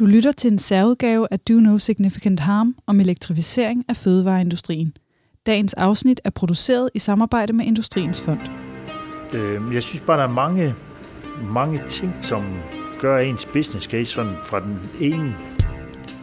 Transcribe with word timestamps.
Du 0.00 0.06
lytter 0.06 0.32
til 0.32 0.52
en 0.52 0.58
særudgave 0.58 1.26
af 1.30 1.40
Do 1.40 1.54
No 1.54 1.78
Significant 1.78 2.40
Harm 2.40 2.74
om 2.86 3.00
elektrificering 3.00 3.84
af 3.88 3.96
fødevareindustrien. 3.96 4.96
Dagens 5.46 5.74
afsnit 5.74 6.20
er 6.24 6.30
produceret 6.30 6.90
i 6.94 6.98
samarbejde 6.98 7.52
med 7.52 7.64
Industriens 7.64 8.20
Fond. 8.20 8.40
Øh, 9.34 9.74
jeg 9.74 9.82
synes 9.82 10.00
bare, 10.06 10.18
der 10.18 10.24
er 10.24 10.32
mange, 10.32 10.74
mange 11.42 11.82
ting, 11.88 12.14
som 12.22 12.44
gør 13.00 13.18
ens 13.18 13.46
business 13.52 13.86
case 13.86 14.10
sådan 14.10 14.32
fra 14.44 14.60
den 14.60 14.78
ene 15.00 15.34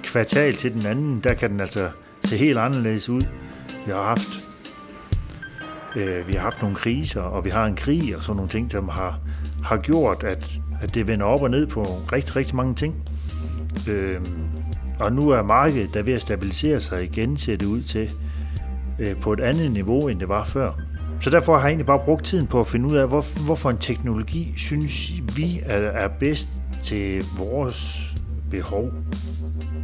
kvartal 0.03 0.53
til 0.53 0.73
den 0.73 0.85
anden. 0.85 1.19
Der 1.23 1.33
kan 1.33 1.49
den 1.49 1.59
altså 1.59 1.89
se 2.23 2.37
helt 2.37 2.57
anderledes 2.57 3.09
ud. 3.09 3.21
Vi 3.85 3.91
har 3.91 4.03
haft, 4.03 4.47
øh, 5.95 6.27
vi 6.27 6.33
har 6.33 6.41
haft 6.41 6.61
nogle 6.61 6.75
kriser, 6.75 7.21
og 7.21 7.45
vi 7.45 7.49
har 7.49 7.65
en 7.65 7.75
krig 7.75 8.17
og 8.17 8.23
sådan 8.23 8.35
nogle 8.35 8.49
ting, 8.49 8.71
som 8.71 8.89
har, 8.89 9.19
har 9.63 9.77
gjort, 9.77 10.23
at, 10.23 10.59
at 10.81 10.95
det 10.95 11.07
vender 11.07 11.25
op 11.25 11.41
og 11.41 11.49
ned 11.49 11.67
på 11.67 11.83
rigtig, 12.13 12.35
rigtig 12.35 12.55
mange 12.55 12.75
ting. 12.75 12.95
Øh, 13.87 14.21
og 14.99 15.11
nu 15.11 15.29
er 15.29 15.43
markedet 15.43 15.93
der 15.93 16.03
ved 16.03 16.13
at 16.13 16.21
stabilisere 16.21 16.81
sig 16.81 17.03
igen, 17.03 17.37
ser 17.37 17.57
det 17.57 17.65
ud 17.65 17.81
til, 17.81 18.11
øh, 18.99 19.15
på 19.15 19.33
et 19.33 19.39
andet 19.39 19.71
niveau, 19.71 20.07
end 20.07 20.19
det 20.19 20.29
var 20.29 20.43
før. 20.43 20.71
Så 21.21 21.29
derfor 21.29 21.53
har 21.53 21.61
jeg 21.61 21.69
egentlig 21.69 21.85
bare 21.85 21.99
brugt 22.05 22.25
tiden 22.25 22.47
på 22.47 22.59
at 22.59 22.67
finde 22.67 22.87
ud 22.87 22.95
af, 22.95 23.07
hvor, 23.07 23.45
hvorfor 23.45 23.69
en 23.69 23.77
teknologi 23.77 24.53
synes 24.57 25.11
vi 25.35 25.61
er, 25.65 25.77
er 25.77 26.07
bedst 26.19 26.49
til 26.83 27.25
vores 27.37 28.13
behov. 28.51 28.89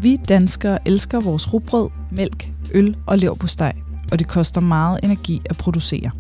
Vi 0.02 0.16
danskere 0.16 0.88
elsker 0.88 1.20
vores 1.20 1.54
rugbrød, 1.54 1.90
mælk, 2.12 2.52
øl 2.74 2.98
og 3.08 3.18
leverpostej, 3.18 3.74
og 4.12 4.20
det 4.20 4.28
koster 4.28 4.62
meget 4.62 5.00
energi 5.04 5.42
at 5.46 5.58
producere. 5.58 6.12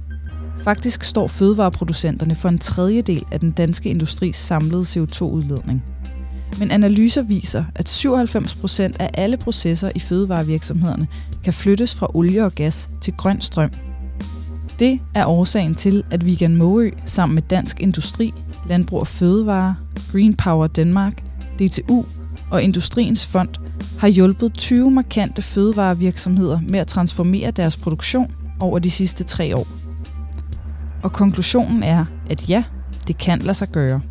Faktisk 0.63 1.03
står 1.03 1.27
fødevareproducenterne 1.27 2.35
for 2.35 2.49
en 2.49 2.59
tredjedel 2.59 3.25
af 3.31 3.39
den 3.39 3.51
danske 3.51 3.89
industris 3.89 4.35
samlede 4.35 4.81
CO2-udledning. 4.81 5.92
Men 6.59 6.71
analyser 6.71 7.21
viser, 7.21 7.63
at 7.75 7.89
97 7.89 8.55
procent 8.55 8.95
af 8.99 9.09
alle 9.13 9.37
processer 9.37 9.91
i 9.95 9.99
fødevarevirksomhederne 9.99 11.07
kan 11.43 11.53
flyttes 11.53 11.95
fra 11.95 12.07
olie 12.13 12.45
og 12.45 12.55
gas 12.55 12.89
til 13.01 13.13
grøn 13.13 13.41
strøm. 13.41 13.71
Det 14.79 14.99
er 15.13 15.25
årsagen 15.25 15.75
til, 15.75 16.03
at 16.11 16.25
Vegan 16.25 16.55
Måø 16.55 16.91
sammen 17.05 17.35
med 17.35 17.41
Dansk 17.41 17.79
Industri, 17.79 18.33
Landbrug 18.67 18.99
og 18.99 19.07
Fødevare, 19.07 19.75
Green 20.11 20.33
Power 20.33 20.67
Danmark, 20.67 21.23
DTU 21.59 22.05
og 22.51 22.63
Industriens 22.63 23.25
Fond 23.25 23.49
har 23.99 24.07
hjulpet 24.07 24.53
20 24.53 24.91
markante 24.91 25.41
fødevarevirksomheder 25.41 26.59
med 26.67 26.79
at 26.79 26.87
transformere 26.87 27.51
deres 27.51 27.77
produktion 27.77 28.31
over 28.59 28.79
de 28.79 28.91
sidste 28.91 29.23
tre 29.23 29.55
år. 29.55 29.67
Og 31.03 31.13
konklusionen 31.13 31.83
er, 31.83 32.05
at 32.29 32.49
ja, 32.49 32.63
det 33.07 33.17
kan 33.17 33.39
lade 33.39 33.53
sig 33.53 33.69
gøre. 33.69 34.01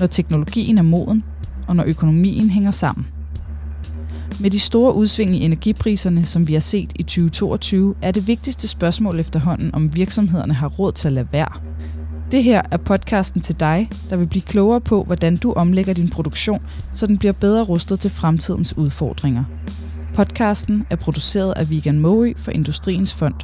Når 0.00 0.06
teknologien 0.06 0.78
er 0.78 0.82
moden, 0.82 1.24
og 1.68 1.76
når 1.76 1.84
økonomien 1.86 2.50
hænger 2.50 2.70
sammen. 2.70 3.06
Med 4.40 4.50
de 4.50 4.58
store 4.58 4.94
udsving 4.94 5.36
i 5.36 5.44
energipriserne, 5.44 6.26
som 6.26 6.48
vi 6.48 6.52
har 6.52 6.60
set 6.60 6.92
i 6.96 7.02
2022, 7.02 7.94
er 8.02 8.10
det 8.10 8.26
vigtigste 8.26 8.68
spørgsmål 8.68 9.20
efterhånden, 9.20 9.74
om 9.74 9.96
virksomhederne 9.96 10.54
har 10.54 10.68
råd 10.68 10.92
til 10.92 11.08
at 11.08 11.12
lade 11.12 11.28
være. 11.32 11.60
Det 12.30 12.44
her 12.44 12.62
er 12.70 12.76
podcasten 12.76 13.40
til 13.40 13.60
dig, 13.60 13.90
der 14.10 14.16
vil 14.16 14.26
blive 14.26 14.42
klogere 14.42 14.80
på, 14.80 15.04
hvordan 15.04 15.36
du 15.36 15.52
omlægger 15.52 15.94
din 15.94 16.08
produktion, 16.08 16.62
så 16.92 17.06
den 17.06 17.18
bliver 17.18 17.32
bedre 17.32 17.64
rustet 17.64 18.00
til 18.00 18.10
fremtidens 18.10 18.76
udfordringer. 18.76 19.44
Podcasten 20.14 20.86
er 20.90 20.96
produceret 20.96 21.52
af 21.56 21.70
Vegan 21.70 22.00
Moe 22.00 22.34
for 22.36 22.50
Industriens 22.50 23.14
Fond. 23.14 23.34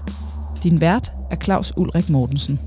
Din 0.63 0.81
vært 0.81 1.13
er 1.31 1.37
Claus 1.37 1.73
Ulrik 1.77 2.11
Mortensen. 2.11 2.61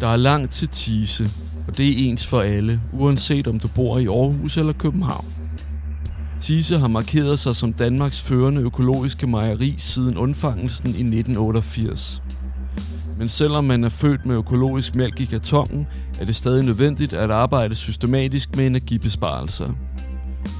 Der 0.00 0.06
er 0.08 0.16
langt 0.16 0.52
til 0.52 0.68
Tise, 0.68 1.30
og 1.68 1.78
det 1.78 1.88
er 1.88 2.10
ens 2.10 2.26
for 2.26 2.40
alle, 2.40 2.80
uanset 2.92 3.48
om 3.48 3.60
du 3.60 3.68
bor 3.68 3.98
i 3.98 4.06
Aarhus 4.06 4.56
eller 4.56 4.72
København. 4.72 5.26
Tise 6.40 6.78
har 6.78 6.88
markeret 6.88 7.38
sig 7.38 7.56
som 7.56 7.72
Danmarks 7.72 8.22
førende 8.22 8.60
økologiske 8.60 9.26
mejeri 9.26 9.74
siden 9.78 10.16
undfangelsen 10.16 10.86
i 10.86 10.90
1988. 10.90 12.22
Men 13.18 13.28
selvom 13.28 13.64
man 13.64 13.84
er 13.84 13.88
født 13.88 14.26
med 14.26 14.36
økologisk 14.36 14.94
mælk 14.94 15.20
i 15.20 15.24
kartongen, 15.24 15.86
er 16.20 16.24
det 16.24 16.36
stadig 16.36 16.64
nødvendigt 16.64 17.12
at 17.12 17.30
arbejde 17.30 17.74
systematisk 17.74 18.56
med 18.56 18.66
energibesparelser. 18.66 19.72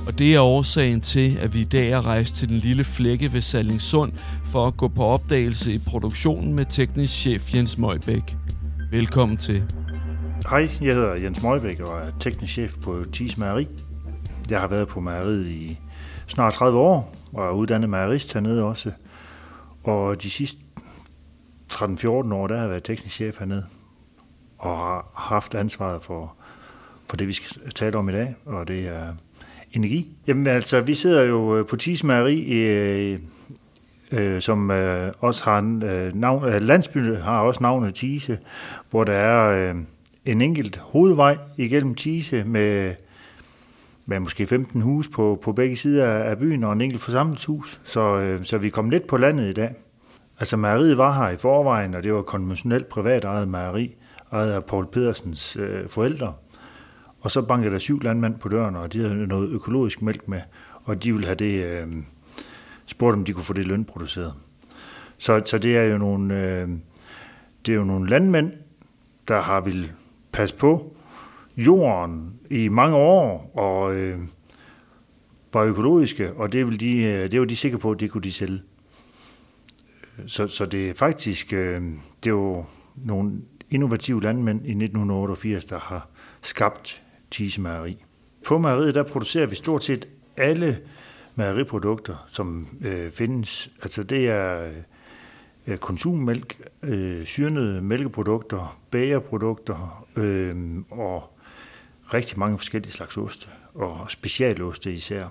Og 0.06 0.18
det 0.18 0.34
er 0.34 0.40
årsagen 0.40 1.00
til, 1.00 1.38
at 1.40 1.54
vi 1.54 1.60
i 1.60 1.64
dag 1.64 1.90
er 1.90 2.06
rejst 2.06 2.34
til 2.34 2.48
den 2.48 2.58
lille 2.58 2.84
flække 2.84 3.32
ved 3.32 3.40
Sallingsund 3.40 4.12
for 4.44 4.66
at 4.66 4.76
gå 4.76 4.88
på 4.88 5.04
opdagelse 5.04 5.74
i 5.74 5.78
produktionen 5.78 6.54
med 6.54 6.64
teknisk 6.68 7.12
chef 7.12 7.54
Jens 7.54 7.78
Møjbæk. 7.78 8.36
Velkommen 8.90 9.36
til. 9.36 9.62
Hej, 10.50 10.68
jeg 10.80 10.94
hedder 10.94 11.14
Jens 11.14 11.42
Møjbæk 11.42 11.80
og 11.80 12.00
er 12.00 12.12
teknisk 12.20 12.52
chef 12.52 12.74
på 12.84 13.04
Tis 13.12 13.38
Mejeri. 13.38 13.68
Jeg 14.50 14.60
har 14.60 14.68
været 14.68 14.88
på 14.88 15.00
mejeriet 15.00 15.46
i 15.46 15.80
snart 16.26 16.52
30 16.52 16.78
år 16.78 17.14
og 17.32 17.46
er 17.46 17.50
uddannet 17.50 17.90
mejerist 17.90 18.32
hernede 18.32 18.64
også. 18.64 18.92
Og 19.84 20.22
de 20.22 20.30
sidste 20.30 20.58
13-14 21.72 22.08
år, 22.08 22.46
der 22.46 22.54
har 22.54 22.62
jeg 22.62 22.70
været 22.70 22.84
teknisk 22.84 23.14
chef 23.14 23.38
hernede 23.38 23.66
og 24.58 24.76
har 24.76 25.10
haft 25.14 25.54
ansvaret 25.54 26.02
for, 26.02 26.34
for 27.08 27.16
det, 27.16 27.28
vi 27.28 27.32
skal 27.32 27.70
tale 27.70 27.98
om 27.98 28.08
i 28.08 28.12
dag, 28.12 28.34
og 28.44 28.68
det 28.68 28.88
er 28.88 29.14
energi. 29.72 30.12
Jamen 30.26 30.46
altså, 30.46 30.80
vi 30.80 30.94
sidder 30.94 31.22
jo 31.22 31.56
øh, 31.56 31.66
på 31.66 31.76
Tis 31.76 32.04
Mejeri, 32.04 32.52
øh, 32.52 33.18
øh, 34.12 34.40
som 34.40 34.70
øh, 34.70 35.12
også 35.20 35.44
har 35.44 35.80
øh, 35.84 36.14
navn, 36.14 36.44
øh, 36.44 36.62
landsbyen 36.62 37.16
har 37.16 37.40
også 37.40 37.62
navnet 37.62 37.94
Tise, 37.94 38.38
hvor 38.90 39.04
der 39.04 39.12
er... 39.12 39.70
Øh, 39.70 39.76
en 40.26 40.42
enkelt 40.42 40.76
hovedvej 40.76 41.38
igennem 41.56 41.94
Tise 41.94 42.44
med, 42.44 42.94
med 44.06 44.20
måske 44.20 44.46
15 44.46 44.82
hus 44.82 45.08
på, 45.08 45.38
på 45.42 45.52
begge 45.52 45.76
sider 45.76 46.06
af 46.06 46.38
byen 46.38 46.64
og 46.64 46.72
en 46.72 46.80
enkelt 46.80 47.02
forsamlingshus, 47.02 47.80
så, 47.84 48.16
øh, 48.16 48.44
så 48.44 48.58
vi 48.58 48.70
kom 48.70 48.90
lidt 48.90 49.06
på 49.06 49.16
landet 49.16 49.50
i 49.50 49.52
dag. 49.52 49.74
Altså 50.38 50.56
mejeriet 50.56 50.98
var 50.98 51.12
her 51.12 51.28
i 51.30 51.36
forvejen, 51.36 51.94
og 51.94 52.02
det 52.02 52.14
var 52.14 52.22
konventionelt 52.22 52.88
privat 52.88 53.24
ejet 53.24 53.48
mejeri, 53.48 53.94
ejet 54.32 54.52
af 54.52 54.64
Paul 54.64 54.86
Pedersens 54.86 55.56
øh, 55.56 55.88
forældre. 55.88 56.34
Og 57.20 57.30
så 57.30 57.42
bankede 57.42 57.72
der 57.72 57.78
syv 57.78 58.00
landmænd 58.02 58.38
på 58.38 58.48
døren, 58.48 58.76
og 58.76 58.92
de 58.92 59.00
havde 59.00 59.26
noget 59.26 59.50
økologisk 59.50 60.02
mælk 60.02 60.28
med, 60.28 60.40
og 60.84 61.02
de 61.02 61.12
ville 61.12 61.26
have 61.26 61.34
det, 61.36 61.64
øh, 61.64 61.86
spurgte 62.86 63.16
om 63.16 63.24
de 63.24 63.32
kunne 63.32 63.44
få 63.44 63.52
det 63.52 63.66
lønproduceret. 63.66 64.34
Så, 65.18 65.42
så 65.44 65.58
det 65.58 65.76
er 65.76 65.82
jo 65.82 65.98
nogle, 65.98 66.34
øh, 66.34 66.68
det 67.66 67.72
er 67.72 67.76
jo 67.76 67.84
nogle 67.84 68.08
landmænd, 68.08 68.52
der 69.28 69.40
har 69.40 69.60
vil 69.60 69.92
passe 70.36 70.54
på 70.54 70.96
jorden 71.56 72.32
i 72.50 72.68
mange 72.68 72.96
år, 72.96 73.50
og 73.54 73.94
øh, 73.94 74.18
var 75.52 75.62
økologiske, 75.62 76.32
og 76.32 76.52
det, 76.52 76.66
vil 76.66 76.80
de, 76.80 77.02
øh, 77.02 77.30
det 77.30 77.40
var 77.40 77.46
de 77.46 77.56
sikre 77.56 77.78
på, 77.78 77.90
at 77.90 78.00
det 78.00 78.10
kunne 78.10 78.22
de 78.22 78.32
sælge. 78.32 78.62
Så, 80.26 80.48
så 80.48 80.66
det 80.66 80.90
er 80.90 80.94
faktisk 80.94 81.52
øh, 81.52 81.80
det 82.24 82.30
er 82.30 82.34
jo 82.34 82.64
nogle 82.96 83.32
innovative 83.70 84.22
landmænd 84.22 84.58
i 84.58 84.70
1988, 84.70 85.64
der 85.64 85.78
har 85.78 86.08
skabt 86.42 87.02
Tise 87.30 87.60
Mejeri. 87.60 88.04
På 88.46 88.58
mejeriet 88.58 88.94
der 88.94 89.02
producerer 89.02 89.46
vi 89.46 89.54
stort 89.54 89.84
set 89.84 90.08
alle 90.36 90.78
mejeriprodukter, 91.34 92.26
som 92.28 92.68
øh, 92.80 93.12
findes. 93.12 93.70
Altså 93.82 94.02
det 94.02 94.28
er 94.28 94.70
øh, 95.66 95.78
konsummælk, 95.78 96.60
øh, 96.82 97.26
syrnede 97.26 97.82
mælkeprodukter, 97.82 98.78
bagerprodukter 98.90 100.06
øh, 100.16 100.54
og 100.90 101.32
rigtig 102.14 102.38
mange 102.38 102.58
forskellige 102.58 102.92
slags 102.92 103.16
oste, 103.16 103.48
og 103.74 104.10
specialoste 104.10 104.92
især. 104.92 105.26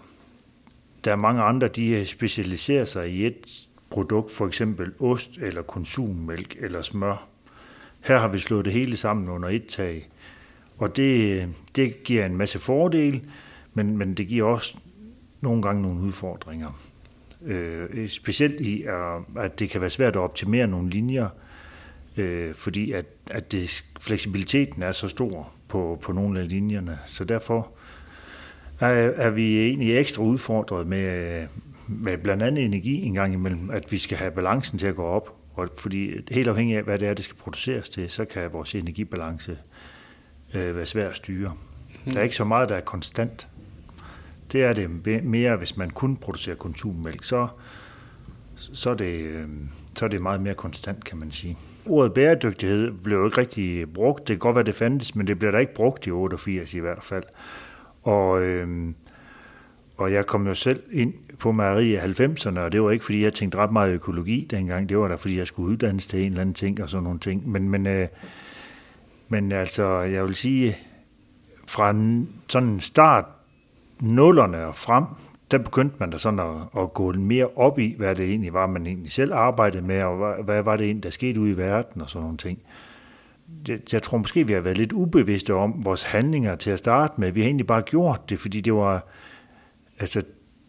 Der 1.03 1.11
er 1.11 1.15
mange 1.15 1.41
andre, 1.41 1.67
de 1.67 2.05
specialiserer 2.05 2.85
sig 2.85 3.09
i 3.09 3.25
et 3.25 3.67
produkt, 3.89 4.31
for 4.31 4.47
eksempel 4.47 4.93
ost 4.99 5.37
eller 5.37 5.61
konsummælk 5.61 6.55
eller 6.59 6.81
smør. 6.81 7.27
Her 8.01 8.17
har 8.17 8.27
vi 8.27 8.37
slået 8.37 8.65
det 8.65 8.73
hele 8.73 8.97
sammen 8.97 9.29
under 9.29 9.49
et 9.49 9.65
tag, 9.65 10.09
og 10.77 10.95
det, 10.95 11.49
det 11.75 12.03
giver 12.03 12.25
en 12.25 12.37
masse 12.37 12.59
fordele, 12.59 13.21
men, 13.73 13.97
men 13.97 14.13
det 14.13 14.27
giver 14.27 14.47
også 14.47 14.77
nogle 15.41 15.61
gange 15.61 15.81
nogle 15.81 16.01
udfordringer. 16.01 16.71
Øh, 17.45 18.09
specielt 18.09 18.61
i, 18.61 18.85
at 19.37 19.59
det 19.59 19.69
kan 19.69 19.81
være 19.81 19.89
svært 19.89 20.15
at 20.15 20.21
optimere 20.21 20.67
nogle 20.67 20.89
linjer, 20.89 21.29
øh, 22.17 22.53
fordi 22.53 22.91
at, 22.91 23.05
at 23.31 23.51
det, 23.51 23.85
fleksibiliteten 23.99 24.83
er 24.83 24.91
så 24.91 25.07
stor 25.07 25.51
på, 25.67 25.99
på 26.01 26.11
nogle 26.11 26.39
af 26.39 26.49
linjerne. 26.49 26.99
Så 27.05 27.23
derfor 27.23 27.71
er, 28.79 28.87
er 29.15 29.29
vi 29.29 29.59
egentlig 29.59 29.97
ekstra 29.97 30.23
udfordret 30.23 30.87
med, 30.87 31.47
med 31.87 32.17
blandt 32.17 32.43
andet 32.43 32.65
energi 32.65 33.01
en 33.01 33.13
gang 33.13 33.33
imellem, 33.33 33.69
at 33.69 33.91
vi 33.91 33.97
skal 33.97 34.17
have 34.17 34.31
balancen 34.31 34.79
til 34.79 34.87
at 34.87 34.95
gå 34.95 35.03
op. 35.03 35.35
Og 35.53 35.69
fordi 35.77 36.11
helt 36.31 36.47
afhængig 36.47 36.77
af, 36.77 36.83
hvad 36.83 36.99
det 36.99 37.07
er, 37.07 37.13
det 37.13 37.25
skal 37.25 37.37
produceres 37.37 37.89
til, 37.89 38.09
så 38.09 38.25
kan 38.25 38.53
vores 38.53 38.75
energibalance 38.75 39.57
øh, 40.53 40.75
være 40.75 40.85
svær 40.85 41.09
at 41.09 41.15
styre. 41.15 41.53
Mm. 42.05 42.11
Der 42.11 42.19
er 42.19 42.23
ikke 42.23 42.35
så 42.35 42.43
meget, 42.43 42.69
der 42.69 42.75
er 42.75 42.81
konstant. 42.81 43.47
Det 44.55 44.63
er 44.63 44.73
det 44.73 44.89
mere, 45.23 45.55
hvis 45.55 45.77
man 45.77 45.89
kun 45.89 46.15
producerer 46.15 46.55
konsummælk, 46.55 47.23
så, 47.23 47.47
så, 48.55 48.89
er 48.89 48.93
det, 48.93 49.19
øh, 49.19 49.47
så 49.95 50.05
er 50.05 50.09
det 50.09 50.21
meget 50.21 50.41
mere 50.41 50.53
konstant, 50.53 51.03
kan 51.03 51.17
man 51.17 51.31
sige. 51.31 51.57
Ordet 51.85 52.13
bæredygtighed 52.13 52.91
blev 52.91 53.17
jo 53.17 53.25
ikke 53.25 53.37
rigtig 53.37 53.93
brugt. 53.93 54.19
Det 54.19 54.33
kan 54.33 54.39
godt 54.39 54.55
være, 54.55 54.65
det 54.65 54.75
fandtes, 54.75 55.15
men 55.15 55.27
det 55.27 55.39
blev 55.39 55.51
da 55.51 55.57
ikke 55.57 55.73
brugt 55.73 56.07
i 56.07 56.11
88 56.11 56.73
i 56.73 56.79
hvert 56.79 57.03
fald. 57.03 57.23
Og, 58.03 58.41
øh, 58.41 58.93
og 59.97 60.13
jeg 60.13 60.25
kom 60.25 60.47
jo 60.47 60.53
selv 60.53 60.83
ind 60.91 61.13
på 61.39 61.51
mejeri 61.51 61.93
i 61.93 61.97
90'erne, 61.97 62.59
og 62.59 62.71
det 62.71 62.81
var 62.81 62.91
ikke, 62.91 63.05
fordi 63.05 63.23
jeg 63.23 63.33
tænkte 63.33 63.57
ret 63.57 63.71
meget 63.71 63.93
økologi 63.93 64.47
dengang. 64.49 64.89
Det 64.89 64.97
var 64.97 65.07
da, 65.07 65.15
fordi 65.15 65.37
jeg 65.37 65.47
skulle 65.47 65.71
uddannes 65.71 66.07
til 66.07 66.19
en 66.19 66.25
eller 66.25 66.41
anden 66.41 66.55
ting 66.55 66.83
og 66.83 66.89
sådan 66.89 67.03
nogle 67.03 67.19
ting. 67.19 67.49
Men, 67.49 67.69
men, 67.69 67.87
øh, 67.87 68.07
men 69.29 69.51
altså, 69.51 69.99
jeg 69.99 70.23
vil 70.23 70.35
sige, 70.35 70.77
fra 71.67 71.95
sådan 72.47 72.79
start 72.79 73.25
nullerne 74.01 74.65
og 74.65 74.75
frem, 74.75 75.03
der 75.51 75.57
begyndte 75.57 75.95
man 75.99 76.09
da 76.09 76.17
sådan 76.17 76.39
at, 76.39 76.81
at 76.81 76.93
gå 76.93 77.13
mere 77.13 77.47
op 77.55 77.79
i, 77.79 77.95
hvad 77.97 78.15
det 78.15 78.25
egentlig 78.25 78.53
var, 78.53 78.67
man 78.67 78.87
egentlig 78.87 79.11
selv 79.11 79.33
arbejdede 79.33 79.83
med, 79.83 80.03
og 80.03 80.17
hvad, 80.17 80.43
hvad 80.43 80.63
var 80.63 80.77
det 80.77 80.85
egentlig, 80.85 81.03
der 81.03 81.09
skete 81.09 81.39
ude 81.39 81.51
i 81.51 81.57
verden 81.57 82.01
og 82.01 82.09
sådan 82.09 82.23
nogle 82.23 82.37
ting. 82.37 82.59
Jeg, 83.67 83.79
jeg 83.93 84.03
tror 84.03 84.17
måske, 84.17 84.47
vi 84.47 84.53
har 84.53 84.61
været 84.61 84.77
lidt 84.77 84.93
ubevidste 84.93 85.53
om 85.53 85.85
vores 85.85 86.03
handlinger 86.03 86.55
til 86.55 86.71
at 86.71 86.79
starte 86.79 87.13
med. 87.17 87.31
Vi 87.31 87.41
har 87.41 87.47
egentlig 87.47 87.67
bare 87.67 87.81
gjort 87.81 88.29
det, 88.29 88.39
fordi 88.39 88.61
det 88.61 88.73
var, 88.73 89.07
altså, 89.99 90.21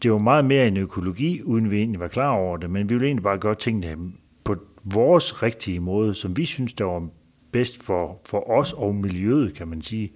det 0.03 0.11
var 0.11 0.17
meget 0.17 0.45
mere 0.45 0.67
en 0.67 0.77
økologi, 0.77 1.41
uden 1.43 1.71
vi 1.71 1.77
egentlig 1.77 1.99
var 1.99 2.07
klar 2.07 2.31
over 2.31 2.57
det, 2.57 2.69
men 2.69 2.89
vi 2.89 2.95
ville 2.95 3.07
egentlig 3.07 3.23
bare 3.23 3.37
gøre 3.37 3.55
tingene 3.55 4.11
på 4.43 4.55
vores 4.83 5.43
rigtige 5.43 5.79
måde, 5.79 6.13
som 6.13 6.37
vi 6.37 6.45
synes, 6.45 6.73
der 6.73 6.85
var 6.85 7.07
bedst 7.51 7.83
for, 7.83 8.21
for 8.25 8.49
os 8.49 8.73
og 8.73 8.95
miljøet, 8.95 9.53
kan 9.53 9.67
man 9.67 9.81
sige. 9.81 10.11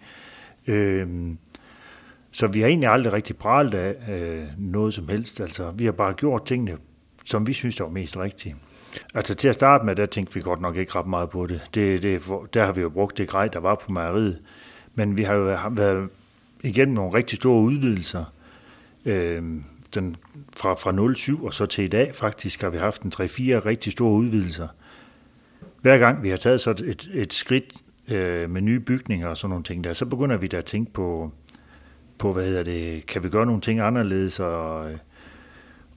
Øhm, 0.68 1.38
så 2.31 2.48
vi 2.48 2.62
har 2.62 2.68
egentlig 2.68 2.89
aldrig 2.89 3.13
rigtig 3.13 3.38
pralt 3.38 3.74
af 3.74 3.95
øh, 4.10 4.44
noget 4.57 4.94
som 4.94 5.10
helst. 5.10 5.42
Altså, 5.42 5.72
vi 5.72 5.86
har 5.86 5.92
bare 5.92 6.13
gjort 6.13 6.45
tingene, 6.45 6.78
som 7.25 7.48
vi 7.48 7.54
synes, 7.54 7.75
der 7.75 7.83
var 7.83 7.92
mest 7.92 8.18
rigtige. 8.18 8.56
Altså 9.13 9.36
til 9.36 9.48
at 9.48 9.56
starte 9.56 9.86
med, 9.86 9.95
der 9.95 10.06
tænkte 10.06 10.33
vi 10.33 10.42
godt 10.42 10.62
nok 10.62 10.75
ikke 10.75 10.95
ret 10.95 11.07
meget 11.07 11.30
på 11.30 11.48
det. 11.48 11.62
det, 11.74 12.04
det 12.04 12.24
der 12.54 12.66
har 12.66 12.72
vi 12.72 12.81
jo 12.81 12.89
brugt 12.89 13.18
det 13.18 13.28
grej, 13.28 13.48
der 13.48 13.60
var 13.60 13.75
på 13.75 13.92
mejeriet. 13.92 14.39
Men 14.95 15.18
vi 15.18 15.24
har 15.24 15.33
jo 15.33 15.57
været 15.72 16.10
igennem 16.63 16.95
nogle 16.95 17.13
rigtig 17.13 17.38
store 17.38 17.62
udvidelser. 17.62 18.25
Øh, 19.06 19.44
den, 19.95 20.16
fra, 20.57 20.74
fra 20.74 21.13
07 21.16 21.45
og 21.45 21.54
så 21.54 21.66
til 21.66 21.84
i 21.84 21.88
dag 21.88 22.16
faktisk 22.16 22.62
har 22.62 22.69
vi 22.69 22.77
haft 22.77 23.01
en 23.01 23.12
3-4 23.16 23.19
rigtig 23.19 23.92
store 23.92 24.12
udvidelser. 24.12 24.68
Hver 25.81 25.98
gang 25.98 26.24
vi 26.24 26.30
har 26.30 26.38
taget 26.38 26.62
så 26.62 26.69
et, 26.69 27.10
et 27.13 27.34
skridt 27.34 27.74
øh, 28.07 28.50
med 28.50 28.62
nye 28.62 28.80
bygninger 28.80 29.27
og 29.27 29.38
sådan 29.38 29.50
nogle 29.50 29.63
ting 29.63 29.84
der, 29.84 29.94
så 29.94 30.06
begynder 30.06 30.38
vi 30.38 30.48
da 30.48 30.57
at 30.57 30.66
tænke 30.66 30.94
på, 30.94 31.31
på 32.21 32.33
hvad 32.33 32.45
hedder 32.45 32.63
det, 32.63 33.06
kan 33.06 33.23
vi 33.23 33.29
gøre 33.29 33.45
nogle 33.45 33.62
ting 33.62 33.79
anderledes 33.79 34.39
og, 34.39 34.79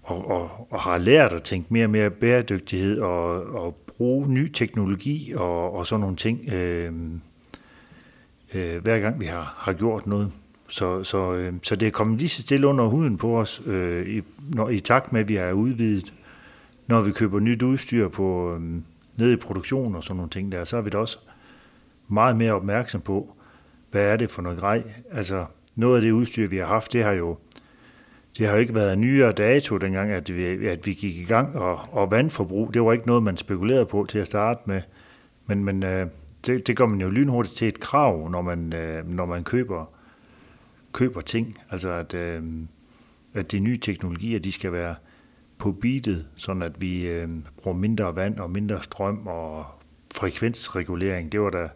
og, 0.03 0.31
og, 0.31 0.67
og 0.71 0.81
har 0.81 0.99
lært 0.99 1.32
at 1.32 1.43
tænke 1.43 1.73
mere 1.73 1.87
og 1.87 1.91
mere 1.91 2.11
bæredygtighed 2.11 3.00
og, 3.00 3.47
og 3.55 3.75
bruge 3.75 4.32
ny 4.32 4.53
teknologi 4.53 5.32
og, 5.37 5.75
og 5.75 5.87
sådan 5.87 6.00
nogle 6.00 6.17
ting, 6.17 6.53
øh, 6.53 6.93
øh, 8.55 8.82
hver 8.82 8.99
gang 8.99 9.21
vi 9.21 9.26
har, 9.26 9.55
har 9.59 9.73
gjort 9.73 10.06
noget. 10.06 10.32
Så, 10.69 11.05
så, 11.05 11.32
øh, 11.32 11.53
så 11.62 11.76
det 11.76 11.88
er 11.88 11.93
kommet 11.93 12.19
lige 12.19 12.29
så 12.29 12.43
stille 12.43 12.67
under 12.67 12.85
huden 12.85 13.17
på 13.17 13.41
os, 13.41 13.62
øh, 13.67 14.09
i, 14.09 14.23
når, 14.55 14.69
i 14.69 14.81
takt 14.81 15.12
med, 15.12 15.20
at 15.20 15.29
vi 15.29 15.37
er 15.37 15.53
udvidet. 15.53 16.15
Når 16.87 17.00
vi 17.00 17.12
køber 17.12 17.41
nyt 17.41 17.62
udstyr 17.62 18.09
på, 18.09 18.55
øh, 18.55 18.61
ned 19.17 19.32
i 19.32 19.37
produktion 19.37 19.94
og 19.94 20.05
sådan 20.05 20.17
nogle 20.17 20.31
ting 20.31 20.53
der, 20.53 20.65
så 20.65 20.77
er 20.77 20.81
vi 20.81 20.91
da 20.91 20.99
også 20.99 21.19
meget 22.09 22.37
mere 22.37 22.53
opmærksom 22.53 23.00
på, 23.00 23.37
hvad 23.91 24.03
er 24.03 24.17
det 24.17 24.31
for 24.31 24.43
noget 24.43 24.59
grej. 24.59 24.82
Altså, 25.11 25.47
noget 25.75 25.97
af 25.97 26.03
det 26.03 26.11
udstyr, 26.11 26.49
vi 26.49 26.56
har 26.56 26.67
haft, 26.67 26.93
det 26.93 27.05
har 27.05 27.12
jo 27.12 27.37
det 28.38 28.47
har 28.47 28.55
jo 28.55 28.61
ikke 28.61 28.75
været 28.75 28.99
nyere 28.99 29.32
dato 29.32 29.76
dengang, 29.76 30.11
at 30.11 30.37
vi, 30.37 30.67
at 30.67 30.87
vi 30.87 30.94
gik 30.94 31.17
i 31.17 31.25
gang, 31.25 31.56
og, 31.56 31.81
og 31.93 32.11
vandforbrug, 32.11 32.75
det 32.75 32.82
var 32.82 32.93
ikke 32.93 33.06
noget, 33.06 33.23
man 33.23 33.37
spekulerede 33.37 33.87
på 33.87 34.06
til 34.09 34.19
at 34.19 34.26
starte 34.26 34.61
med. 34.65 34.82
Men, 35.47 35.65
men 35.65 35.82
øh, 35.82 36.06
det, 36.47 36.67
det 36.67 36.76
gør 36.76 36.87
man 36.87 37.00
jo 37.00 37.11
lynhurtigt 37.11 37.56
til 37.56 37.69
et 37.69 37.81
krav, 37.81 38.29
når 38.29 38.43
man, 38.43 38.73
øh, 38.73 39.09
når 39.09 39.26
man 39.26 39.44
køber, 39.44 39.85
køber 40.93 41.21
ting. 41.21 41.59
Altså 41.71 41.91
at, 41.91 42.15
øh, 42.15 42.43
at 43.35 43.53
de 43.53 43.59
nye 43.59 43.79
teknologier, 43.79 44.38
de 44.38 44.53
skal 44.53 44.73
være 44.73 44.94
på 45.59 45.73
beatet, 45.73 46.27
sådan 46.37 46.62
at 46.62 46.81
vi 46.81 47.06
øh, 47.06 47.29
bruger 47.56 47.77
mindre 47.77 48.17
vand 48.17 48.38
og 48.38 48.50
mindre 48.50 48.82
strøm 48.82 49.27
og 49.27 49.67
frekvensregulering. 50.15 51.32
Det 51.32 51.41
var 51.41 51.50
da, 51.50 51.69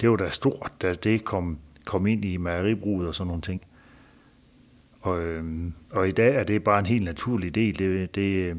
det 0.00 0.10
var 0.10 0.16
da 0.16 0.28
stort, 0.28 0.72
da 0.82 0.92
det 0.92 1.24
kom, 1.24 1.58
kom 1.84 2.06
ind 2.06 2.24
i 2.24 2.36
mejeribruget 2.36 3.08
og 3.08 3.14
sådan 3.14 3.26
nogle 3.26 3.42
ting. 3.42 3.62
Og, 5.00 5.22
øh, 5.22 5.44
og 5.92 6.08
i 6.08 6.12
dag 6.12 6.34
er 6.34 6.44
det 6.44 6.64
bare 6.64 6.78
en 6.78 6.86
helt 6.86 7.04
naturlig 7.04 7.54
del. 7.54 7.78
Det, 7.78 8.14
det, 8.14 8.22
øh, 8.22 8.56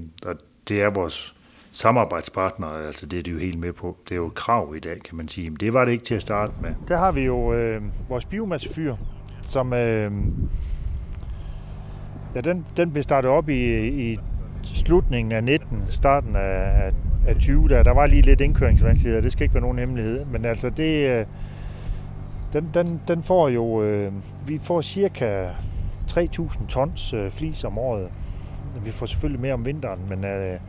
det 0.68 0.81
er 0.81 0.89
vores 0.89 1.35
samarbejdspartnere, 1.71 2.88
altså 2.88 3.06
det 3.06 3.19
er 3.19 3.23
de 3.23 3.31
jo 3.31 3.38
helt 3.38 3.59
med 3.59 3.73
på. 3.73 3.97
Det 4.03 4.12
er 4.12 4.15
jo 4.15 4.27
et 4.27 4.35
krav 4.35 4.75
i 4.75 4.79
dag, 4.79 5.00
kan 5.03 5.18
man 5.18 5.27
sige. 5.27 5.50
Men 5.50 5.57
det 5.59 5.73
var 5.73 5.85
det 5.85 5.91
ikke 5.91 6.06
til 6.06 6.15
at 6.15 6.21
starte 6.21 6.53
med. 6.62 6.73
Der 6.88 6.97
har 6.97 7.12
vi 7.12 7.21
jo 7.21 7.53
øh, 7.53 7.81
vores 8.09 8.25
biomassefyr, 8.25 8.95
som 9.47 9.73
øh, 9.73 10.12
ja, 12.35 12.41
den, 12.41 12.65
den 12.77 12.91
blev 12.91 13.03
startet 13.03 13.31
op 13.31 13.50
i, 13.50 13.88
i 14.12 14.19
slutningen 14.63 15.31
af 15.31 15.44
19, 15.44 15.83
starten 15.88 16.35
af, 16.35 16.91
af 17.27 17.35
20, 17.39 17.68
der, 17.69 17.83
der 17.83 17.91
var 17.91 18.07
lige 18.07 18.21
lidt 18.21 18.41
indkøringsvanskeligheder, 18.41 19.21
det 19.21 19.31
skal 19.31 19.44
ikke 19.44 19.53
være 19.53 19.62
nogen 19.62 19.79
hemmelighed, 19.79 20.25
men 20.25 20.45
altså 20.45 20.69
det, 20.69 21.19
øh, 21.19 21.25
den, 22.53 22.69
den, 22.74 23.01
den 23.07 23.24
får 23.24 23.50
jo, 23.50 23.83
øh, 23.83 24.13
vi 24.48 24.59
får 24.63 24.81
cirka 24.81 25.48
3.000 26.12 26.68
tons 26.68 27.13
øh, 27.13 27.31
flis 27.31 27.63
om 27.63 27.77
året. 27.77 28.07
Vi 28.83 28.92
får 28.92 29.06
selvfølgelig 29.06 29.42
mere 29.42 29.53
om 29.53 29.65
vinteren, 29.65 30.00
men 30.09 30.25
øh, 30.25 30.59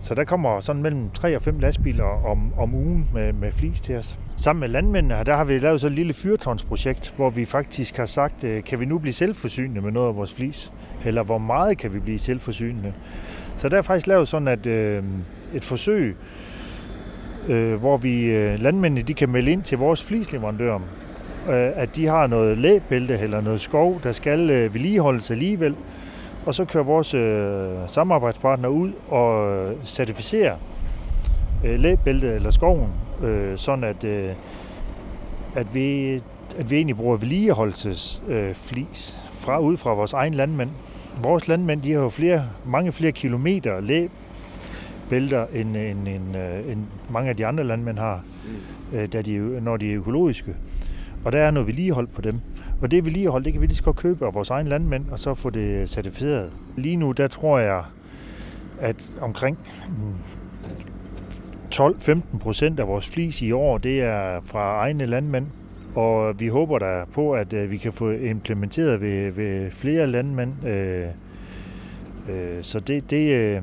så 0.00 0.14
der 0.14 0.24
kommer 0.24 0.60
sådan 0.60 0.82
mellem 0.82 1.10
3 1.10 1.36
og 1.36 1.42
5 1.42 1.58
lastbiler 1.58 2.04
om, 2.04 2.52
om 2.58 2.74
ugen 2.74 3.08
med, 3.14 3.32
med 3.32 3.52
flis 3.52 3.80
til 3.80 3.96
os. 3.96 4.18
Sammen 4.36 4.60
med 4.60 4.68
landmændene, 4.68 5.24
der 5.26 5.36
har 5.36 5.44
vi 5.44 5.58
lavet 5.58 5.80
så 5.80 5.86
et 5.86 5.92
lille 5.92 6.12
fyrtonsprojekt, 6.12 7.12
hvor 7.16 7.30
vi 7.30 7.44
faktisk 7.44 7.96
har 7.96 8.06
sagt, 8.06 8.44
øh, 8.44 8.64
kan 8.64 8.80
vi 8.80 8.84
nu 8.84 8.98
blive 8.98 9.12
selvforsynende 9.12 9.80
med 9.80 9.92
noget 9.92 10.08
af 10.08 10.16
vores 10.16 10.34
flis? 10.34 10.72
Eller 11.04 11.22
hvor 11.22 11.38
meget 11.38 11.78
kan 11.78 11.94
vi 11.94 11.98
blive 11.98 12.18
selvforsynende? 12.18 12.92
Så 13.56 13.68
der 13.68 13.78
er 13.78 13.82
faktisk 13.82 14.06
lavet 14.06 14.28
sådan 14.28 14.48
at, 14.48 14.66
øh, 14.66 15.04
et 15.54 15.64
forsøg, 15.64 16.16
øh, 17.48 17.74
hvor 17.74 17.96
vi 17.96 18.24
øh, 18.24 18.60
landmændene 18.60 19.02
de 19.02 19.14
kan 19.14 19.28
melde 19.28 19.50
ind 19.50 19.62
til 19.62 19.78
vores 19.78 20.04
flisleverandør, 20.04 20.74
øh, 20.74 21.70
at 21.74 21.96
de 21.96 22.06
har 22.06 22.26
noget 22.26 22.58
læbælte 22.58 23.18
eller 23.18 23.40
noget 23.40 23.60
skov, 23.60 24.00
der 24.02 24.12
skal 24.12 24.50
øh, 24.50 24.74
vedligeholdes 24.74 25.30
alligevel. 25.30 25.76
Og 26.46 26.54
så 26.54 26.64
kører 26.64 26.84
vores 26.84 27.14
øh, 27.14 27.88
samarbejdspartner 27.88 28.68
ud 28.68 28.92
og 29.08 29.56
øh, 29.56 29.84
certificerer 29.84 30.56
øh, 31.64 31.80
læbæltet 31.80 32.34
eller 32.34 32.50
skoven, 32.50 32.90
øh, 33.22 33.58
sådan 33.58 33.84
at, 33.84 34.04
øh, 34.04 34.30
at, 35.54 35.74
vi, 35.74 36.14
at 36.58 36.70
vi 36.70 36.76
egentlig 36.76 36.96
bruger 36.96 37.16
vedligeholdelsesflis 37.16 38.22
øh, 38.28 38.54
flis 38.54 39.16
fra 39.32 39.58
ud 39.58 39.76
fra 39.76 39.94
vores 39.94 40.12
egen 40.12 40.34
landmænd. 40.34 40.70
Vores 41.22 41.48
landmænd 41.48 41.82
de 41.82 41.92
har 41.92 42.00
jo 42.00 42.08
flere, 42.08 42.42
mange 42.66 42.92
flere 42.92 43.12
kilometer 43.12 43.80
læb 43.80 44.10
læbælter, 45.10 45.46
end, 45.52 45.76
end, 45.76 46.08
end, 46.08 46.36
øh, 46.36 46.72
end 46.72 46.84
mange 47.10 47.30
af 47.30 47.36
de 47.36 47.46
andre 47.46 47.64
landmænd 47.64 47.98
har, 47.98 48.24
mm. 48.92 48.98
øh, 48.98 49.08
da 49.12 49.22
de, 49.22 49.60
når 49.60 49.76
de 49.76 49.92
er 49.92 49.96
økologiske. 49.96 50.56
Og 51.24 51.32
der 51.32 51.38
er 51.38 51.50
noget 51.50 51.66
vedligehold 51.66 52.06
på 52.06 52.20
dem. 52.20 52.40
Og 52.82 52.90
det 52.90 53.04
vedligehold, 53.04 53.44
det 53.44 53.52
kan 53.52 53.62
vi 53.62 53.66
lige 53.66 53.76
så 53.76 53.82
godt 53.82 53.96
købe 53.96 54.26
af 54.26 54.34
vores 54.34 54.50
egen 54.50 54.66
landmænd, 54.66 55.04
og 55.10 55.18
så 55.18 55.34
få 55.34 55.50
det 55.50 55.88
certificeret. 55.88 56.50
Lige 56.76 56.96
nu, 56.96 57.12
der 57.12 57.26
tror 57.26 57.58
jeg, 57.58 57.82
at 58.80 59.10
omkring 59.20 59.58
12-15 61.74 62.38
procent 62.38 62.80
af 62.80 62.88
vores 62.88 63.10
flis 63.10 63.42
i 63.42 63.52
år, 63.52 63.78
det 63.78 64.02
er 64.02 64.40
fra 64.44 64.76
egne 64.80 65.06
landmænd. 65.06 65.46
Og 65.94 66.40
vi 66.40 66.48
håber 66.48 66.78
da 66.78 67.04
på, 67.12 67.32
at 67.32 67.52
øh, 67.52 67.70
vi 67.70 67.76
kan 67.76 67.92
få 67.92 68.10
implementeret 68.10 69.00
ved, 69.00 69.30
ved 69.30 69.70
flere 69.70 70.06
landmænd. 70.06 70.52
Så 72.62 72.80
det, 72.80 73.10
det, 73.10 73.62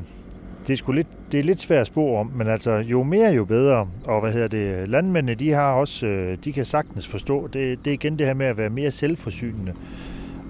det 0.68 0.74
er, 0.74 0.78
sgu 0.78 0.92
lidt, 0.92 1.08
det 1.32 1.40
er 1.40 1.44
lidt 1.44 1.62
svært 1.62 1.82
at 1.82 1.88
spå 1.88 2.16
om, 2.16 2.32
men 2.36 2.48
altså 2.48 2.72
jo 2.72 3.04
mere 3.04 3.30
jo 3.30 3.46
bedre. 3.46 3.88
Og 4.06 4.22
hvad 4.22 4.32
hedder 4.34 4.48
det, 4.48 4.90
landmændene 4.90 5.34
de 5.34 5.52
har 5.52 5.74
også, 5.74 6.06
øh, 6.06 6.38
de 6.44 6.54
kan 6.54 6.66
sagtens 6.66 7.08
forstå, 7.08 7.48
det, 7.48 7.86
det 7.86 7.92
er 7.92 7.94
igen 7.94 8.20
det 8.20 8.28
her 8.28 8.34
med 8.34 8.46
at 8.46 8.58
være 8.58 8.70
mere 8.70 8.92
selvforsynende. 8.92 9.74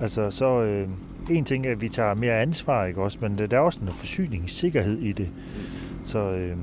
Altså 0.02 0.32
så 0.32 0.62
øh, 0.62 0.88
en 1.30 1.46
ting 1.46 1.68
er, 1.68 1.72
at 1.72 1.82
vi 1.82 1.90
tager 1.90 2.14
mere 2.14 2.34
ansvar, 2.34 2.86
ikke 2.86 3.02
også, 3.02 3.18
men 3.22 3.38
der 3.38 3.58
er 3.58 3.60
også 3.60 3.80
en 3.82 3.88
forsyningssikkerhed 3.88 4.98
i 4.98 5.12
det. 5.12 5.30
Så, 6.04 6.20
øh, 6.20 6.56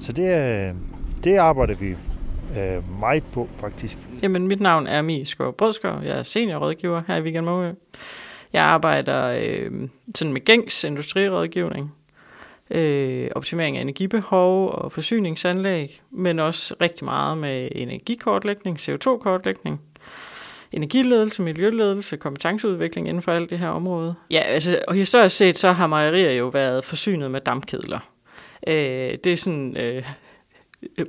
så 0.00 0.12
det, 0.12 0.74
det 1.24 1.36
arbejder 1.36 1.74
vi 1.74 1.90
øh, 2.58 2.98
meget 3.00 3.24
på, 3.32 3.48
faktisk. 3.56 3.98
Jamen, 4.22 4.48
mit 4.48 4.60
navn 4.60 4.86
er 4.86 5.02
Mie 5.02 5.26
Skov 5.26 5.52
Brødskov. 5.52 6.02
Jeg 6.02 6.18
er 6.18 6.22
seniorrådgiver 6.22 7.02
her 7.06 7.16
i 7.16 7.22
Weekend 7.22 7.46
Måge. 7.46 7.74
Jeg 8.52 8.62
arbejder 8.62 9.26
øh, 9.26 9.88
sådan 10.14 10.32
med 10.32 10.44
gængs 10.44 10.84
industrirådgivning 10.84 11.92
øh, 12.72 13.28
optimering 13.34 13.76
af 13.76 13.80
energibehov 13.80 14.70
og 14.70 14.92
forsyningsanlæg, 14.92 16.02
men 16.10 16.38
også 16.38 16.74
rigtig 16.80 17.04
meget 17.04 17.38
med 17.38 17.68
energikortlægning, 17.72 18.78
CO2-kortlægning, 18.80 19.80
energiledelse, 20.72 21.42
miljøledelse, 21.42 22.16
kompetenceudvikling 22.16 23.08
inden 23.08 23.22
for 23.22 23.32
alt 23.32 23.50
det 23.50 23.58
her 23.58 23.68
område. 23.68 24.14
Ja, 24.30 24.40
altså, 24.40 24.82
og 24.88 24.94
historisk 24.94 25.36
set, 25.36 25.58
så 25.58 25.72
har 25.72 25.86
mejerier 25.86 26.32
jo 26.32 26.48
været 26.48 26.84
forsynet 26.84 27.30
med 27.30 27.40
dampkedler. 27.40 27.98
Øh, 28.66 28.74
det 29.24 29.26
er 29.26 29.36
sådan 29.36 29.76
øh, 29.76 30.04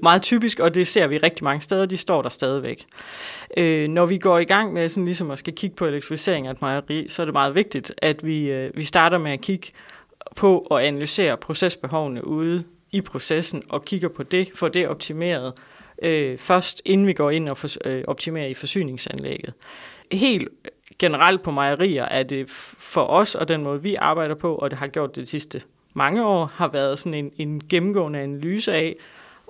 meget 0.01 0.21
typisk, 0.21 0.59
og 0.59 0.75
det 0.75 0.87
ser 0.87 1.07
vi 1.07 1.17
rigtig 1.17 1.43
mange 1.43 1.61
steder, 1.61 1.85
de 1.85 1.97
står 1.97 2.21
der 2.21 2.29
stadigvæk. 2.29 2.85
Øh, 3.57 3.89
når 3.89 4.05
vi 4.05 4.17
går 4.17 4.39
i 4.39 4.43
gang 4.43 4.73
med 4.73 4.89
sådan 4.89 5.05
ligesom 5.05 5.31
at 5.31 5.39
skal 5.39 5.53
kigge 5.53 5.75
på 5.75 5.85
elektrificering 5.85 6.47
af 6.47 6.51
et 6.51 6.61
mejeri, 6.61 7.07
så 7.09 7.21
er 7.21 7.25
det 7.25 7.33
meget 7.33 7.55
vigtigt, 7.55 7.93
at 7.97 8.25
vi, 8.25 8.51
øh, 8.51 8.71
vi 8.75 8.83
starter 8.83 9.17
med 9.17 9.31
at 9.31 9.41
kigge 9.41 9.67
på 10.35 10.67
og 10.69 10.85
analysere 10.85 11.37
procesbehovene 11.37 12.27
ude 12.27 12.63
i 12.91 13.01
processen, 13.01 13.63
og 13.69 13.85
kigger 13.85 14.07
på 14.07 14.23
det, 14.23 14.49
for 14.55 14.67
det 14.67 14.87
optimeret 14.87 15.53
øh, 16.01 16.37
først, 16.37 16.81
inden 16.85 17.07
vi 17.07 17.13
går 17.13 17.29
ind 17.29 17.49
og 17.49 17.57
for, 17.57 17.67
øh, 17.85 18.03
optimerer 18.07 18.47
i 18.47 18.53
forsyningsanlægget. 18.53 19.53
Helt 20.11 20.49
generelt 20.99 21.41
på 21.41 21.51
mejerier 21.51 22.03
er 22.03 22.23
det 22.23 22.49
for 22.49 23.07
os, 23.07 23.35
og 23.35 23.47
den 23.47 23.63
måde 23.63 23.81
vi 23.81 23.95
arbejder 23.95 24.35
på, 24.35 24.55
og 24.55 24.71
det 24.71 24.79
har 24.79 24.87
gjort 24.87 25.15
det 25.15 25.21
de 25.21 25.25
sidste 25.25 25.61
mange 25.93 26.25
år, 26.25 26.45
har 26.45 26.67
været 26.67 26.99
sådan 26.99 27.13
en, 27.13 27.31
en 27.37 27.61
gennemgående 27.69 28.19
analyse 28.19 28.73
af 28.73 28.95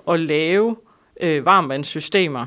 at 0.08 0.20
lave 0.20 0.76
øh, 1.20 1.44
varmvandssystemer, 1.44 2.46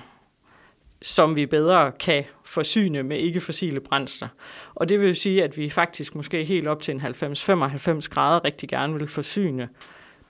som 1.01 1.35
vi 1.35 1.45
bedre 1.45 1.91
kan 1.91 2.23
forsyne 2.43 3.03
med 3.03 3.17
ikke-fossile 3.17 3.79
brændsler. 3.79 4.27
Og 4.75 4.89
det 4.89 4.99
vil 4.99 5.07
jo 5.07 5.13
sige, 5.13 5.43
at 5.43 5.57
vi 5.57 5.69
faktisk 5.69 6.15
måske 6.15 6.43
helt 6.43 6.67
op 6.67 6.81
til 6.81 6.93
en 6.93 7.01
90-95 7.01 8.09
grader 8.09 8.45
rigtig 8.45 8.69
gerne 8.69 8.93
vil 8.93 9.07
forsyne 9.07 9.69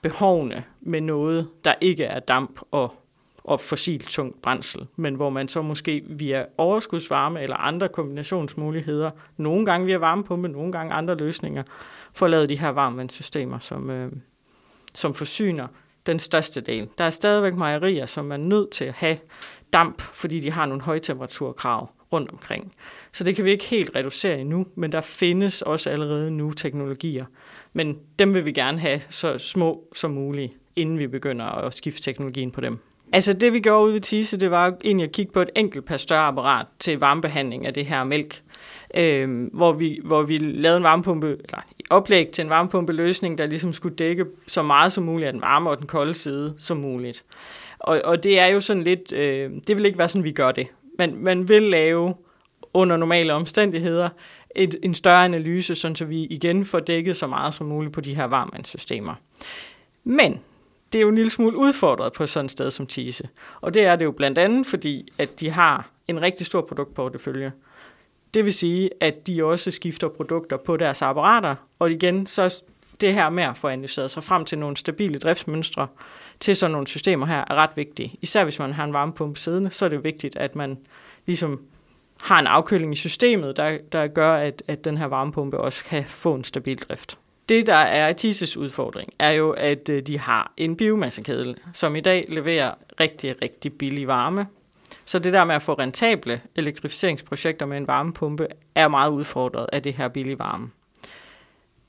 behovene 0.02 0.64
med 0.80 1.00
noget, 1.00 1.48
der 1.64 1.74
ikke 1.80 2.04
er 2.04 2.20
damp 2.20 2.60
og, 2.70 2.94
og 3.44 3.60
fossilt 3.60 4.08
tungt 4.08 4.42
brændsel, 4.42 4.88
men 4.96 5.14
hvor 5.14 5.30
man 5.30 5.48
så 5.48 5.62
måske 5.62 6.02
via 6.06 6.44
overskudsvarme 6.58 7.42
eller 7.42 7.56
andre 7.56 7.88
kombinationsmuligheder, 7.88 9.10
nogle 9.36 9.64
gange 9.66 9.86
via 9.86 9.98
varmepumpe, 9.98 10.48
nogle 10.48 10.72
gange 10.72 10.92
andre 10.92 11.14
løsninger, 11.14 11.62
får 12.12 12.26
lavet 12.26 12.48
de 12.48 12.58
her 12.58 12.68
varmvandssystemer, 12.68 13.58
som, 13.58 13.90
øh, 13.90 14.12
som 14.94 15.14
forsyner 15.14 15.66
den 16.06 16.18
største 16.18 16.60
del. 16.60 16.88
Der 16.98 17.04
er 17.04 17.10
stadigvæk 17.10 17.54
mejerier, 17.54 18.06
som 18.06 18.32
er 18.32 18.36
nødt 18.36 18.70
til 18.70 18.84
at 18.84 18.94
have 18.94 19.18
damp, 19.72 20.00
fordi 20.00 20.40
de 20.40 20.50
har 20.50 20.66
nogle 20.66 20.82
højtemperaturkrav 20.82 21.90
rundt 22.12 22.30
omkring. 22.30 22.72
Så 23.12 23.24
det 23.24 23.36
kan 23.36 23.44
vi 23.44 23.50
ikke 23.50 23.64
helt 23.64 23.90
reducere 23.94 24.40
endnu, 24.40 24.66
men 24.74 24.92
der 24.92 25.00
findes 25.00 25.62
også 25.62 25.90
allerede 25.90 26.30
nu 26.30 26.52
teknologier. 26.52 27.24
Men 27.72 27.98
dem 28.18 28.34
vil 28.34 28.46
vi 28.46 28.52
gerne 28.52 28.78
have 28.78 29.00
så 29.08 29.38
små 29.38 29.84
som 29.94 30.10
muligt, 30.10 30.52
inden 30.76 30.98
vi 30.98 31.06
begynder 31.06 31.44
at 31.44 31.74
skifte 31.74 32.02
teknologien 32.02 32.50
på 32.50 32.60
dem. 32.60 32.78
Altså 33.12 33.32
det 33.32 33.52
vi 33.52 33.60
gjorde 33.60 33.84
ude 33.84 33.94
ved 33.94 34.00
Tise, 34.00 34.40
det 34.40 34.50
var 34.50 34.76
egentlig 34.84 35.04
at 35.04 35.12
kigge 35.12 35.32
på 35.32 35.42
et 35.42 35.50
enkelt 35.56 35.84
par 35.84 35.96
større 35.96 36.26
apparat 36.26 36.66
til 36.78 36.98
varmebehandling 36.98 37.66
af 37.66 37.74
det 37.74 37.86
her 37.86 38.04
mælk. 38.04 38.42
Øh, 38.94 39.46
hvor, 39.52 39.72
vi, 39.72 40.00
hvor 40.04 40.22
vi 40.22 40.36
lavede 40.36 40.76
en 40.76 40.82
varmepumpe, 40.82 41.28
eller 41.28 41.58
oplæg 41.90 42.30
til 42.30 42.44
en 42.44 42.50
varmepumpeløsning, 42.50 43.38
der 43.38 43.46
ligesom 43.46 43.72
skulle 43.72 43.96
dække 43.96 44.24
så 44.46 44.62
meget 44.62 44.92
som 44.92 45.04
muligt 45.04 45.26
af 45.26 45.32
den 45.32 45.42
varme 45.42 45.70
og 45.70 45.78
den 45.78 45.86
kolde 45.86 46.14
side 46.14 46.54
som 46.58 46.76
muligt. 46.76 47.24
Og, 47.78 48.00
og 48.04 48.22
det 48.22 48.38
er 48.38 48.46
jo 48.46 48.60
sådan 48.60 48.82
lidt, 48.82 49.12
øh, 49.12 49.50
det 49.66 49.76
vil 49.76 49.84
ikke 49.84 49.98
være 49.98 50.08
sådan, 50.08 50.24
vi 50.24 50.32
gør 50.32 50.52
det. 50.52 50.66
Man, 50.98 51.16
man 51.16 51.48
vil 51.48 51.62
lave 51.62 52.14
under 52.74 52.96
normale 52.96 53.32
omstændigheder 53.32 54.08
et, 54.56 54.76
en 54.82 54.94
større 54.94 55.24
analyse, 55.24 55.74
sådan 55.74 55.94
så 55.94 56.04
vi 56.04 56.24
igen 56.24 56.64
får 56.64 56.80
dækket 56.80 57.16
så 57.16 57.26
meget 57.26 57.54
som 57.54 57.66
muligt 57.66 57.92
på 57.92 58.00
de 58.00 58.14
her 58.14 58.24
varmvandssystemer. 58.24 59.14
Men 60.04 60.40
det 60.92 60.98
er 60.98 61.02
jo 61.02 61.08
en 61.08 61.14
lille 61.14 61.30
smule 61.30 61.56
udfordret 61.56 62.12
på 62.12 62.26
sådan 62.26 62.44
et 62.44 62.50
sted 62.50 62.70
som 62.70 62.86
Tise. 62.86 63.28
Og 63.60 63.74
det 63.74 63.84
er 63.84 63.96
det 63.96 64.04
jo 64.04 64.10
blandt 64.10 64.38
andet, 64.38 64.66
fordi 64.66 65.08
at 65.18 65.40
de 65.40 65.50
har 65.50 65.90
en 66.08 66.22
rigtig 66.22 66.46
stor 66.46 66.60
produktportefølje. 66.60 67.52
Det 68.34 68.44
vil 68.44 68.52
sige, 68.52 68.90
at 69.00 69.26
de 69.26 69.44
også 69.44 69.70
skifter 69.70 70.08
produkter 70.08 70.56
på 70.56 70.76
deres 70.76 71.02
apparater, 71.02 71.54
og 71.78 71.90
igen, 71.90 72.26
så 72.26 72.62
det 73.00 73.14
her 73.14 73.30
med 73.30 73.44
at 73.44 73.56
få 73.56 73.68
analyseret 73.68 74.10
sig 74.10 74.24
frem 74.24 74.44
til 74.44 74.58
nogle 74.58 74.76
stabile 74.76 75.18
driftsmønstre 75.18 75.86
til 76.40 76.56
sådan 76.56 76.72
nogle 76.72 76.86
systemer 76.86 77.26
her 77.26 77.44
er 77.50 77.54
ret 77.54 77.70
vigtigt. 77.76 78.14
Især 78.22 78.44
hvis 78.44 78.58
man 78.58 78.72
har 78.72 78.84
en 78.84 78.92
varmepumpe 78.92 79.38
siddende, 79.38 79.70
så 79.70 79.84
er 79.84 79.88
det 79.88 80.04
vigtigt, 80.04 80.36
at 80.36 80.56
man 80.56 80.78
ligesom 81.26 81.60
har 82.20 82.38
en 82.38 82.46
afkøling 82.46 82.92
i 82.92 82.96
systemet, 82.96 83.56
der, 83.56 83.78
der 83.92 84.06
gør, 84.06 84.34
at, 84.34 84.62
at 84.68 84.84
den 84.84 84.96
her 84.96 85.06
varmepumpe 85.06 85.58
også 85.58 85.84
kan 85.84 86.04
få 86.04 86.34
en 86.34 86.44
stabil 86.44 86.78
drift. 86.78 87.18
Det, 87.48 87.66
der 87.66 87.74
er 87.74 88.12
TISES 88.12 88.56
udfordring, 88.56 89.12
er 89.18 89.30
jo, 89.30 89.50
at 89.50 89.88
øh, 89.88 90.02
de 90.02 90.18
har 90.18 90.52
en 90.56 90.76
biomassekedel, 90.76 91.56
som 91.72 91.96
i 91.96 92.00
dag 92.00 92.26
leverer 92.28 92.74
rigtig, 93.00 93.42
rigtig 93.42 93.72
billig 93.72 94.06
varme. 94.06 94.46
Så 95.04 95.18
det 95.18 95.32
der 95.32 95.44
med 95.44 95.54
at 95.54 95.62
få 95.62 95.72
rentable 95.74 96.40
elektrificeringsprojekter 96.54 97.66
med 97.66 97.76
en 97.76 97.86
varmepumpe, 97.86 98.46
er 98.74 98.88
meget 98.88 99.10
udfordret 99.10 99.66
af 99.72 99.82
det 99.82 99.94
her 99.94 100.08
billige 100.08 100.38
varme. 100.38 100.70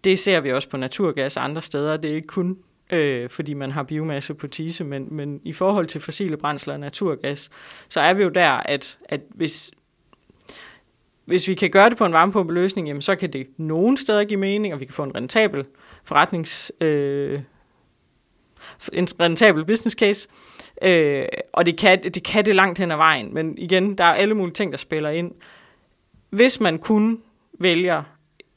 Det 0.03 0.19
ser 0.19 0.39
vi 0.39 0.51
også 0.51 0.69
på 0.69 0.77
naturgas 0.77 1.37
andre 1.37 1.61
steder. 1.61 1.97
Det 1.97 2.11
er 2.11 2.15
ikke 2.15 2.27
kun 2.27 2.57
øh, 2.89 3.29
fordi 3.29 3.53
man 3.53 3.71
har 3.71 3.83
biomasse 3.83 4.33
på 4.33 4.47
tise, 4.47 4.83
men, 4.83 5.07
men 5.11 5.41
i 5.43 5.53
forhold 5.53 5.85
til 5.85 6.01
fossile 6.01 6.37
brændsler 6.37 6.73
og 6.73 6.79
naturgas, 6.79 7.49
så 7.89 7.99
er 7.99 8.13
vi 8.13 8.23
jo 8.23 8.29
der, 8.29 8.49
at, 8.49 8.97
at 9.05 9.21
hvis, 9.29 9.71
hvis 11.25 11.47
vi 11.47 11.53
kan 11.53 11.69
gøre 11.69 11.89
det 11.89 11.97
på 11.97 12.05
en 12.05 12.13
varmepumpeløsning, 12.13 12.87
jamen 12.87 13.01
så 13.01 13.15
kan 13.15 13.33
det 13.33 13.47
nogen 13.57 13.97
steder 13.97 14.23
give 14.23 14.39
mening, 14.39 14.73
og 14.73 14.79
vi 14.79 14.85
kan 14.85 14.93
få 14.93 15.03
en 15.03 15.15
rentabel 15.15 15.65
forretnings... 16.03 16.71
Øh, 16.81 17.39
en 18.93 19.07
rentabel 19.19 19.65
business 19.65 19.95
case, 19.95 20.29
øh, 20.81 21.25
og 21.53 21.65
det 21.65 21.77
kan, 21.77 22.03
det 22.03 22.23
kan 22.23 22.45
det 22.45 22.55
langt 22.55 22.79
hen 22.79 22.91
ad 22.91 22.97
vejen, 22.97 23.33
men 23.33 23.57
igen, 23.57 23.97
der 23.97 24.03
er 24.03 24.13
alle 24.13 24.33
mulige 24.33 24.53
ting, 24.53 24.71
der 24.71 24.77
spiller 24.77 25.09
ind. 25.09 25.31
Hvis 26.29 26.59
man 26.59 26.79
kun 26.79 27.21
vælger 27.59 28.03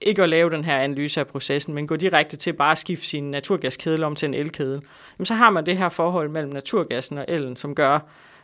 ikke 0.07 0.23
at 0.23 0.29
lave 0.29 0.51
den 0.51 0.65
her 0.65 0.79
analyse 0.79 1.21
af 1.21 1.27
processen, 1.27 1.75
men 1.75 1.87
gå 1.87 1.97
direkte 1.97 2.37
til 2.37 2.53
bare 2.53 2.73
at 2.73 2.79
skifte 2.79 3.07
sin 3.07 3.31
naturgaskedel 3.31 4.05
om 4.05 4.15
til 4.15 4.27
en 4.27 4.35
elkedel, 4.35 4.83
jamen 5.19 5.27
så 5.27 5.35
har 5.35 5.51
man 5.51 5.67
det 5.67 5.77
her 5.77 5.89
forhold 5.89 6.29
mellem 6.29 6.53
naturgassen 6.53 7.19
og 7.19 7.25
elen, 7.29 7.57
som 7.57 7.75
gør, 7.75 7.99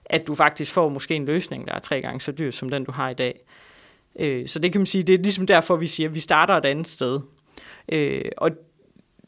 at 0.04 0.26
du 0.26 0.34
faktisk 0.34 0.72
får 0.72 0.88
måske 0.88 1.14
en 1.14 1.24
løsning, 1.24 1.66
der 1.66 1.74
er 1.74 1.78
tre 1.78 2.00
gange 2.00 2.20
så 2.20 2.32
dyr 2.32 2.50
som 2.50 2.68
den, 2.68 2.84
du 2.84 2.92
har 2.92 3.10
i 3.10 3.14
dag. 3.14 3.40
Øh, 4.18 4.48
så 4.48 4.58
det 4.58 4.72
kan 4.72 4.80
man 4.80 4.86
sige, 4.86 5.02
det 5.02 5.14
er 5.14 5.18
ligesom 5.18 5.46
derfor, 5.46 5.76
vi 5.76 5.86
siger, 5.86 6.08
at 6.08 6.14
vi 6.14 6.20
starter 6.20 6.54
et 6.54 6.64
andet 6.64 6.88
sted. 6.88 7.20
Øh, 7.92 8.24
og 8.36 8.50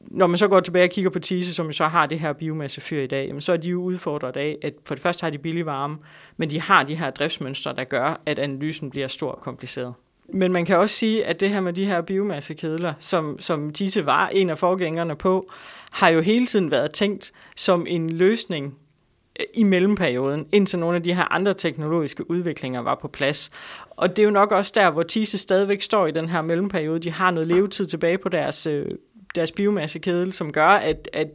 når 0.00 0.26
man 0.26 0.38
så 0.38 0.48
går 0.48 0.60
tilbage 0.60 0.84
og 0.84 0.90
kigger 0.90 1.10
på 1.10 1.18
Tise, 1.18 1.54
som 1.54 1.66
jo 1.66 1.72
så 1.72 1.86
har 1.86 2.06
det 2.06 2.20
her 2.20 2.32
biomassefyr 2.32 3.02
i 3.02 3.06
dag, 3.06 3.26
jamen 3.26 3.40
så 3.40 3.52
er 3.52 3.56
de 3.56 3.68
jo 3.68 3.82
udfordret 3.82 4.36
af, 4.36 4.58
at 4.62 4.74
for 4.88 4.94
det 4.94 5.02
første 5.02 5.24
har 5.24 5.30
de 5.30 5.38
billig 5.38 5.66
varme, 5.66 5.98
men 6.36 6.50
de 6.50 6.60
har 6.60 6.82
de 6.82 6.94
her 6.94 7.10
driftsmønstre, 7.10 7.74
der 7.76 7.84
gør, 7.84 8.20
at 8.26 8.38
analysen 8.38 8.90
bliver 8.90 9.08
stor 9.08 9.32
og 9.32 9.40
kompliceret. 9.40 9.94
Men 10.32 10.52
man 10.52 10.64
kan 10.64 10.76
også 10.76 10.96
sige, 10.96 11.24
at 11.24 11.40
det 11.40 11.50
her 11.50 11.60
med 11.60 11.72
de 11.72 11.84
her 11.84 12.00
biomassekedler, 12.00 12.94
som, 12.98 13.36
som 13.40 13.70
Tise 13.72 14.06
var 14.06 14.28
en 14.28 14.50
af 14.50 14.58
forgængerne 14.58 15.16
på, 15.16 15.50
har 15.90 16.08
jo 16.08 16.20
hele 16.20 16.46
tiden 16.46 16.70
været 16.70 16.92
tænkt 16.92 17.32
som 17.56 17.86
en 17.88 18.10
løsning 18.10 18.78
øh, 19.40 19.46
i 19.54 19.62
mellemperioden, 19.62 20.46
indtil 20.52 20.78
nogle 20.78 20.96
af 20.96 21.02
de 21.02 21.14
her 21.14 21.32
andre 21.32 21.54
teknologiske 21.54 22.30
udviklinger 22.30 22.80
var 22.80 22.94
på 22.94 23.08
plads. 23.08 23.50
Og 23.90 24.08
det 24.08 24.18
er 24.18 24.24
jo 24.24 24.30
nok 24.30 24.52
også 24.52 24.72
der, 24.74 24.90
hvor 24.90 25.02
Tise 25.02 25.38
stadigvæk 25.38 25.82
står 25.82 26.06
i 26.06 26.10
den 26.10 26.28
her 26.28 26.42
mellemperiode. 26.42 26.98
De 26.98 27.10
har 27.12 27.30
noget 27.30 27.48
levetid 27.48 27.86
tilbage 27.86 28.18
på 28.18 28.28
deres, 28.28 28.66
øh, 28.66 28.86
deres 29.34 29.52
biomassekedel, 29.52 30.32
som 30.32 30.52
gør, 30.52 30.68
at, 30.68 31.08
at, 31.12 31.28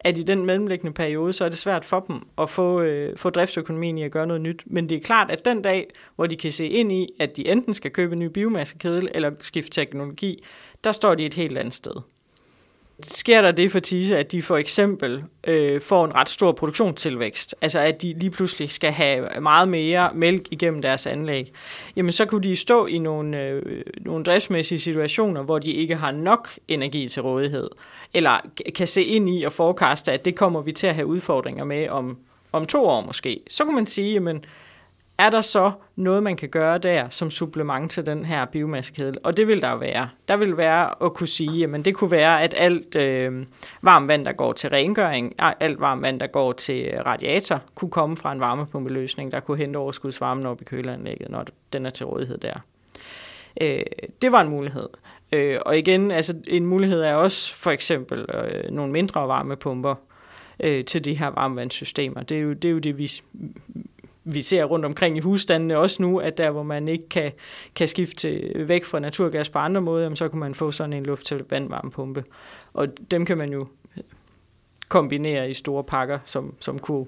at 0.00 0.18
i 0.18 0.22
den 0.22 0.46
mellemliggende 0.46 0.92
periode, 0.92 1.32
så 1.32 1.44
er 1.44 1.48
det 1.48 1.58
svært 1.58 1.84
for 1.84 2.00
dem 2.00 2.20
at 2.38 2.50
få, 2.50 2.80
øh, 2.80 3.16
få 3.16 3.30
driftsøkonomien 3.30 3.98
i 3.98 4.02
at 4.02 4.10
gøre 4.10 4.26
noget 4.26 4.40
nyt. 4.40 4.62
Men 4.66 4.88
det 4.88 4.96
er 4.96 5.00
klart, 5.00 5.30
at 5.30 5.44
den 5.44 5.62
dag, 5.62 5.90
hvor 6.16 6.26
de 6.26 6.36
kan 6.36 6.52
se 6.52 6.66
ind 6.66 6.92
i, 6.92 7.08
at 7.20 7.36
de 7.36 7.48
enten 7.48 7.74
skal 7.74 7.90
købe 7.90 8.12
en 8.12 8.20
ny 8.20 8.24
biomassekedel 8.24 9.08
eller 9.14 9.30
skifte 9.40 9.70
teknologi, 9.70 10.42
der 10.84 10.92
står 10.92 11.14
de 11.14 11.26
et 11.26 11.34
helt 11.34 11.58
andet 11.58 11.74
sted 11.74 11.92
sker 13.02 13.40
der 13.40 13.52
det 13.52 13.72
for 13.72 13.78
Tise, 13.78 14.18
at 14.18 14.32
de 14.32 14.42
for 14.42 14.56
eksempel 14.56 15.24
øh, 15.46 15.80
får 15.80 16.04
en 16.04 16.14
ret 16.14 16.28
stor 16.28 16.52
produktionstilvækst, 16.52 17.54
altså 17.60 17.78
at 17.78 18.02
de 18.02 18.14
lige 18.18 18.30
pludselig 18.30 18.70
skal 18.70 18.92
have 18.92 19.40
meget 19.40 19.68
mere 19.68 20.10
mælk 20.14 20.48
igennem 20.50 20.82
deres 20.82 21.06
anlæg, 21.06 21.52
jamen 21.96 22.12
så 22.12 22.24
kunne 22.24 22.42
de 22.42 22.56
stå 22.56 22.86
i 22.86 22.98
nogle, 22.98 23.40
øh, 23.42 23.82
nogle 24.00 24.24
driftsmæssige 24.24 24.78
situationer, 24.78 25.42
hvor 25.42 25.58
de 25.58 25.72
ikke 25.72 25.96
har 25.96 26.10
nok 26.10 26.48
energi 26.68 27.08
til 27.08 27.22
rådighed, 27.22 27.68
eller 28.14 28.38
kan 28.74 28.86
se 28.86 29.02
ind 29.02 29.28
i 29.28 29.42
og 29.42 29.52
forekaste, 29.52 30.12
at 30.12 30.24
det 30.24 30.36
kommer 30.36 30.62
vi 30.62 30.72
til 30.72 30.86
at 30.86 30.94
have 30.94 31.06
udfordringer 31.06 31.64
med 31.64 31.88
om, 31.88 32.18
om 32.52 32.66
to 32.66 32.84
år 32.84 33.00
måske. 33.00 33.40
Så 33.48 33.64
kunne 33.64 33.74
man 33.74 33.86
sige, 33.86 34.12
jamen 34.12 34.44
er 35.18 35.30
der 35.30 35.40
så 35.40 35.72
noget, 35.96 36.22
man 36.22 36.36
kan 36.36 36.48
gøre 36.48 36.78
der 36.78 37.08
som 37.10 37.30
supplement 37.30 37.90
til 37.90 38.06
den 38.06 38.24
her 38.24 38.44
biomassekedel? 38.44 39.18
Og 39.24 39.36
det 39.36 39.48
vil 39.48 39.60
der 39.60 39.76
være. 39.76 40.08
Der 40.28 40.36
vil 40.36 40.56
være 40.56 41.04
at 41.04 41.14
kunne 41.14 41.26
sige, 41.26 41.64
at 41.64 41.84
det 41.84 41.94
kunne 41.94 42.10
være, 42.10 42.42
at 42.42 42.54
alt 42.56 42.96
øh, 42.96 43.46
varmt 43.82 44.08
vand, 44.08 44.24
der 44.24 44.32
går 44.32 44.52
til 44.52 44.70
rengøring, 44.70 45.34
alt 45.38 45.80
varmt 45.80 46.02
vand, 46.02 46.20
der 46.20 46.26
går 46.26 46.52
til 46.52 46.84
øh, 46.84 47.06
radiator, 47.06 47.62
kunne 47.74 47.90
komme 47.90 48.16
fra 48.16 48.32
en 48.32 48.40
varmepumpeløsning, 48.40 49.32
der 49.32 49.40
kunne 49.40 49.58
hente 49.58 49.76
overskudsvarmen 49.76 50.46
op 50.46 50.60
i 50.60 50.64
køleanlægget, 50.64 51.30
når 51.30 51.46
den 51.72 51.86
er 51.86 51.90
til 51.90 52.06
rådighed 52.06 52.38
der. 52.38 52.54
Øh, 53.60 53.82
det 54.22 54.32
var 54.32 54.40
en 54.40 54.50
mulighed. 54.50 54.88
Øh, 55.32 55.58
og 55.66 55.78
igen, 55.78 56.10
altså 56.10 56.34
en 56.46 56.66
mulighed 56.66 57.02
er 57.02 57.14
også 57.14 57.54
for 57.54 57.70
eksempel 57.70 58.26
øh, 58.34 58.70
nogle 58.70 58.92
mindre 58.92 59.28
varmepumper 59.28 59.94
øh, 60.60 60.84
til 60.84 61.04
de 61.04 61.14
her 61.14 61.28
varmvandssystemer. 61.28 62.22
Det 62.22 62.36
er 62.36 62.40
jo 62.40 62.52
det, 62.52 62.68
er 62.68 62.72
jo 62.72 62.78
det 62.78 62.98
vi 62.98 63.10
vi 64.32 64.42
ser 64.42 64.64
rundt 64.64 64.84
omkring 64.84 65.16
i 65.16 65.20
husstandene 65.20 65.78
også 65.78 66.02
nu, 66.02 66.18
at 66.18 66.38
der, 66.38 66.50
hvor 66.50 66.62
man 66.62 66.88
ikke 66.88 67.08
kan, 67.08 67.32
kan 67.74 67.88
skifte 67.88 68.52
væk 68.54 68.84
fra 68.84 68.98
naturgas 68.98 69.48
på 69.48 69.58
andre 69.58 69.80
måder, 69.80 70.14
så 70.14 70.28
kan 70.28 70.38
man 70.38 70.54
få 70.54 70.70
sådan 70.70 70.92
en 70.92 71.06
luft 71.06 71.26
til 71.26 71.44
vandvarmepumpe. 71.50 72.24
Og 72.72 72.88
dem 73.10 73.24
kan 73.24 73.38
man 73.38 73.52
jo 73.52 73.66
kombinere 74.88 75.50
i 75.50 75.54
store 75.54 75.84
pakker, 75.84 76.18
som, 76.24 76.54
som 76.60 76.78
kunne, 76.78 77.06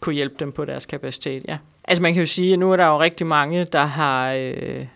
kunne 0.00 0.14
hjælpe 0.14 0.34
dem 0.38 0.52
på 0.52 0.64
deres 0.64 0.86
kapacitet. 0.86 1.44
Ja. 1.48 1.58
Altså 1.84 2.02
man 2.02 2.12
kan 2.12 2.22
jo 2.22 2.26
sige, 2.26 2.52
at 2.52 2.58
nu 2.58 2.72
er 2.72 2.76
der 2.76 2.86
jo 2.86 3.00
rigtig 3.00 3.26
mange, 3.26 3.64
der 3.64 3.84
har, 3.84 4.32
øh, 4.32 4.86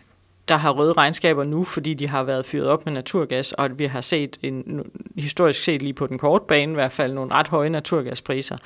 der 0.48 0.56
har 0.56 0.70
røde 0.70 0.92
regnskaber 0.92 1.44
nu, 1.44 1.64
fordi 1.64 1.94
de 1.94 2.08
har 2.08 2.22
været 2.22 2.46
fyret 2.46 2.66
op 2.66 2.86
med 2.86 2.92
naturgas, 2.92 3.52
og 3.52 3.64
at 3.64 3.78
vi 3.78 3.84
har 3.84 4.00
set 4.00 4.38
en, 4.42 4.90
historisk 5.16 5.64
set 5.64 5.82
lige 5.82 5.92
på 5.92 6.06
den 6.06 6.18
korte 6.18 6.44
bane 6.48 6.72
i 6.72 6.74
hvert 6.74 6.92
fald 6.92 7.12
nogle 7.12 7.34
ret 7.34 7.48
høje 7.48 7.70
naturgaspriser. 7.70 8.56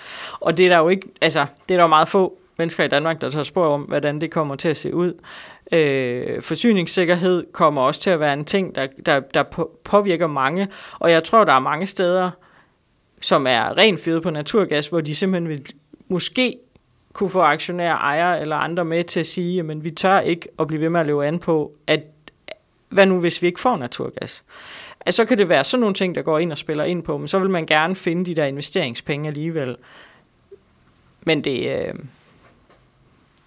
Og 0.40 0.56
det 0.56 0.64
er 0.64 0.68
der 0.68 0.78
jo 0.78 0.88
ikke, 0.88 1.08
altså 1.20 1.46
det 1.68 1.74
er 1.74 1.78
der 1.78 1.84
jo 1.84 1.88
meget 1.88 2.08
få 2.08 2.39
mennesker 2.60 2.84
i 2.84 2.88
Danmark, 2.88 3.20
der 3.20 3.30
tager 3.30 3.42
spor 3.42 3.66
om, 3.66 3.82
hvordan 3.82 4.20
det 4.20 4.30
kommer 4.30 4.56
til 4.56 4.68
at 4.68 4.76
se 4.76 4.94
ud. 4.94 5.14
Øh, 5.72 6.42
forsyningssikkerhed 6.42 7.46
kommer 7.52 7.82
også 7.82 8.00
til 8.00 8.10
at 8.10 8.20
være 8.20 8.32
en 8.32 8.44
ting, 8.44 8.74
der, 8.74 8.86
der, 9.06 9.20
der 9.20 9.42
påvirker 9.84 10.26
mange, 10.26 10.68
og 10.98 11.10
jeg 11.10 11.24
tror, 11.24 11.44
der 11.44 11.52
er 11.52 11.60
mange 11.60 11.86
steder, 11.86 12.30
som 13.20 13.46
er 13.46 13.76
rent 13.76 14.00
fyret 14.00 14.22
på 14.22 14.30
naturgas, 14.30 14.88
hvor 14.88 15.00
de 15.00 15.14
simpelthen 15.14 15.48
vil 15.48 15.66
måske 16.08 16.56
kunne 17.12 17.30
få 17.30 17.40
aktionærer, 17.40 17.96
ejere 17.96 18.40
eller 18.40 18.56
andre 18.56 18.84
med 18.84 19.04
til 19.04 19.20
at 19.20 19.26
sige, 19.26 19.62
men 19.62 19.84
vi 19.84 19.90
tør 19.90 20.20
ikke 20.20 20.48
at 20.58 20.66
blive 20.66 20.80
ved 20.80 20.88
med 20.88 21.00
at 21.00 21.06
leve 21.06 21.26
an 21.26 21.38
på, 21.38 21.72
at 21.86 22.00
hvad 22.88 23.06
nu 23.06 23.20
hvis 23.20 23.42
vi 23.42 23.46
ikke 23.46 23.60
får 23.60 23.76
naturgas? 23.76 24.44
Altså, 25.06 25.16
så 25.16 25.24
kan 25.24 25.38
det 25.38 25.48
være 25.48 25.64
sådan 25.64 25.80
nogle 25.80 25.94
ting, 25.94 26.14
der 26.14 26.22
går 26.22 26.38
ind 26.38 26.52
og 26.52 26.58
spiller 26.58 26.84
ind 26.84 27.02
på, 27.02 27.18
men 27.18 27.28
så 27.28 27.38
vil 27.38 27.50
man 27.50 27.66
gerne 27.66 27.96
finde 27.96 28.24
de 28.24 28.34
der 28.34 28.44
investeringspenge 28.44 29.28
alligevel. 29.28 29.76
Men 31.20 31.44
det, 31.44 31.78
øh, 31.78 31.94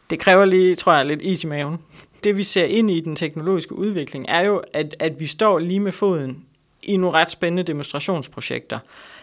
det 0.10 0.20
kræver 0.20 0.46
lige, 0.46 0.76
tror 0.76 0.94
jeg, 0.94 1.06
lidt 1.06 1.22
is 1.22 1.44
i 1.44 1.48
maven. 1.48 1.80
Det 2.24 2.38
vi 2.38 2.44
ser 2.44 2.66
ind 2.66 2.92
i 2.92 3.00
den 3.00 3.16
teknologiske 3.16 3.76
udvikling, 3.76 4.26
er 4.28 4.42
jo, 4.42 4.62
at, 4.74 4.96
at 5.00 5.20
vi 5.20 5.28
står 5.28 5.60
lige 5.60 5.80
med 5.80 5.92
foden 5.92 6.44
i 6.84 6.98
nogle 6.98 7.18
ret 7.18 7.30
spændende 7.30 7.64
demonstrationsprojekter, 7.64 8.80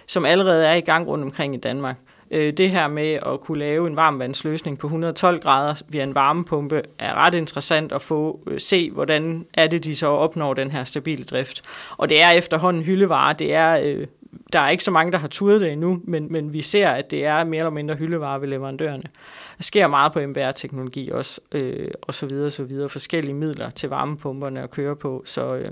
som 0.06 0.24
allerede 0.24 0.66
er 0.66 0.74
i 0.74 0.80
gang 0.80 1.06
rundt 1.06 1.24
omkring 1.24 1.54
i 1.54 1.58
Danmark. 1.58 1.96
Øh, 2.30 2.52
det 2.52 2.70
her 2.70 2.88
med 2.88 3.12
at 3.12 3.40
kunne 3.40 3.58
lave 3.58 3.86
en 3.86 3.96
varmvandsløsning 3.96 4.78
på 4.78 4.86
112 4.86 5.40
grader 5.40 5.82
via 5.88 6.02
en 6.02 6.14
varmepumpe 6.14 6.82
er 6.98 7.14
ret 7.14 7.34
interessant 7.34 7.92
at 7.92 8.02
få 8.02 8.40
øh, 8.46 8.60
se, 8.60 8.90
hvordan 8.90 9.46
er 9.54 9.66
det, 9.66 9.84
de 9.84 9.96
så 9.96 10.06
opnår 10.06 10.54
den 10.54 10.70
her 10.70 10.84
stabile 10.84 11.24
drift. 11.24 11.62
Og 11.96 12.08
det 12.08 12.22
er 12.22 12.30
efterhånden 12.30 12.82
hyldevare. 12.82 13.32
Det 13.32 13.54
er, 13.54 13.80
øh, 13.84 14.06
der 14.52 14.60
er 14.60 14.70
ikke 14.70 14.84
så 14.84 14.90
mange, 14.90 15.12
der 15.12 15.18
har 15.18 15.28
turet 15.28 15.60
det 15.60 15.72
endnu, 15.72 16.00
men, 16.04 16.32
men 16.32 16.52
vi 16.52 16.62
ser, 16.62 16.88
at 16.88 17.10
det 17.10 17.24
er 17.24 17.44
mere 17.44 17.58
eller 17.58 17.70
mindre 17.70 17.94
hyldevare 17.94 18.40
ved 18.40 18.48
leverandørerne. 18.48 19.04
Der 19.60 19.64
sker 19.64 19.86
meget 19.86 20.12
på 20.12 20.20
MVR-teknologi 20.20 21.10
også, 21.10 21.40
øh, 21.52 21.88
og 22.02 22.14
så 22.14 22.26
videre, 22.26 22.50
så 22.50 22.64
videre. 22.64 22.88
Forskellige 22.88 23.34
midler 23.34 23.70
til 23.70 23.88
varmepumperne 23.88 24.62
at 24.62 24.70
køre 24.70 24.96
på, 24.96 25.22
så 25.26 25.54
øh, 25.54 25.70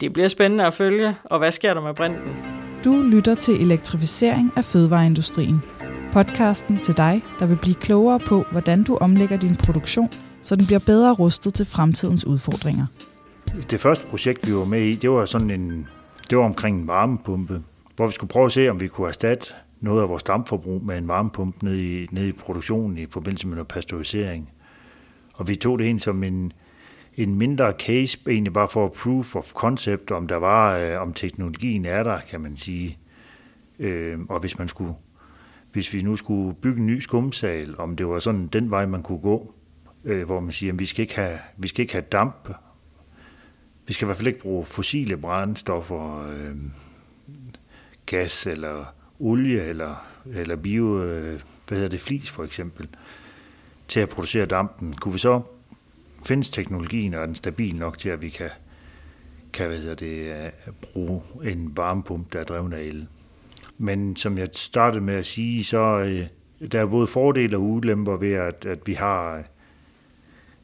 det 0.00 0.12
bliver 0.12 0.28
spændende 0.28 0.64
at 0.64 0.74
følge. 0.74 1.16
Og 1.24 1.38
hvad 1.38 1.52
sker 1.52 1.74
der 1.74 1.82
med 1.82 1.94
brænden? 1.94 2.36
Du 2.84 3.02
lytter 3.02 3.34
til 3.34 3.62
elektrificering 3.62 4.52
af 4.56 4.64
fødevareindustrien. 4.64 5.62
Podcasten 6.12 6.78
til 6.80 6.96
dig, 6.96 7.22
der 7.38 7.46
vil 7.46 7.58
blive 7.62 7.74
klogere 7.74 8.18
på, 8.18 8.44
hvordan 8.52 8.82
du 8.82 8.96
omlægger 8.96 9.36
din 9.36 9.56
produktion, 9.56 10.08
så 10.42 10.56
den 10.56 10.66
bliver 10.66 10.80
bedre 10.86 11.14
rustet 11.14 11.54
til 11.54 11.66
fremtidens 11.66 12.26
udfordringer. 12.26 12.86
Det 13.70 13.80
første 13.80 14.06
projekt, 14.06 14.46
vi 14.46 14.54
var 14.54 14.64
med 14.64 14.80
i, 14.80 14.92
det 14.92 15.10
var 15.10 15.26
sådan 15.26 15.50
en, 15.50 15.88
det 16.30 16.38
var 16.38 16.44
omkring 16.44 16.80
en 16.80 16.86
varmepumpe, 16.86 17.62
hvor 17.96 18.06
vi 18.06 18.12
skulle 18.12 18.30
prøve 18.30 18.46
at 18.46 18.52
se, 18.52 18.68
om 18.68 18.80
vi 18.80 18.88
kunne 18.88 19.08
erstatte 19.08 19.54
noget 19.84 20.02
af 20.02 20.08
vores 20.08 20.22
dampforbrug 20.22 20.84
med 20.84 20.98
en 20.98 21.08
varmepumpe 21.08 21.64
nede 21.64 22.02
i, 22.02 22.06
nede 22.12 22.28
i 22.28 22.32
produktionen 22.32 22.98
i 22.98 23.06
forbindelse 23.10 23.46
med 23.46 23.54
noget 23.54 23.68
pasteurisering. 23.68 24.50
Og 25.34 25.48
vi 25.48 25.56
tog 25.56 25.78
det 25.78 25.84
ind 25.84 26.00
som 26.00 26.22
en, 26.22 26.52
en 27.14 27.34
mindre 27.34 27.72
case, 27.72 28.18
egentlig 28.28 28.52
bare 28.52 28.68
for 28.68 28.88
proof 28.88 29.36
of 29.36 29.52
concept, 29.52 30.10
om 30.10 30.26
der 30.26 30.36
var, 30.36 30.78
øh, 30.78 31.00
om 31.00 31.12
teknologien 31.12 31.84
er 31.84 32.02
der, 32.02 32.20
kan 32.30 32.40
man 32.40 32.56
sige. 32.56 32.98
Øh, 33.78 34.18
og 34.28 34.40
hvis 34.40 34.58
man 34.58 34.68
skulle, 34.68 34.94
hvis 35.72 35.92
vi 35.92 36.02
nu 36.02 36.16
skulle 36.16 36.54
bygge 36.54 36.80
en 36.80 36.86
ny 36.86 37.00
skumsal, 37.00 37.74
om 37.78 37.96
det 37.96 38.06
var 38.06 38.18
sådan 38.18 38.46
den 38.46 38.70
vej, 38.70 38.86
man 38.86 39.02
kunne 39.02 39.18
gå, 39.18 39.54
øh, 40.04 40.24
hvor 40.24 40.40
man 40.40 40.52
siger, 40.52 40.72
at 40.72 40.78
vi 40.78 40.86
skal 40.86 41.02
ikke 41.02 41.16
have, 41.16 41.38
vi 41.56 41.68
skal 41.68 41.82
ikke 41.82 41.92
have 41.92 42.04
damp, 42.12 42.48
vi 43.86 43.92
skal 43.92 44.04
i 44.04 44.06
hvert 44.06 44.16
fald 44.16 44.28
ikke 44.28 44.40
bruge 44.40 44.64
fossile 44.64 45.16
brændstoffer, 45.16 46.28
øh, 46.28 46.56
gas 48.06 48.46
eller 48.46 48.84
olie 49.20 49.62
eller, 49.62 50.06
eller 50.26 50.56
bio, 50.56 51.02
øh, 51.02 51.40
hvad 51.68 51.78
hedder 51.78 51.90
det, 51.90 52.00
flis 52.00 52.30
for 52.30 52.44
eksempel, 52.44 52.88
til 53.88 54.00
at 54.00 54.08
producere 54.08 54.46
dampen. 54.46 54.92
Kunne 54.92 55.12
vi 55.12 55.18
så 55.18 55.42
findes 56.26 56.50
teknologien, 56.50 57.14
og 57.14 57.22
er 57.22 57.26
den 57.26 57.34
stabil 57.34 57.76
nok 57.76 57.98
til, 57.98 58.08
at 58.08 58.22
vi 58.22 58.28
kan, 58.28 58.50
kan 59.52 59.66
hvad 59.68 59.78
hedder 59.78 59.94
det, 59.94 60.44
øh, 60.44 60.50
bruge 60.80 61.22
en 61.44 61.76
varmepumpe, 61.76 62.28
der 62.32 62.40
er 62.40 62.44
drevet 62.44 62.72
af 62.72 62.82
el. 62.82 63.06
Men 63.78 64.16
som 64.16 64.38
jeg 64.38 64.48
startede 64.52 65.04
med 65.04 65.14
at 65.14 65.26
sige, 65.26 65.64
så 65.64 65.98
øh, 65.98 66.26
der 66.72 66.80
er 66.80 66.86
både 66.86 67.06
fordele 67.06 67.56
og 67.56 67.62
ulemper 67.62 68.16
ved, 68.16 68.32
at, 68.32 68.64
at 68.66 68.78
vi 68.86 68.94
har 68.94 69.36
øh, 69.36 69.44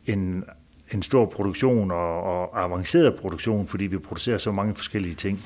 en, 0.06 0.44
en 0.92 1.02
stor 1.02 1.26
produktion 1.26 1.90
og, 1.90 2.22
og 2.22 2.64
avanceret 2.64 3.14
produktion, 3.14 3.66
fordi 3.66 3.86
vi 3.86 3.98
producerer 3.98 4.38
så 4.38 4.52
mange 4.52 4.74
forskellige 4.74 5.14
ting. 5.14 5.44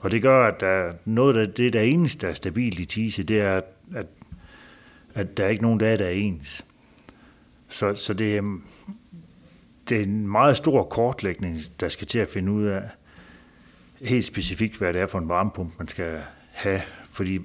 Og 0.00 0.10
det 0.10 0.22
gør, 0.22 0.46
at 0.46 0.60
der, 0.60 0.92
noget 1.04 1.36
af 1.36 1.48
det, 1.48 1.72
der 1.72 1.80
eneste, 1.80 2.26
der 2.26 2.30
er 2.30 2.34
stabilt 2.34 2.78
i 2.78 2.84
Tise, 2.84 3.22
det 3.22 3.40
er, 3.40 3.60
at, 3.94 4.06
at 5.14 5.36
der 5.36 5.44
er 5.44 5.48
ikke 5.48 5.62
nogen 5.62 5.78
dage, 5.78 5.98
der 5.98 6.04
er 6.04 6.10
ens. 6.10 6.64
Så, 7.68 7.94
så 7.94 8.14
det, 8.14 8.42
det 9.88 9.98
er 9.98 10.02
en 10.02 10.28
meget 10.28 10.56
stor 10.56 10.84
kortlægning, 10.84 11.58
der 11.80 11.88
skal 11.88 12.06
til 12.06 12.18
at 12.18 12.28
finde 12.28 12.52
ud 12.52 12.64
af 12.64 12.82
helt 14.02 14.24
specifikt, 14.24 14.76
hvad 14.76 14.92
det 14.92 15.00
er 15.00 15.06
for 15.06 15.18
en 15.18 15.28
varmepumpe, 15.28 15.74
man 15.78 15.88
skal 15.88 16.20
have. 16.50 16.82
Fordi 17.10 17.40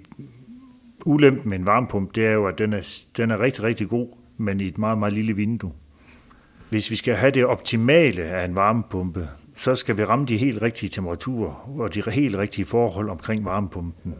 ulempen 1.05 1.49
med 1.49 1.59
en 1.59 1.65
varmepumpe, 1.65 2.11
det 2.15 2.27
er 2.27 2.31
jo, 2.31 2.47
at 2.47 2.57
den 2.57 2.73
er, 2.73 3.03
den 3.17 3.31
er 3.31 3.39
rigtig, 3.39 3.63
rigtig 3.63 3.89
god, 3.89 4.07
men 4.37 4.59
i 4.59 4.67
et 4.67 4.77
meget, 4.77 4.97
meget 4.97 5.13
lille 5.13 5.33
vindue. 5.33 5.73
Hvis 6.69 6.91
vi 6.91 6.95
skal 6.95 7.15
have 7.15 7.31
det 7.31 7.45
optimale 7.45 8.23
af 8.23 8.45
en 8.45 8.55
varmepumpe, 8.55 9.29
så 9.55 9.75
skal 9.75 9.97
vi 9.97 10.05
ramme 10.05 10.25
de 10.25 10.37
helt 10.37 10.61
rigtige 10.61 10.89
temperaturer 10.89 11.79
og 11.79 11.93
de 11.93 12.11
helt 12.11 12.35
rigtige 12.35 12.65
forhold 12.65 13.09
omkring 13.09 13.45
varmepumpen. 13.45 14.15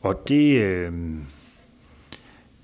Og 0.00 0.28
det, 0.28 0.62
øh, 0.62 0.92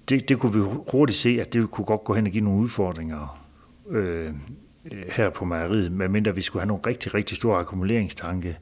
det, 0.08 0.28
det 0.28 0.38
kunne 0.38 0.52
vi 0.52 0.60
hurtigt 0.92 1.18
se, 1.18 1.40
at 1.40 1.52
det 1.52 1.70
kunne 1.70 1.84
godt 1.84 2.04
gå 2.04 2.14
hen 2.14 2.26
og 2.26 2.32
give 2.32 2.44
nogle 2.44 2.60
udfordringer 2.60 3.46
øh, 3.90 4.32
her 5.08 5.30
på 5.30 5.44
mejeriet, 5.44 5.92
medmindre 5.92 6.34
vi 6.34 6.42
skulle 6.42 6.60
have 6.60 6.68
nogle 6.68 6.82
rigtig, 6.86 7.14
rigtig 7.14 7.36
store 7.36 7.58
akkumuleringstanke. 7.58 8.58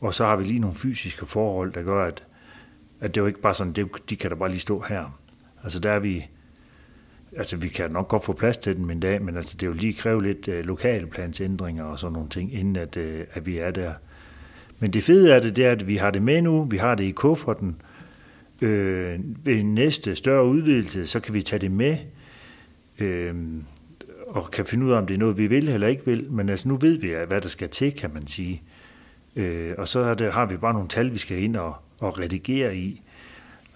Og 0.00 0.14
så 0.14 0.24
har 0.24 0.36
vi 0.36 0.44
lige 0.44 0.58
nogle 0.58 0.76
fysiske 0.76 1.26
forhold, 1.26 1.72
der 1.72 1.82
gør, 1.82 2.04
at, 2.04 2.24
at 3.00 3.14
det 3.14 3.20
jo 3.20 3.26
ikke 3.26 3.40
bare 3.40 3.54
sådan, 3.54 3.72
det, 3.72 3.88
de 4.10 4.16
kan 4.16 4.30
da 4.30 4.36
bare 4.36 4.48
lige 4.48 4.60
stå 4.60 4.80
her. 4.80 5.18
Altså 5.62 5.80
der 5.80 5.90
er 5.90 5.98
vi, 5.98 6.28
altså 7.36 7.56
vi 7.56 7.68
kan 7.68 7.90
nok 7.90 8.08
godt 8.08 8.24
få 8.24 8.32
plads 8.32 8.58
til 8.58 8.76
den 8.76 8.90
en 8.90 9.00
dag, 9.00 9.22
men 9.22 9.36
altså 9.36 9.56
det 9.56 9.62
er 9.62 9.66
jo 9.66 9.72
lige 9.72 9.92
kræve 9.92 10.22
lidt 10.22 10.48
øh, 10.48 10.64
lokalplansændringer 10.64 11.84
og 11.84 11.98
sådan 11.98 12.12
nogle 12.12 12.28
ting, 12.28 12.54
inden 12.54 12.76
at, 12.76 12.96
øh, 12.96 13.24
at 13.32 13.46
vi 13.46 13.58
er 13.58 13.70
der. 13.70 13.92
Men 14.78 14.92
det 14.92 15.04
fede 15.04 15.32
er 15.32 15.40
det, 15.40 15.56
det 15.56 15.66
er, 15.66 15.72
at 15.72 15.86
vi 15.86 15.96
har 15.96 16.10
det 16.10 16.22
med 16.22 16.42
nu, 16.42 16.64
vi 16.64 16.76
har 16.76 16.94
det 16.94 17.04
i 17.04 17.10
kufferten. 17.10 17.76
Øh, 18.62 19.18
ved 19.44 19.62
næste 19.62 20.16
større 20.16 20.46
udvidelse, 20.46 21.06
så 21.06 21.20
kan 21.20 21.34
vi 21.34 21.42
tage 21.42 21.60
det 21.60 21.70
med. 21.70 21.96
Øh, 22.98 23.34
og 24.26 24.50
kan 24.50 24.64
finde 24.64 24.86
ud 24.86 24.92
af, 24.92 24.98
om 24.98 25.06
det 25.06 25.14
er 25.14 25.18
noget, 25.18 25.38
vi 25.38 25.46
vil 25.46 25.68
eller 25.68 25.86
ikke 25.86 26.06
vil. 26.06 26.32
Men 26.32 26.48
altså, 26.48 26.68
nu 26.68 26.76
ved 26.76 26.98
vi, 26.98 27.14
hvad 27.28 27.40
der 27.40 27.48
skal 27.48 27.68
til, 27.68 27.92
kan 27.92 28.10
man 28.14 28.26
sige. 28.26 28.62
Øh, 29.36 29.74
og 29.78 29.88
så 29.88 29.98
er 30.00 30.14
det, 30.14 30.32
har 30.32 30.46
vi 30.46 30.56
bare 30.56 30.72
nogle 30.72 30.88
tal, 30.88 31.12
vi 31.12 31.18
skal 31.18 31.38
ind 31.38 31.56
og, 31.56 31.74
og 32.00 32.18
redigere 32.18 32.76
i. 32.76 33.02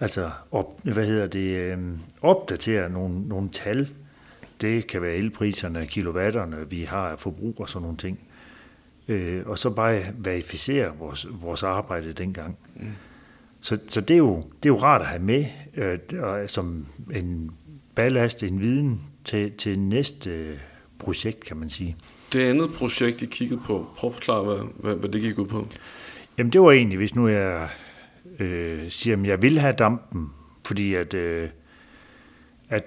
Altså, 0.01 0.29
op, 0.51 0.79
hvad 0.83 1.05
hedder 1.05 1.27
det, 1.27 1.55
øh, 1.55 1.77
opdatere 2.21 2.89
nogle, 2.89 3.27
nogle 3.27 3.49
tal. 3.49 3.89
Det 4.61 4.87
kan 4.87 5.01
være 5.01 5.15
elpriserne, 5.15 5.87
kilowatterne, 5.87 6.69
vi 6.69 6.83
har 6.83 7.15
forbrug 7.15 7.55
og 7.59 7.69
sådan 7.69 7.81
nogle 7.81 7.97
ting. 7.97 8.19
Øh, 9.07 9.43
og 9.45 9.57
så 9.57 9.69
bare 9.69 10.01
verificere 10.17 10.97
vores, 10.97 11.27
vores 11.31 11.63
arbejde 11.63 12.13
dengang. 12.13 12.57
Mm. 12.75 12.91
Så, 13.61 13.77
så 13.89 14.01
det, 14.01 14.13
er 14.13 14.17
jo, 14.17 14.35
det 14.37 14.69
er 14.69 14.73
jo 14.73 14.81
rart 14.81 15.01
at 15.01 15.07
have 15.07 15.21
med 15.21 15.45
øh, 15.75 15.99
som 16.47 16.85
en 17.13 17.51
ballast, 17.95 18.43
en 18.43 18.59
viden 18.59 19.01
til, 19.23 19.51
til 19.51 19.79
næste 19.79 20.59
projekt, 20.99 21.45
kan 21.45 21.57
man 21.57 21.69
sige. 21.69 21.95
Det 22.33 22.41
andet 22.41 22.69
projekt, 22.73 23.21
I 23.21 23.25
kiggede 23.25 23.61
på, 23.65 23.87
prøv 23.95 24.07
at 24.07 24.13
forklare, 24.13 24.43
hvad, 24.43 24.65
hvad, 24.79 24.95
hvad 24.95 25.09
det 25.09 25.21
gik 25.21 25.39
ud 25.39 25.47
på. 25.47 25.67
Jamen 26.37 26.53
det 26.53 26.61
var 26.61 26.71
egentlig, 26.71 26.97
hvis 26.97 27.15
nu 27.15 27.27
jeg 27.27 27.69
øh, 28.39 28.89
siger, 28.89 29.17
at 29.17 29.27
jeg 29.27 29.41
vil 29.41 29.59
have 29.59 29.73
dampen, 29.73 30.29
fordi 30.65 30.93
at, 30.93 31.13
øh, 31.13 31.49
at 32.69 32.83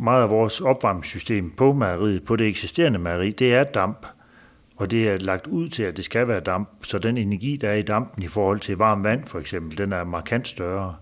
meget 0.00 0.22
af 0.22 0.30
vores 0.30 0.60
opvarmningssystem 0.60 1.50
på 1.50 1.72
mejeriet, 1.72 2.24
på 2.24 2.36
det 2.36 2.46
eksisterende 2.46 2.98
mejeri, 2.98 3.30
det 3.30 3.54
er 3.54 3.64
damp. 3.64 4.06
Og 4.76 4.90
det 4.90 5.08
er 5.08 5.18
lagt 5.18 5.46
ud 5.46 5.68
til, 5.68 5.82
at 5.82 5.96
det 5.96 6.04
skal 6.04 6.28
være 6.28 6.40
damp, 6.40 6.68
så 6.82 6.98
den 6.98 7.18
energi, 7.18 7.56
der 7.56 7.68
er 7.68 7.74
i 7.74 7.82
dampen 7.82 8.22
i 8.22 8.28
forhold 8.28 8.60
til 8.60 8.76
varmt 8.76 9.04
vand 9.04 9.24
for 9.24 9.38
eksempel, 9.38 9.78
den 9.78 9.92
er 9.92 10.04
markant 10.04 10.48
større. 10.48 10.96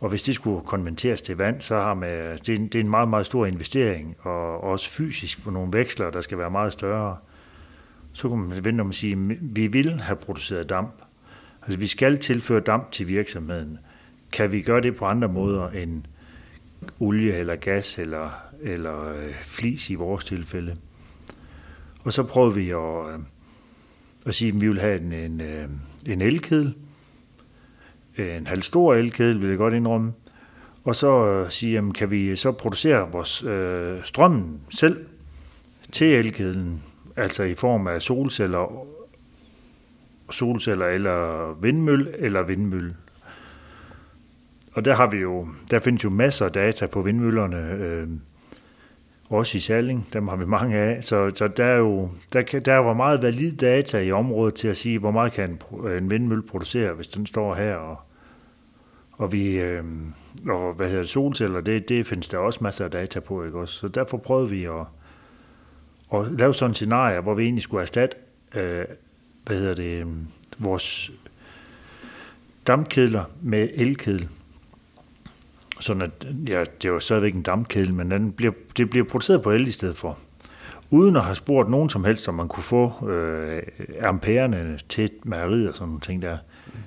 Og 0.00 0.08
hvis 0.08 0.22
det 0.22 0.34
skulle 0.34 0.66
konverteres 0.66 1.22
til 1.22 1.36
vand, 1.36 1.60
så 1.60 1.74
har 1.74 1.94
man, 1.94 2.10
det, 2.46 2.48
er 2.48 2.56
en, 2.56 2.66
det 2.68 2.74
er 2.74 2.80
en 2.80 2.90
meget, 2.90 3.08
meget 3.08 3.26
stor 3.26 3.46
investering, 3.46 4.16
og 4.20 4.64
også 4.64 4.90
fysisk 4.90 5.44
på 5.44 5.50
nogle 5.50 5.72
veksler, 5.72 6.10
der 6.10 6.20
skal 6.20 6.38
være 6.38 6.50
meget 6.50 6.72
større. 6.72 7.16
Så 8.12 8.28
kunne 8.28 8.48
man 8.48 8.64
vente 8.64 8.80
om 8.80 8.88
at 8.88 8.94
sige, 8.94 9.12
at 9.12 9.38
vi 9.40 9.66
vil 9.66 10.00
have 10.00 10.16
produceret 10.16 10.68
damp, 10.68 10.94
Altså 11.62 11.78
vi 11.78 11.86
skal 11.86 12.18
tilføre 12.18 12.60
damp 12.60 12.92
til 12.92 13.08
virksomheden. 13.08 13.78
Kan 14.32 14.52
vi 14.52 14.62
gøre 14.62 14.80
det 14.80 14.96
på 14.96 15.04
andre 15.04 15.28
måder 15.28 15.70
end 15.70 16.02
olie 17.00 17.36
eller 17.36 17.56
gas 17.56 17.98
eller, 17.98 18.30
eller 18.62 19.08
øh, 19.08 19.34
flis 19.42 19.90
i 19.90 19.94
vores 19.94 20.24
tilfælde? 20.24 20.76
Og 22.04 22.12
så 22.12 22.22
prøvede 22.22 22.54
vi 22.54 22.70
at, 22.70 23.14
øh, 23.14 23.18
at 24.26 24.34
sige, 24.34 24.48
at 24.48 24.60
vi 24.60 24.68
vil 24.68 24.80
have 24.80 25.00
en, 25.00 25.12
en, 25.12 25.40
øh, 25.40 25.68
en 26.06 26.20
elkedel, 26.20 26.74
en 28.18 28.46
halv 28.46 28.62
stor 28.62 28.94
elkedel, 28.94 29.40
vil 29.40 29.48
jeg 29.48 29.58
godt 29.58 29.74
indrømme, 29.74 30.12
og 30.84 30.96
så 30.96 31.26
øh, 31.26 31.50
sige, 31.50 31.72
jamen, 31.72 31.92
kan 31.92 32.10
vi 32.10 32.36
så 32.36 32.52
producere 32.52 33.10
vores 33.12 33.44
øh, 33.44 34.04
strøm 34.04 34.60
selv 34.70 35.06
til 35.92 36.06
elkedlen, 36.06 36.82
altså 37.16 37.42
i 37.42 37.54
form 37.54 37.86
af 37.86 38.02
solceller, 38.02 38.86
solceller 40.30 40.86
eller 40.86 41.52
vindmølle 41.60 42.18
eller 42.18 42.42
vindmølle. 42.42 42.96
Og 44.72 44.84
der 44.84 44.94
har 44.94 45.06
vi 45.06 45.16
jo, 45.16 45.48
der 45.70 45.80
findes 45.80 46.04
jo 46.04 46.10
masser 46.10 46.44
af 46.44 46.52
data 46.52 46.86
på 46.86 47.02
vindmøllerne, 47.02 47.72
øh, 47.72 48.08
også 49.30 49.58
i 49.58 49.60
Salling, 49.60 50.08
dem 50.12 50.28
har 50.28 50.36
vi 50.36 50.44
mange 50.44 50.76
af, 50.76 51.04
så, 51.04 51.30
så 51.34 51.48
der 51.48 51.64
er 51.64 51.76
jo 51.76 52.10
der, 52.32 52.42
kan, 52.42 52.62
der 52.62 52.76
var 52.76 52.94
meget 52.94 53.22
valid 53.22 53.56
data 53.56 53.98
i 53.98 54.12
området 54.12 54.54
til 54.54 54.68
at 54.68 54.76
sige, 54.76 54.98
hvor 54.98 55.10
meget 55.10 55.32
kan 55.32 55.50
en, 55.50 55.88
en 55.88 56.10
vindmølle 56.10 56.42
producere, 56.42 56.92
hvis 56.92 57.08
den 57.08 57.26
står 57.26 57.54
her, 57.54 57.74
og, 57.74 57.96
og 59.12 59.32
vi, 59.32 59.60
øh, 59.60 59.84
og 60.48 60.74
hvad 60.74 60.86
hedder 60.86 61.02
det, 61.02 61.10
solceller, 61.10 61.60
det, 61.60 61.88
det 61.88 62.06
findes 62.06 62.28
der 62.28 62.38
også 62.38 62.58
masser 62.62 62.84
af 62.84 62.90
data 62.90 63.20
på, 63.20 63.44
ikke 63.44 63.58
også? 63.58 63.74
Så 63.74 63.88
derfor 63.88 64.16
prøvede 64.16 64.50
vi 64.50 64.64
at, 64.64 64.86
at 66.14 66.32
lave 66.38 66.54
sådan 66.54 66.70
en 66.70 66.74
scenarie, 66.74 67.20
hvor 67.20 67.34
vi 67.34 67.42
egentlig 67.42 67.62
skulle 67.62 67.82
erstatte, 67.82 68.16
øh, 68.54 68.84
hvad 69.50 69.58
hedder 69.58 69.74
det, 69.74 70.00
øhm, 70.00 70.26
vores 70.58 71.10
dampkedler 72.66 73.24
med 73.42 73.68
elkedel. 73.74 74.28
Sådan 75.80 76.02
at, 76.02 76.26
ja, 76.48 76.64
det 76.82 76.92
var 76.92 76.98
stadigvæk 76.98 77.34
en 77.34 77.42
dampkedel, 77.42 77.94
men 77.94 78.10
den 78.10 78.32
bliver, 78.32 78.52
det 78.76 78.90
bliver 78.90 79.06
produceret 79.06 79.42
på 79.42 79.50
el 79.50 79.68
i 79.68 79.70
stedet 79.70 79.96
for. 79.96 80.18
Uden 80.90 81.16
at 81.16 81.24
have 81.24 81.34
spurgt 81.34 81.70
nogen 81.70 81.90
som 81.90 82.04
helst, 82.04 82.28
om 82.28 82.34
man 82.34 82.48
kunne 82.48 82.62
få 82.62 83.08
øh, 83.08 83.62
ampererne 84.02 84.78
til 84.88 85.10
mejeriet 85.24 85.68
og 85.68 85.74
sådan 85.74 85.88
nogle 85.88 86.00
ting 86.00 86.22
der. 86.22 86.38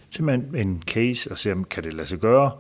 Simpelthen 0.10 0.56
en 0.56 0.84
case 0.88 1.32
og 1.32 1.38
se, 1.38 1.52
om 1.52 1.64
kan 1.64 1.84
det 1.84 1.94
lade 1.94 2.08
sig 2.08 2.20
gøre, 2.20 2.52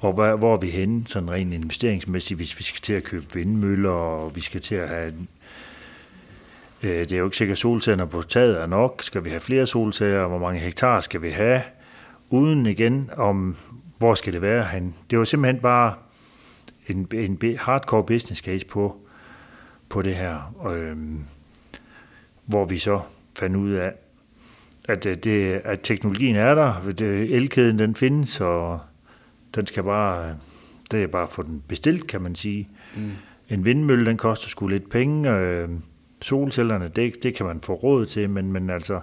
og 0.00 0.12
hvor, 0.12 0.36
hvor 0.36 0.54
er 0.54 0.60
vi 0.60 0.70
henne 0.70 1.06
sådan 1.06 1.30
rent 1.30 1.54
investeringsmæssigt, 1.54 2.38
hvis 2.38 2.58
vi 2.58 2.64
skal 2.64 2.80
til 2.80 2.92
at 2.92 3.04
købe 3.04 3.26
vindmøller, 3.34 3.90
og 3.90 4.36
vi 4.36 4.40
skal 4.40 4.60
til 4.60 4.74
at 4.74 4.88
have... 4.88 5.14
Øh, 6.82 6.98
det 6.98 7.12
er 7.12 7.18
jo 7.18 7.24
ikke 7.24 7.36
sikkert, 7.36 7.54
at 7.54 7.58
solceller 7.58 8.04
på 8.04 8.22
taget 8.22 8.60
er 8.60 8.66
nok. 8.66 9.02
Skal 9.02 9.24
vi 9.24 9.30
have 9.30 9.40
flere 9.40 9.66
solceller? 9.66 10.26
Hvor 10.26 10.38
mange 10.38 10.60
hektar 10.60 11.00
skal 11.00 11.22
vi 11.22 11.30
have? 11.30 11.62
Uden 12.30 12.66
igen 12.66 13.10
om, 13.16 13.56
hvor 13.98 14.14
skal 14.14 14.32
det 14.32 14.42
være 14.42 14.62
han. 14.62 14.94
Det 15.10 15.18
var 15.18 15.24
simpelthen 15.24 15.62
bare 15.62 15.94
en, 16.88 17.08
en 17.12 17.56
hardcore 17.58 18.04
business 18.04 18.42
case 18.42 18.66
på, 18.66 18.96
på 19.88 20.02
det 20.02 20.14
her, 20.14 20.54
øh, 20.70 20.96
hvor 22.44 22.64
vi 22.64 22.78
så 22.78 23.00
fandt 23.38 23.56
ud 23.56 23.70
af, 23.70 23.92
at, 24.84 25.06
øh, 25.06 25.16
det, 25.16 25.60
at 25.64 25.80
teknologien 25.82 26.36
er 26.36 26.54
der, 26.54 26.92
elkæden 27.30 27.78
den 27.78 27.94
findes, 27.94 28.40
og 28.40 28.80
den 29.54 29.66
skal 29.66 29.82
bare, 29.82 30.36
det 30.90 31.02
er 31.02 31.06
bare 31.06 31.22
at 31.22 31.30
få 31.30 31.42
den 31.42 31.62
bestilt, 31.68 32.06
kan 32.06 32.22
man 32.22 32.34
sige. 32.34 32.68
Mm. 32.96 33.10
En 33.48 33.64
vindmølle, 33.64 34.06
den 34.06 34.16
koster 34.16 34.48
sgu 34.48 34.66
lidt 34.66 34.90
penge, 34.90 35.30
øh, 35.30 35.68
solcellerne, 36.22 36.88
det, 36.88 37.22
det 37.22 37.34
kan 37.34 37.46
man 37.46 37.60
få 37.60 37.74
råd 37.74 38.06
til, 38.06 38.30
men, 38.30 38.52
men 38.52 38.70
altså 38.70 39.00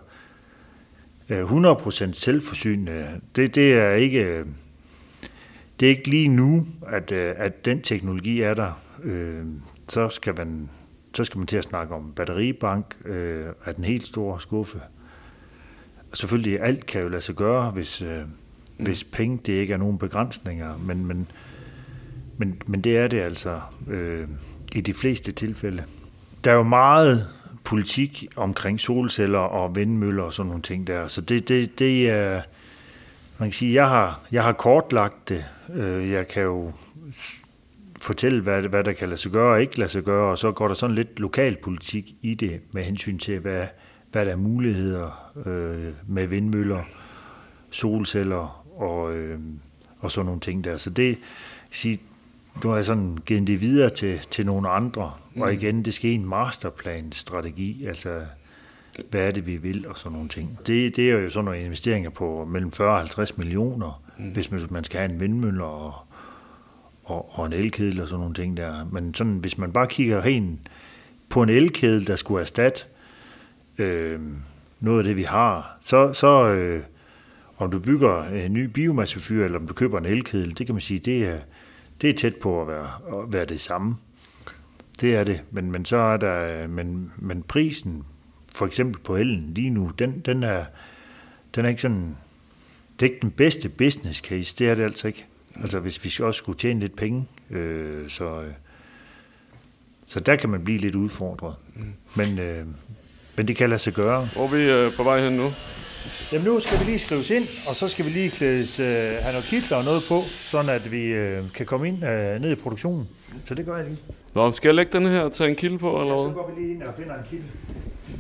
100% 1.30 1.34
øh, 1.34 2.13
selvforsynende, 2.13 3.08
det, 3.36 3.56
det 3.56 3.73
er 3.73 3.91
ikke 3.91 4.45
det 5.80 5.86
er 5.86 5.89
ikke 5.89 6.10
lige 6.10 6.28
nu, 6.28 6.67
at, 6.88 7.12
øh, 7.12 7.36
at 7.38 7.65
den 7.65 7.82
teknologi 7.82 8.41
er 8.41 8.54
der. 8.54 8.82
Øh, 9.04 9.45
så, 9.89 10.10
skal 10.10 10.38
man, 10.38 10.69
så 11.13 11.23
skal 11.23 11.38
man 11.38 11.47
til 11.47 11.58
at 11.58 11.63
snakke 11.63 11.95
om 11.95 12.13
batteribank 12.15 12.95
øh, 13.06 13.47
af 13.65 13.76
den 13.76 13.84
helt 13.84 14.04
store 14.04 14.41
skuffe. 14.41 14.82
Selvfølgelig, 16.13 16.62
alt 16.62 16.86
kan 16.86 17.02
jo 17.02 17.10
lade 17.10 17.21
sig 17.21 17.36
gøre, 17.36 17.71
hvis, 17.71 18.02
øh, 18.02 18.21
mm. 18.21 18.86
hvis 18.86 19.04
penge 19.04 19.39
det 19.45 19.54
ikke 19.54 19.73
er 19.73 19.78
nogen 19.78 19.97
begrænsninger, 19.97 20.78
men, 20.78 21.06
men, 21.06 21.32
men, 22.38 22.62
men 22.67 22.82
det 22.82 22.97
er 22.97 23.08
det 23.08 23.19
altså 23.19 23.62
øh, 23.88 24.28
i 24.76 24.82
de 24.82 24.93
fleste 24.93 25.32
tilfælde. 25.32 25.84
Der 26.43 26.51
er 26.51 26.56
jo 26.56 26.63
meget 26.63 27.27
politik 27.63 28.27
omkring 28.36 28.79
solceller 28.79 29.39
og 29.39 29.75
vindmøller 29.75 30.23
og 30.23 30.34
sådan 30.34 30.47
nogle 30.47 30.62
ting 30.62 30.88
der, 30.88 31.08
så 31.08 31.21
det, 31.21 31.49
det, 31.49 31.79
det 31.79 32.10
er... 32.10 32.41
Man 33.38 33.49
kan 33.49 33.53
sige, 33.53 33.73
jeg 33.73 33.89
har, 33.89 34.21
jeg 34.32 34.43
har 34.43 34.53
kortlagt 34.53 35.29
det 35.29 35.45
øh, 35.69 36.10
jeg 36.10 36.27
kan 36.27 36.43
jo 36.43 36.71
fortælle, 38.01 38.41
hvad, 38.41 38.62
hvad 38.62 38.84
der 38.84 38.93
kan 38.93 39.10
lade 39.10 39.21
sig 39.21 39.32
gøre 39.32 39.53
og 39.53 39.62
ikke 39.62 39.79
lade 39.79 39.89
sig 39.89 40.03
gøre, 40.03 40.32
og 40.32 40.38
så 40.38 40.51
går 40.51 40.67
der 40.67 40.75
sådan 40.75 40.95
lidt 40.95 41.19
lokalpolitik 41.19 42.15
i 42.21 42.34
det 42.34 42.62
med 42.71 42.84
hensyn 42.84 43.17
til, 43.17 43.39
hvad, 43.39 43.67
hvad 44.12 44.25
der 44.25 44.32
er 44.32 44.36
muligheder 44.36 45.32
øh, 45.45 45.93
med 46.08 46.27
vindmøller, 46.27 46.82
solceller 47.71 48.65
og, 48.82 49.15
øh, 49.15 49.39
og 49.99 50.12
sådan 50.12 50.25
nogle 50.25 50.41
ting 50.41 50.63
der. 50.63 50.77
Så 50.77 50.89
det, 50.89 51.17
sige, 51.71 51.99
nu 52.63 52.70
har 52.70 52.76
jeg 52.76 52.86
sådan 52.86 53.18
givet 53.26 53.48
det 53.48 53.62
videre 53.62 53.89
til, 53.89 54.20
til 54.32 54.46
nogle 54.46 54.70
andre, 54.70 55.13
mm. 55.34 55.42
og 55.42 55.54
igen, 55.54 55.86
det 55.86 55.94
skal 55.94 56.10
en 56.10 56.26
masterplan-strategi, 56.26 57.86
altså 57.86 58.22
hvad 59.10 59.28
er 59.28 59.32
det, 59.32 59.48
vi 59.48 59.58
vil, 59.58 59.88
og 59.88 59.98
sådan 59.98 60.12
nogle 60.12 60.30
ting. 60.30 60.60
Det, 60.68 60.96
det 60.96 61.12
er 61.12 61.18
jo 61.18 61.30
sådan 61.30 61.46
nogle 61.46 61.62
investeringer 61.62 62.10
på 62.10 62.46
mellem 62.46 62.72
40 62.72 62.89
og 62.89 63.00
50 63.00 63.38
millioner, 63.38 64.04
mm. 64.18 64.32
hvis 64.32 64.52
man, 64.52 64.62
man 64.70 64.84
skal 64.84 65.00
have 65.00 65.12
en 65.12 65.20
vindmølle 65.20 65.63
og, 65.63 65.94
og, 67.04 67.39
og 67.39 67.46
en 67.46 67.54
elkedel 67.54 68.02
og 68.02 68.08
sådan 68.08 68.20
nogle 68.20 68.36
ting 68.36 68.58
der. 68.58 68.86
Men 68.92 69.13
sådan, 69.13 69.34
hvis 69.34 69.58
man 69.58 69.72
bare 69.72 69.88
kigger 69.88 70.22
hen 70.22 70.60
på 71.30 71.44
en 71.44 71.50
elkedel, 71.50 72.08
der 72.08 72.16
skulle 72.16 72.42
erstatte 72.42 72.84
øh, 73.78 74.20
noget 74.80 74.98
af 74.98 75.04
det, 75.04 75.16
vi 75.16 75.24
har, 75.24 75.78
så, 75.82 76.13
så 76.13 76.48
øh, 76.48 76.84
om 77.58 77.72
du 77.72 77.80
bygger 77.80 78.24
en 78.24 78.54
ny 78.54 78.63
biomassefyr, 78.63 79.46
eller 79.46 79.60
om 79.60 79.68
du 79.68 79.74
køber 79.74 79.98
en 79.98 80.06
elkedel, 80.06 80.58
det 80.58 80.66
kan 80.66 80.76
man 80.76 80.82
sige, 80.82 81.00
det 81.00 81.26
er, 81.28 81.38
det 82.04 82.10
er 82.10 82.13
tæt 82.13 82.36
på 82.36 82.62
at 82.62 82.68
være, 82.68 82.89
at 83.24 83.34
være 83.34 83.46
det 83.46 83.62
samme. 83.62 83.96
Det 85.02 85.16
er 85.16 85.24
det, 85.24 85.42
men, 85.52 85.72
men 85.72 85.86
så 85.86 85.98
er 85.98 86.18
der, 86.18 86.68
men, 86.68 87.12
men 87.18 87.44
prisen, 87.44 88.04
for 88.56 88.66
eksempel 88.66 89.02
på 89.02 89.16
elen 89.16 89.54
lige 89.54 89.70
nu, 89.70 89.92
den, 90.00 90.20
den, 90.20 90.44
er, 90.44 90.66
den 91.56 91.66
er 91.66 91.70
ikke 91.70 91.82
sådan 91.82 92.16
det 93.00 93.06
er 93.06 93.12
ikke 93.13 93.22
den 93.22 93.32
bedste 93.32 93.70
business 93.70 94.20
case, 94.20 94.56
det 94.60 94.70
er 94.70 94.76
det 94.76 94.84
altså 94.84 95.08
ikke. 95.08 95.26
Altså 95.62 95.80
hvis 95.80 96.04
vi 96.04 96.24
også 96.24 96.38
skulle 96.38 96.58
tjene 96.58 96.80
lidt 96.80 96.96
penge, 96.96 97.28
øh, 97.50 98.10
så, 98.10 98.42
øh, 98.42 98.54
så 100.06 100.20
der 100.20 100.36
kan 100.36 100.50
man 100.50 100.63
blive 100.63 100.78
lidt 100.78 100.96
udfordret. 100.96 101.56
Mm. 101.76 101.94
Men, 102.16 102.39
øh, 102.39 102.66
men 103.36 103.48
det 103.48 103.56
kan 103.56 103.70
lade 103.70 103.80
sig 103.80 103.94
gøre. 103.94 104.26
Hvor 104.26 104.44
er 104.44 104.56
vi 104.56 104.72
øh, 104.72 104.96
på 104.96 105.04
vej 105.04 105.22
hen 105.24 105.34
nu? 105.34 105.52
Jamen 106.32 106.48
nu 106.48 106.60
skal 106.60 106.80
vi 106.80 106.86
lige 106.86 107.00
skrives 107.00 107.30
ind, 107.30 107.44
og 107.70 107.76
så 107.76 107.88
skal 107.88 108.06
vi 108.06 108.10
lige 108.10 108.30
klædes, 108.30 108.80
øh, 108.80 108.86
have 108.86 109.32
noget 109.32 109.46
kitler 109.46 109.78
og 109.78 109.84
noget 109.84 110.02
på, 110.10 110.22
sådan 110.28 110.70
at 110.70 110.92
vi 110.92 111.04
øh, 111.06 111.52
kan 111.56 111.66
komme 111.66 111.88
ind 111.88 112.04
øh, 112.04 112.42
ned 112.42 112.52
i 112.52 112.56
produktionen. 112.56 113.08
Så 113.46 113.56
det 113.56 113.66
gør 113.66 113.78
jeg 113.78 113.86
lige. 113.86 113.98
Nå, 114.36 114.52
skal 114.52 114.68
jeg 114.68 114.76
lægge 114.76 114.92
den 115.00 115.08
her 115.08 115.22
og 115.22 115.32
tage 115.32 115.50
en 115.50 115.56
kilde 115.56 115.78
på, 115.78 116.02
eller 116.02 116.16
hvad? 116.16 116.24
Ja, 116.24 116.30
så 116.30 116.36
går 116.36 116.52
vi 116.56 116.62
lige 116.62 116.74
ind 116.74 116.84
og 116.84 116.94
finder 116.98 117.13
en 117.13 117.24
kilde. 117.30 117.44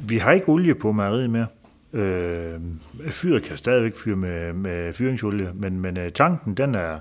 Vi 0.07 0.17
har 0.17 0.31
ikke 0.31 0.49
olie 0.49 0.75
på 0.75 0.91
mejeriet 0.91 1.29
mere. 1.29 1.47
Øh, 1.93 2.59
fyret 3.11 3.43
kan 3.43 3.57
stadigvæk 3.57 3.95
fyre 3.95 4.15
med, 4.15 4.53
med 4.53 4.93
fyringsolie, 4.93 5.49
men, 5.53 5.79
men 5.79 5.97
øh, 5.97 6.11
tanken, 6.11 6.57
den 6.57 6.75
er, 6.75 6.99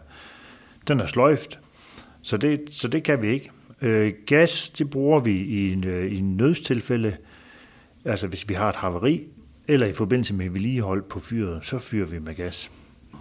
den 0.89 1.01
er 1.01 1.07
sløjft, 1.07 1.59
så 2.23 2.37
det, 2.37 2.61
så 2.71 2.89
det 2.89 3.03
kan 3.03 3.23
vi 3.23 3.29
ikke. 3.29 3.51
Øh, 3.83 4.13
gas, 4.27 4.71
det 4.71 4.91
bruger 4.91 5.21
vi 5.21 5.33
i 5.33 5.73
en, 5.73 5.85
øh, 5.85 6.13
i 6.13 6.19
en 6.19 6.37
nødstilfælde, 6.37 7.17
altså 8.05 8.27
hvis 8.27 8.49
vi 8.49 8.55
har 8.55 8.69
et 8.69 8.77
haveri, 8.77 9.27
eller 9.69 9.87
i 9.87 9.93
forbindelse 9.93 10.35
med 10.35 10.51
vedligehold 10.51 11.03
på 11.03 11.21
fyret, 11.21 11.61
så 11.63 11.79
fyrer 11.79 12.07
vi 12.07 12.19
med 12.19 12.35
gas. 12.35 12.71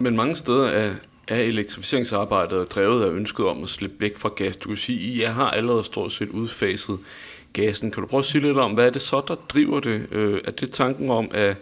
Men 0.00 0.16
mange 0.16 0.34
steder 0.34 0.68
er, 0.68 0.94
er 1.28 1.40
elektrificeringsarbejdet 1.40 2.72
drevet 2.74 3.04
af 3.04 3.08
ønsket 3.08 3.46
om 3.46 3.62
at 3.62 3.68
slippe 3.68 3.96
væk 4.00 4.16
fra 4.16 4.30
gas. 4.36 4.56
Du 4.56 4.68
kan 4.68 4.76
sige, 4.76 5.24
at 5.24 5.30
I 5.30 5.34
har 5.34 5.50
allerede 5.50 5.84
stort 5.84 6.12
set 6.12 6.28
udfaset 6.28 6.98
gassen. 7.52 7.90
Kan 7.90 8.02
du 8.02 8.06
prøve 8.06 8.18
at 8.18 8.24
sige 8.24 8.42
lidt 8.42 8.58
om, 8.58 8.72
hvad 8.72 8.86
er 8.86 8.90
det 8.90 9.02
så, 9.02 9.22
der 9.28 9.34
driver 9.34 9.80
det? 9.80 10.06
Øh, 10.12 10.40
er 10.44 10.50
det 10.50 10.70
tanken 10.70 11.10
om, 11.10 11.30
at, 11.34 11.56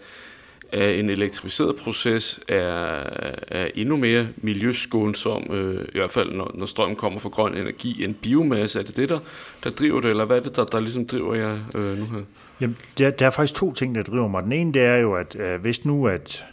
at 0.73 0.99
en 0.99 1.11
elektrificeret 1.11 1.77
proces 1.77 2.40
er, 2.49 3.03
er 3.49 3.71
endnu 3.75 3.97
mere 3.97 4.29
miljøskånsom, 4.37 5.43
øh, 5.51 5.85
i 5.95 5.99
hvert 5.99 6.11
fald 6.11 6.33
når, 6.33 6.51
når 6.55 6.66
strømmen 6.66 6.97
kommer 6.97 7.19
fra 7.19 7.29
grøn 7.29 7.57
energi, 7.57 8.05
end 8.05 8.14
biomasse? 8.14 8.79
Er 8.79 8.83
det 8.83 8.97
det, 8.97 9.09
der, 9.09 9.19
der 9.64 9.71
driver 9.71 10.01
det, 10.01 10.11
eller 10.11 10.25
hvad 10.25 10.37
er 10.37 10.43
det, 10.43 10.57
der, 10.57 10.64
der 10.64 10.81
ligesom 10.81 11.07
driver 11.07 11.35
jer 11.35 11.59
øh, 11.75 11.99
nu 11.99 12.05
her? 12.05 12.23
Jamen, 12.61 12.77
der, 12.99 13.11
der 13.11 13.27
er 13.27 13.31
faktisk 13.31 13.55
to 13.55 13.73
ting, 13.73 13.94
der 13.94 14.03
driver 14.03 14.29
mig. 14.29 14.42
Den 14.42 14.53
ene, 14.53 14.73
det 14.73 14.83
er 14.83 14.96
jo, 14.96 15.14
at 15.14 15.37
øh, 15.37 15.61
hvis 15.61 15.85
nu, 15.85 16.07
at, 16.07 16.46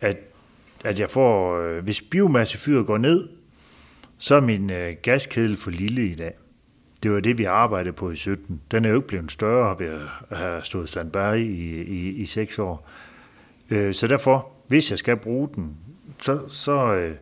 at, 0.00 0.16
at 0.84 0.98
jeg 0.98 1.10
får, 1.10 1.60
øh, 1.60 1.84
hvis 1.84 2.02
biomassefyret 2.02 2.86
går 2.86 2.98
ned, 2.98 3.28
så 4.18 4.34
er 4.34 4.40
min 4.40 4.70
øh, 4.70 4.96
gaskedel 5.02 5.56
for 5.56 5.70
lille 5.70 6.06
i 6.06 6.14
dag. 6.14 6.34
Det 7.02 7.12
var 7.12 7.20
det, 7.20 7.38
vi 7.38 7.44
arbejdede 7.44 7.92
på 7.92 8.10
i 8.10 8.16
17. 8.16 8.60
Den 8.70 8.84
er 8.84 8.88
jo 8.88 8.96
ikke 8.96 9.08
blevet 9.08 9.32
større 9.32 9.78
ved 9.78 10.00
at 10.30 10.38
have 10.38 10.62
stået 10.62 10.88
standby 10.88 11.34
i, 11.34 11.82
i, 11.82 12.08
i 12.08 12.26
seks 12.26 12.58
år. 12.58 12.90
Øh, 13.70 13.94
så 13.94 14.06
derfor 14.06 14.56
hvis 14.68 14.90
jeg 14.90 14.98
skal 14.98 15.16
bruge 15.16 15.48
den, 15.54 15.76
så, 16.20 16.48
så, 16.48 16.94
øh, 16.94 17.16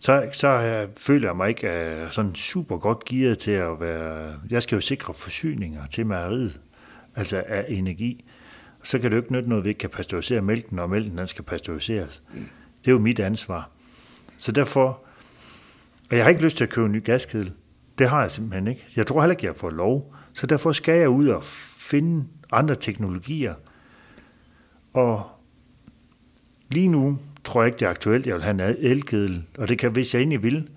så, 0.00 0.28
så 0.32 0.48
jeg, 0.48 0.88
føler 0.96 1.28
jeg 1.28 1.36
mig 1.36 1.48
ikke 1.48 1.68
øh, 1.68 2.10
sådan 2.10 2.34
super 2.34 2.78
godt 2.78 3.04
gearet 3.04 3.38
til 3.38 3.50
at 3.50 3.80
være... 3.80 4.34
Jeg 4.50 4.62
skal 4.62 4.76
jo 4.76 4.80
sikre 4.80 5.14
forsyninger 5.14 5.86
til 5.86 6.06
mejeriet, 6.06 6.60
altså 7.16 7.44
af 7.46 7.64
energi. 7.68 8.24
Så 8.82 8.98
kan 8.98 9.10
det 9.10 9.16
jo 9.16 9.22
ikke 9.22 9.32
nytte 9.32 9.48
noget, 9.48 9.62
at 9.62 9.64
vi 9.64 9.68
ikke 9.68 9.78
kan 9.78 9.90
pasteurisere 9.90 10.42
mælken, 10.42 10.76
når 10.76 10.86
mælken 10.86 11.18
den 11.18 11.26
skal 11.26 11.44
pasteuriseres. 11.44 12.22
Mm. 12.34 12.40
Det 12.84 12.90
er 12.90 12.92
jo 12.92 12.98
mit 12.98 13.20
ansvar. 13.20 13.70
Så 14.38 14.52
derfor... 14.52 15.04
Og 16.10 16.16
jeg 16.16 16.24
har 16.24 16.30
ikke 16.30 16.42
lyst 16.42 16.56
til 16.56 16.64
at 16.64 16.70
købe 16.70 16.86
en 16.86 16.92
ny 16.92 17.04
gaskedel. 17.04 17.52
Det 17.98 18.08
har 18.08 18.20
jeg 18.20 18.30
simpelthen 18.30 18.66
ikke. 18.66 18.86
Jeg 18.96 19.06
tror 19.06 19.20
heller 19.20 19.32
ikke, 19.32 19.46
jeg 19.46 19.56
får 19.56 19.70
lov. 19.70 20.14
Så 20.32 20.46
derfor 20.46 20.72
skal 20.72 20.98
jeg 20.98 21.08
ud 21.08 21.28
og 21.28 21.44
finde 21.44 22.26
andre 22.52 22.74
teknologier. 22.74 23.54
Og 24.92 25.30
lige 26.70 26.88
nu 26.88 27.18
tror 27.44 27.62
jeg 27.62 27.66
ikke, 27.66 27.78
det 27.78 27.86
er 27.86 27.90
aktuelt. 27.90 28.26
Jeg 28.26 28.34
vil 28.34 28.42
have 28.42 28.68
en 28.68 28.76
elkedel, 28.78 29.44
og 29.58 29.68
det 29.68 29.78
kan, 29.78 29.92
hvis 29.92 30.14
jeg 30.14 30.20
egentlig 30.20 30.42
vil, 30.42 30.68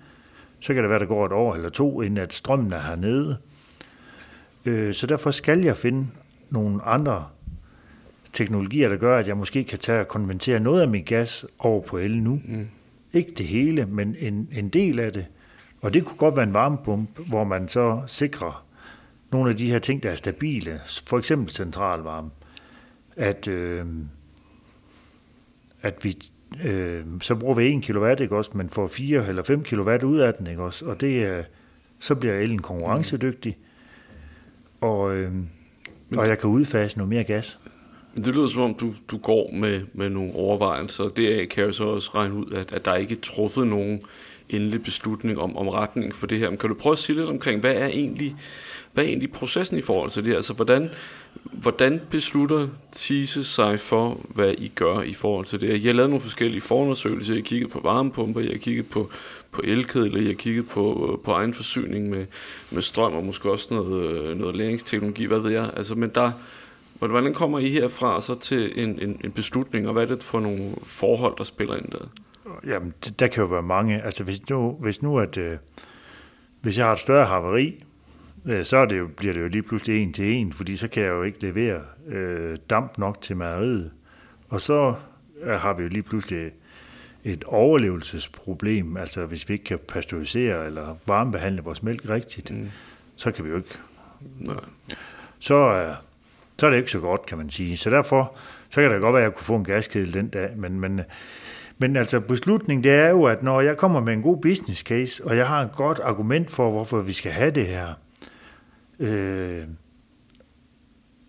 så 0.60 0.74
kan 0.74 0.82
det 0.82 0.90
være, 0.90 0.98
der 0.98 1.06
går 1.06 1.26
et 1.26 1.32
år 1.32 1.54
eller 1.54 1.68
to, 1.68 2.02
inden 2.02 2.18
at 2.18 2.32
strømmen 2.32 2.72
er 2.72 2.80
hernede. 2.80 3.36
Øh, 4.64 4.94
så 4.94 5.06
derfor 5.06 5.30
skal 5.30 5.60
jeg 5.60 5.76
finde 5.76 6.06
nogle 6.50 6.82
andre 6.82 7.26
teknologier, 8.32 8.88
der 8.88 8.96
gør, 8.96 9.18
at 9.18 9.28
jeg 9.28 9.36
måske 9.36 9.64
kan 9.64 9.78
tage 9.78 10.00
og 10.00 10.08
konvertere 10.08 10.60
noget 10.60 10.82
af 10.82 10.88
min 10.88 11.04
gas 11.04 11.46
over 11.58 11.82
på 11.82 11.98
el 11.98 12.22
nu. 12.22 12.40
Mm. 12.44 12.68
Ikke 13.12 13.32
det 13.38 13.46
hele, 13.46 13.86
men 13.86 14.16
en, 14.18 14.48
en 14.52 14.68
del 14.68 15.00
af 15.00 15.12
det. 15.12 15.26
Og 15.80 15.94
det 15.94 16.04
kunne 16.04 16.18
godt 16.18 16.36
være 16.36 16.44
en 16.44 16.54
varmepumpe, 16.54 17.22
hvor 17.22 17.44
man 17.44 17.68
så 17.68 18.02
sikrer 18.06 18.66
nogle 19.32 19.50
af 19.50 19.56
de 19.56 19.70
her 19.70 19.78
ting, 19.78 20.02
der 20.02 20.10
er 20.10 20.14
stabile, 20.14 20.80
for 21.06 21.18
eksempel 21.18 21.50
centralvarme, 21.50 22.30
at, 23.16 23.48
øh, 23.48 23.86
at 25.82 26.04
vi 26.04 26.18
øh, 26.64 27.04
så 27.20 27.34
bruger 27.34 27.54
vi 27.54 27.74
1 27.74 27.82
kW, 27.82 28.06
ikke 28.22 28.36
også, 28.36 28.50
men 28.54 28.70
får 28.70 28.88
4 28.88 29.26
eller 29.28 29.42
5 29.42 29.62
kW 29.64 29.90
ud 30.04 30.18
af 30.18 30.34
den, 30.34 30.46
ikke 30.46 30.62
også, 30.62 30.86
og 30.86 31.00
det 31.00 31.24
er, 31.24 31.42
så 31.98 32.14
bliver 32.14 32.34
elen 32.34 32.62
konkurrencedygtig, 32.62 33.58
og, 34.80 35.16
øh, 35.16 35.32
og 36.12 36.28
jeg 36.28 36.38
kan 36.38 36.50
udfase 36.50 36.96
noget 36.96 37.08
mere 37.08 37.24
gas. 37.24 37.58
Men 38.14 38.24
det 38.24 38.34
lyder 38.34 38.46
som 38.46 38.62
om, 38.62 38.74
du, 38.74 38.94
du 39.10 39.18
går 39.18 39.50
med, 39.52 39.82
med 39.92 40.08
nogle 40.08 40.34
overvejelser. 40.34 41.04
Det 41.04 41.48
kan 41.48 41.60
jeg 41.60 41.68
jo 41.68 41.72
så 41.72 41.84
også 41.84 42.10
regne 42.14 42.34
ud, 42.34 42.52
at, 42.52 42.72
at 42.72 42.84
der 42.84 42.94
ikke 42.94 43.14
er 43.14 43.20
truffet 43.20 43.66
nogen 43.66 44.00
endelig 44.48 44.82
beslutning 44.82 45.38
om, 45.38 45.56
om 45.56 45.68
retning 45.68 46.14
for 46.14 46.26
det 46.26 46.38
her. 46.38 46.50
Men 46.50 46.58
kan 46.58 46.68
du 46.68 46.74
prøve 46.74 46.92
at 46.92 46.98
sige 46.98 47.16
lidt 47.16 47.28
omkring, 47.28 47.60
hvad 47.60 47.74
er 47.74 47.86
egentlig, 47.86 48.36
hvad 48.92 49.04
er 49.04 49.08
egentlig 49.08 49.32
processen 49.32 49.78
i 49.78 49.82
forhold 49.82 50.10
til 50.10 50.24
det? 50.24 50.34
Altså, 50.34 50.52
hvordan, 50.52 50.90
hvordan 51.52 52.00
beslutter 52.10 52.68
Tise 52.92 53.44
sig 53.44 53.80
for, 53.80 54.20
hvad 54.28 54.54
I 54.58 54.72
gør 54.74 55.00
i 55.02 55.12
forhold 55.12 55.46
til 55.46 55.60
det? 55.60 55.68
Jeg 55.68 55.82
har 55.82 55.92
lavet 55.92 56.10
nogle 56.10 56.22
forskellige 56.22 56.60
forundersøgelser. 56.60 57.34
Jeg 57.34 57.40
har 57.40 57.44
kigget 57.44 57.70
på 57.70 57.80
varmepumper, 57.82 58.40
jeg 58.40 58.50
har 58.50 58.58
kigget 58.58 58.86
på, 58.86 59.10
på 59.56 59.62
elkedler, 59.64 60.18
jeg 60.18 60.26
har 60.26 60.34
kigget 60.34 60.68
på, 60.68 61.12
øh, 61.12 61.24
på 61.24 61.32
egen 61.32 61.54
forsyning 61.54 62.10
med, 62.10 62.26
med 62.70 62.82
strøm 62.82 63.12
og 63.14 63.24
måske 63.24 63.50
også 63.50 63.74
noget, 63.74 64.10
øh, 64.10 64.38
noget 64.38 64.56
læringsteknologi, 64.56 65.24
hvad 65.24 65.38
ved 65.38 65.50
jeg. 65.50 65.70
Altså, 65.76 65.94
men 65.94 66.10
der, 66.14 66.32
hvordan 66.98 67.34
kommer 67.34 67.58
I 67.58 67.68
herfra 67.68 68.20
så 68.20 68.34
til 68.34 68.82
en, 68.82 68.98
en, 69.02 69.20
en 69.24 69.32
beslutning, 69.32 69.86
og 69.86 69.92
hvad 69.92 70.02
er 70.02 70.06
det 70.06 70.22
for 70.22 70.40
nogle 70.40 70.74
forhold, 70.82 71.36
der 71.38 71.44
spiller 71.44 71.76
ind 71.76 71.88
der? 71.92 72.10
Jamen, 72.66 72.94
der 73.18 73.26
kan 73.26 73.42
jo 73.42 73.48
være 73.48 73.62
mange. 73.62 74.02
Altså, 74.02 74.24
hvis 74.24 74.48
nu, 74.50 74.76
hvis 74.80 75.02
nu 75.02 75.18
at, 75.18 75.36
øh, 75.36 75.56
hvis 76.60 76.78
jeg 76.78 76.86
har 76.86 76.92
et 76.92 76.98
større 76.98 77.26
haveri, 77.26 77.84
øh, 78.46 78.64
så 78.64 78.76
er 78.76 78.86
det 78.86 78.98
jo, 78.98 79.08
bliver 79.16 79.32
det 79.32 79.40
jo 79.40 79.48
lige 79.48 79.62
pludselig 79.62 80.02
en 80.02 80.12
til 80.12 80.32
en, 80.32 80.52
fordi 80.52 80.76
så 80.76 80.88
kan 80.88 81.02
jeg 81.02 81.10
jo 81.10 81.22
ikke 81.22 81.42
levere 81.42 81.80
øh, 82.08 82.58
damp 82.70 82.98
nok 82.98 83.22
til 83.22 83.36
mejeriet. 83.36 83.90
Og 84.48 84.60
så 84.60 84.94
øh, 85.42 85.54
har 85.54 85.74
vi 85.74 85.82
jo 85.82 85.88
lige 85.88 86.02
pludselig 86.02 86.50
et 87.26 87.44
overlevelsesproblem, 87.44 88.96
altså 88.96 89.26
hvis 89.26 89.48
vi 89.48 89.54
ikke 89.54 89.64
kan 89.64 89.78
pasteurisere 89.88 90.66
eller 90.66 90.96
varmebehandle 91.06 91.62
vores 91.62 91.82
mælk 91.82 92.08
rigtigt, 92.08 92.50
mm. 92.50 92.70
så 93.16 93.30
kan 93.30 93.44
vi 93.44 93.50
jo 93.50 93.56
ikke. 93.56 93.74
Nej. 94.38 94.56
Så, 95.38 95.54
øh, 95.54 95.94
så 96.58 96.66
er 96.66 96.70
det 96.70 96.76
ikke 96.76 96.90
så 96.90 97.00
godt, 97.00 97.26
kan 97.26 97.38
man 97.38 97.50
sige. 97.50 97.76
Så 97.76 97.90
derfor, 97.90 98.36
så 98.70 98.80
kan 98.80 98.90
det 98.90 99.00
godt 99.00 99.12
være, 99.12 99.22
at 99.22 99.28
jeg 99.28 99.34
kunne 99.34 99.44
få 99.44 99.56
en 99.56 99.64
gaskedel 99.64 100.14
den 100.14 100.28
dag, 100.28 100.50
men, 100.56 100.80
men 100.80 101.00
men 101.78 101.96
altså 101.96 102.20
beslutningen, 102.20 102.84
det 102.84 102.92
er 102.92 103.10
jo, 103.10 103.24
at 103.24 103.42
når 103.42 103.60
jeg 103.60 103.76
kommer 103.76 104.00
med 104.00 104.12
en 104.12 104.22
god 104.22 104.42
business 104.42 104.80
case, 104.80 105.24
og 105.24 105.36
jeg 105.36 105.48
har 105.48 105.62
et 105.62 105.72
godt 105.72 105.98
argument 105.98 106.50
for, 106.50 106.70
hvorfor 106.70 107.00
vi 107.00 107.12
skal 107.12 107.32
have 107.32 107.50
det 107.50 107.66
her, 107.66 107.94
øh, 108.98 109.64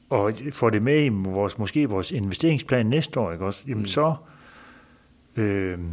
og 0.10 0.34
får 0.52 0.70
det 0.70 0.82
med 0.82 1.06
i 1.06 1.10
vores, 1.10 1.58
måske 1.58 1.90
vores 1.90 2.12
investeringsplan 2.12 2.86
næste 2.86 3.20
år, 3.20 3.32
ikke 3.32 3.46
også? 3.46 3.64
Jamen 3.68 3.82
mm. 3.82 3.86
så, 3.86 4.08
øh, 4.08 4.37
Øhm, 5.38 5.90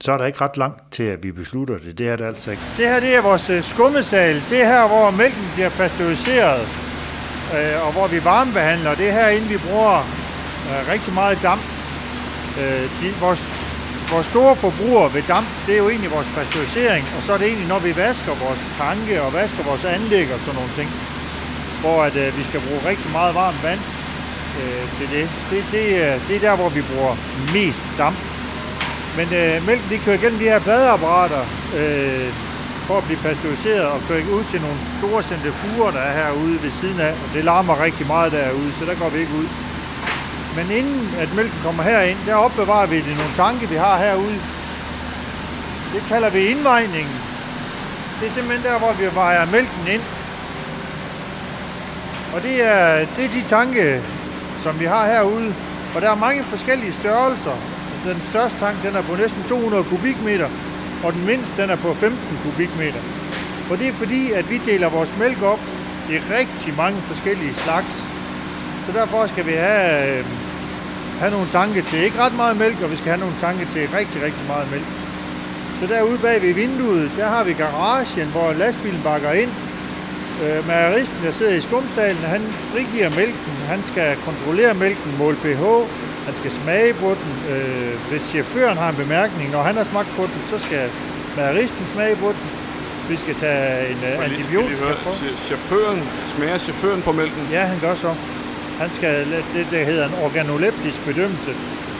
så 0.00 0.12
er 0.12 0.18
der 0.18 0.26
ikke 0.26 0.40
ret 0.40 0.56
langt 0.56 0.92
til, 0.92 1.02
at 1.02 1.22
vi 1.22 1.32
beslutter 1.32 1.78
det. 1.78 1.98
Det 1.98 2.08
er 2.08 2.16
det 2.16 2.24
altså 2.24 2.50
ikke. 2.50 2.62
Det 2.76 2.88
her, 2.88 3.00
det 3.00 3.14
er 3.14 3.20
vores 3.20 3.50
øh, 3.50 3.62
skummesal. 3.62 4.34
Det 4.50 4.62
er 4.62 4.66
her, 4.66 4.88
hvor 4.88 5.10
mælken 5.10 5.46
bliver 5.54 5.70
pasteuriseret, 5.70 6.60
øh, 7.56 7.86
og 7.86 7.92
hvor 7.92 8.06
vi 8.06 8.24
varmebehandler. 8.24 8.94
Det 8.94 9.08
er 9.08 9.12
herinde, 9.12 9.48
vi 9.48 9.58
bruger 9.68 9.96
øh, 10.68 10.92
rigtig 10.92 11.12
meget 11.14 11.38
damp. 11.42 11.62
Øh, 12.60 12.84
de, 13.00 13.06
vores 13.20 13.42
vores 14.10 14.26
store 14.26 14.56
forbruger 14.56 15.08
ved 15.08 15.22
damp, 15.28 15.48
det 15.66 15.74
er 15.74 15.78
jo 15.78 15.88
egentlig 15.88 16.10
vores 16.10 16.30
pasteurisering, 16.36 17.04
og 17.16 17.22
så 17.22 17.32
er 17.32 17.38
det 17.38 17.46
egentlig, 17.46 17.68
når 17.68 17.78
vi 17.78 17.96
vasker 17.96 18.34
vores 18.44 18.62
tanke 18.82 19.22
og 19.22 19.32
vasker 19.32 19.62
vores 19.70 19.84
anlæg 19.84 20.26
og 20.34 20.40
sådan 20.40 20.58
nogle 20.60 20.72
ting, 20.78 20.90
hvor 21.82 21.98
at, 22.08 22.16
øh, 22.22 22.38
vi 22.38 22.42
skal 22.48 22.60
bruge 22.66 22.80
rigtig 22.90 23.10
meget 23.18 23.34
varmt 23.34 23.60
vand 23.66 23.80
øh, 24.60 24.84
til 24.96 25.08
det. 25.16 25.26
Det, 25.50 25.60
det, 25.74 25.86
øh, 26.04 26.14
det 26.26 26.34
er 26.36 26.44
der, 26.48 26.56
hvor 26.60 26.70
vi 26.76 26.82
bruger 26.90 27.14
mest 27.56 27.86
damp. 27.98 28.18
Men 29.16 29.26
øh, 29.40 29.66
mælken, 29.66 29.90
de 29.90 29.98
kører 29.98 30.16
igennem 30.16 30.38
de 30.38 30.44
her 30.44 30.58
pladeapparater 30.58 31.42
øh, 31.78 32.28
for 32.86 32.98
at 32.98 33.04
blive 33.04 33.18
pasteuriseret 33.26 33.86
og 33.86 34.00
kører 34.08 34.32
ud 34.38 34.44
til 34.50 34.60
nogle 34.60 34.78
store 34.98 35.22
centrifuger, 35.22 35.90
der 35.90 36.00
er 36.00 36.14
herude 36.20 36.62
ved 36.62 36.70
siden 36.70 37.00
af. 37.00 37.12
Og 37.12 37.28
det 37.34 37.44
larmer 37.44 37.82
rigtig 37.82 38.06
meget 38.06 38.32
derude, 38.32 38.72
så 38.78 38.84
der 38.84 38.94
går 38.94 39.08
vi 39.08 39.18
ikke 39.18 39.34
ud. 39.42 39.48
Men 40.56 40.70
inden 40.78 41.14
at 41.18 41.34
mælken 41.34 41.58
kommer 41.64 41.82
herind, 41.82 42.18
der 42.26 42.34
opbevarer 42.34 42.86
vi 42.86 42.96
det 42.96 43.16
nogle 43.16 43.34
tanke, 43.36 43.68
vi 43.68 43.76
har 43.76 43.98
herude. 43.98 44.40
Det 45.94 46.02
kalder 46.08 46.30
vi 46.30 46.46
indvejningen. 46.46 47.16
Det 48.20 48.28
er 48.28 48.32
simpelthen 48.32 48.72
der, 48.72 48.78
hvor 48.78 48.92
vi 48.92 49.14
vejer 49.14 49.46
mælken 49.46 49.86
ind. 49.94 50.02
Og 52.34 52.42
det 52.42 52.64
er, 52.64 53.06
det 53.16 53.24
er 53.24 53.28
de 53.28 53.42
tanke, 53.42 54.02
som 54.62 54.80
vi 54.80 54.84
har 54.84 55.06
herude. 55.06 55.54
Og 55.94 56.02
der 56.02 56.10
er 56.10 56.14
mange 56.14 56.44
forskellige 56.44 56.92
størrelser. 56.92 57.56
Den 58.04 58.20
største 58.30 58.58
tank, 58.58 58.76
den 58.82 58.96
er 58.96 59.02
på 59.02 59.16
næsten 59.16 59.42
200 59.48 59.84
kubikmeter, 59.84 60.48
og 61.04 61.12
den 61.12 61.26
mindste, 61.26 61.62
den 61.62 61.70
er 61.70 61.76
på 61.76 61.94
15 61.94 62.38
kubikmeter. 62.44 63.02
Og 63.70 63.78
det 63.78 63.88
er 63.88 63.92
fordi, 63.92 64.32
at 64.32 64.50
vi 64.50 64.60
deler 64.66 64.88
vores 64.88 65.12
mælk 65.18 65.42
op 65.42 65.60
i 66.10 66.16
rigtig 66.38 66.74
mange 66.76 67.00
forskellige 67.00 67.54
slags. 67.54 67.94
Så 68.86 68.92
derfor 68.92 69.26
skal 69.26 69.46
vi 69.46 69.52
have 69.52 70.18
øh, 70.18 70.24
have 71.20 71.32
nogle 71.32 71.48
tanke 71.58 71.82
til 71.82 71.98
ikke 71.98 72.18
ret 72.18 72.36
meget 72.36 72.56
mælk, 72.56 72.82
og 72.82 72.90
vi 72.90 72.96
skal 72.96 73.08
have 73.08 73.20
nogle 73.20 73.38
tanke 73.40 73.64
til 73.72 73.88
rigtig, 73.98 74.22
rigtig 74.22 74.46
meget 74.46 74.70
mælk. 74.70 74.88
Så 75.80 75.86
derude 75.86 76.18
bag 76.18 76.42
ved 76.42 76.54
vinduet, 76.54 77.10
der 77.16 77.28
har 77.28 77.44
vi 77.44 77.52
garagen, 77.52 78.28
hvor 78.28 78.52
lastbilen 78.52 79.00
bakker 79.04 79.32
ind. 79.32 79.50
Øh, 80.42 80.66
mejeristen, 80.66 81.24
der 81.24 81.30
sidder 81.30 81.54
i 81.54 81.60
skumsalen, 81.60 82.22
han 82.34 82.42
frigiver 82.72 83.10
mælken. 83.10 83.52
Han 83.72 83.82
skal 83.82 84.16
kontrollere 84.28 84.74
mælken, 84.74 85.18
måle 85.18 85.36
pH, 85.36 85.62
han 86.28 86.36
skal 86.40 86.52
smage 86.62 86.92
på 87.04 87.08
den. 87.20 87.30
Øh, 87.52 87.92
hvis 88.10 88.22
chaufføren 88.32 88.76
har 88.82 88.88
en 88.94 88.98
bemærkning, 89.04 89.46
når 89.56 89.62
han 89.68 89.76
har 89.80 89.86
smagt 89.92 90.10
på 90.18 90.22
den, 90.30 90.40
så 90.52 90.56
skal 90.66 90.84
mageristen 91.36 91.84
smage 91.94 92.16
på 92.24 92.28
den. 92.36 92.46
Vi 93.10 93.16
skal 93.16 93.34
tage 93.44 93.90
en 93.92 94.00
uh, 94.08 94.24
antibiotika 94.24 94.84
på. 95.06 95.10
Chaufføren, 95.48 96.00
smager 96.34 96.58
chaufføren 96.58 97.02
på 97.02 97.12
mælken? 97.12 97.44
Ja, 97.56 97.62
han 97.72 97.78
gør 97.80 97.94
så. 97.94 98.10
Han 98.82 98.90
skal, 98.96 99.14
det, 99.54 99.66
der 99.70 99.84
hedder 99.90 100.06
en 100.08 100.14
organoleptisk 100.26 100.98
bedømmelse. 101.06 101.52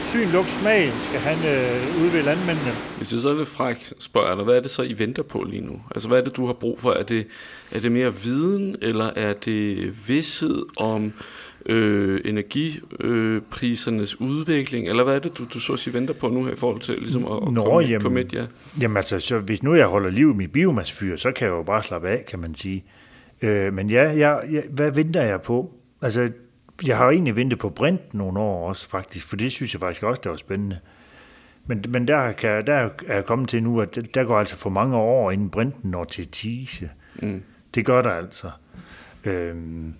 Syn, 0.09 0.29
lugt, 0.37 0.49
smag 0.61 0.91
skal 1.07 1.19
han 1.19 1.37
øh, 1.53 2.03
udvide 2.03 2.23
landmændene. 2.23 2.71
Hvis 2.97 3.11
jeg 3.11 3.19
så 3.19 3.33
lidt 3.33 3.47
fræk, 3.47 3.93
spørger 3.99 4.35
dig, 4.35 4.43
hvad 4.43 4.55
er 4.55 4.61
det 4.61 4.71
så, 4.71 4.81
I 4.81 4.99
venter 4.99 5.23
på 5.23 5.43
lige 5.43 5.61
nu? 5.61 5.81
Altså, 5.95 6.07
hvad 6.07 6.17
er 6.19 6.23
det, 6.23 6.35
du 6.35 6.45
har 6.45 6.53
brug 6.53 6.79
for? 6.79 6.91
Er 6.91 7.03
det, 7.03 7.27
er 7.71 7.79
det 7.79 7.91
mere 7.91 8.15
viden, 8.15 8.75
eller 8.81 9.09
er 9.15 9.33
det 9.33 9.93
vidshed 10.07 10.61
om 10.77 11.13
øh, 11.65 12.21
energiprisernes 12.25 14.15
øh, 14.21 14.27
udvikling, 14.27 14.87
eller 14.87 15.03
hvad 15.03 15.15
er 15.15 15.19
det, 15.19 15.37
du, 15.37 15.45
du 15.53 15.59
så 15.59 15.73
at 15.73 15.79
sige 15.79 15.93
venter 15.93 16.13
på 16.13 16.29
nu 16.29 16.45
her 16.45 16.51
i 16.51 16.55
forhold 16.55 16.81
til 16.81 16.97
ligesom 16.97 17.25
at, 17.25 17.31
at 17.47 17.53
Nå, 17.53 17.63
komme, 17.63 17.79
jamen, 17.79 18.01
komme 18.01 18.21
et, 18.21 18.33
ja? 18.33 18.45
Jamen 18.81 18.97
altså, 18.97 19.19
så 19.19 19.39
hvis 19.39 19.63
nu 19.63 19.73
jeg 19.73 19.87
holder 19.87 20.09
liv 20.09 20.31
i 20.31 20.33
mit 20.33 20.51
biomassefyr, 20.51 21.15
så 21.15 21.31
kan 21.31 21.47
jeg 21.47 21.53
jo 21.53 21.63
bare 21.63 21.83
slappe 21.83 22.09
af, 22.09 22.25
kan 22.25 22.39
man 22.39 22.55
sige. 22.55 22.83
Øh, 23.41 23.73
men 23.73 23.89
ja, 23.89 24.03
jeg, 24.03 24.43
jeg, 24.51 24.63
hvad 24.69 24.91
venter 24.91 25.21
jeg 25.23 25.41
på? 25.41 25.73
Altså, 26.01 26.31
jeg 26.85 26.97
har 26.97 27.09
egentlig 27.09 27.35
ventet 27.35 27.59
på 27.59 27.69
Brint 27.69 28.13
nogle 28.13 28.39
år 28.39 28.69
også, 28.69 28.89
faktisk, 28.89 29.27
for 29.27 29.35
det 29.35 29.51
synes 29.51 29.73
jeg 29.73 29.79
faktisk 29.79 30.03
også, 30.03 30.21
det 30.23 30.31
var 30.31 30.37
spændende. 30.37 30.79
Men, 31.65 31.85
men 31.89 32.07
der, 32.07 32.31
kan, 32.31 32.65
der 32.65 32.73
er 32.73 32.89
jeg 33.07 33.25
kommet 33.25 33.49
til 33.49 33.63
nu, 33.63 33.81
at 33.81 33.99
der 34.13 34.23
går 34.23 34.39
altså 34.39 34.57
for 34.57 34.69
mange 34.69 34.97
år, 34.97 35.31
inden 35.31 35.49
Brinten 35.49 35.91
når 35.91 36.03
til 36.03 36.27
Tise. 36.27 36.89
Mm. 37.21 37.43
Det 37.75 37.85
gør 37.85 38.01
der 38.01 38.09
altså. 38.09 38.51
Øhm, 39.25 39.93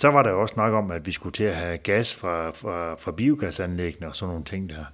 så 0.00 0.08
var 0.08 0.22
der 0.22 0.30
også 0.30 0.52
snak 0.52 0.72
om, 0.72 0.90
at 0.90 1.06
vi 1.06 1.12
skulle 1.12 1.32
til 1.32 1.44
at 1.44 1.54
have 1.54 1.78
gas 1.78 2.16
fra, 2.16 2.50
fra, 2.50 2.94
fra 2.94 3.12
biogasanlæggene 3.12 4.08
og 4.08 4.16
sådan 4.16 4.30
nogle 4.30 4.44
ting 4.44 4.70
der. 4.70 4.84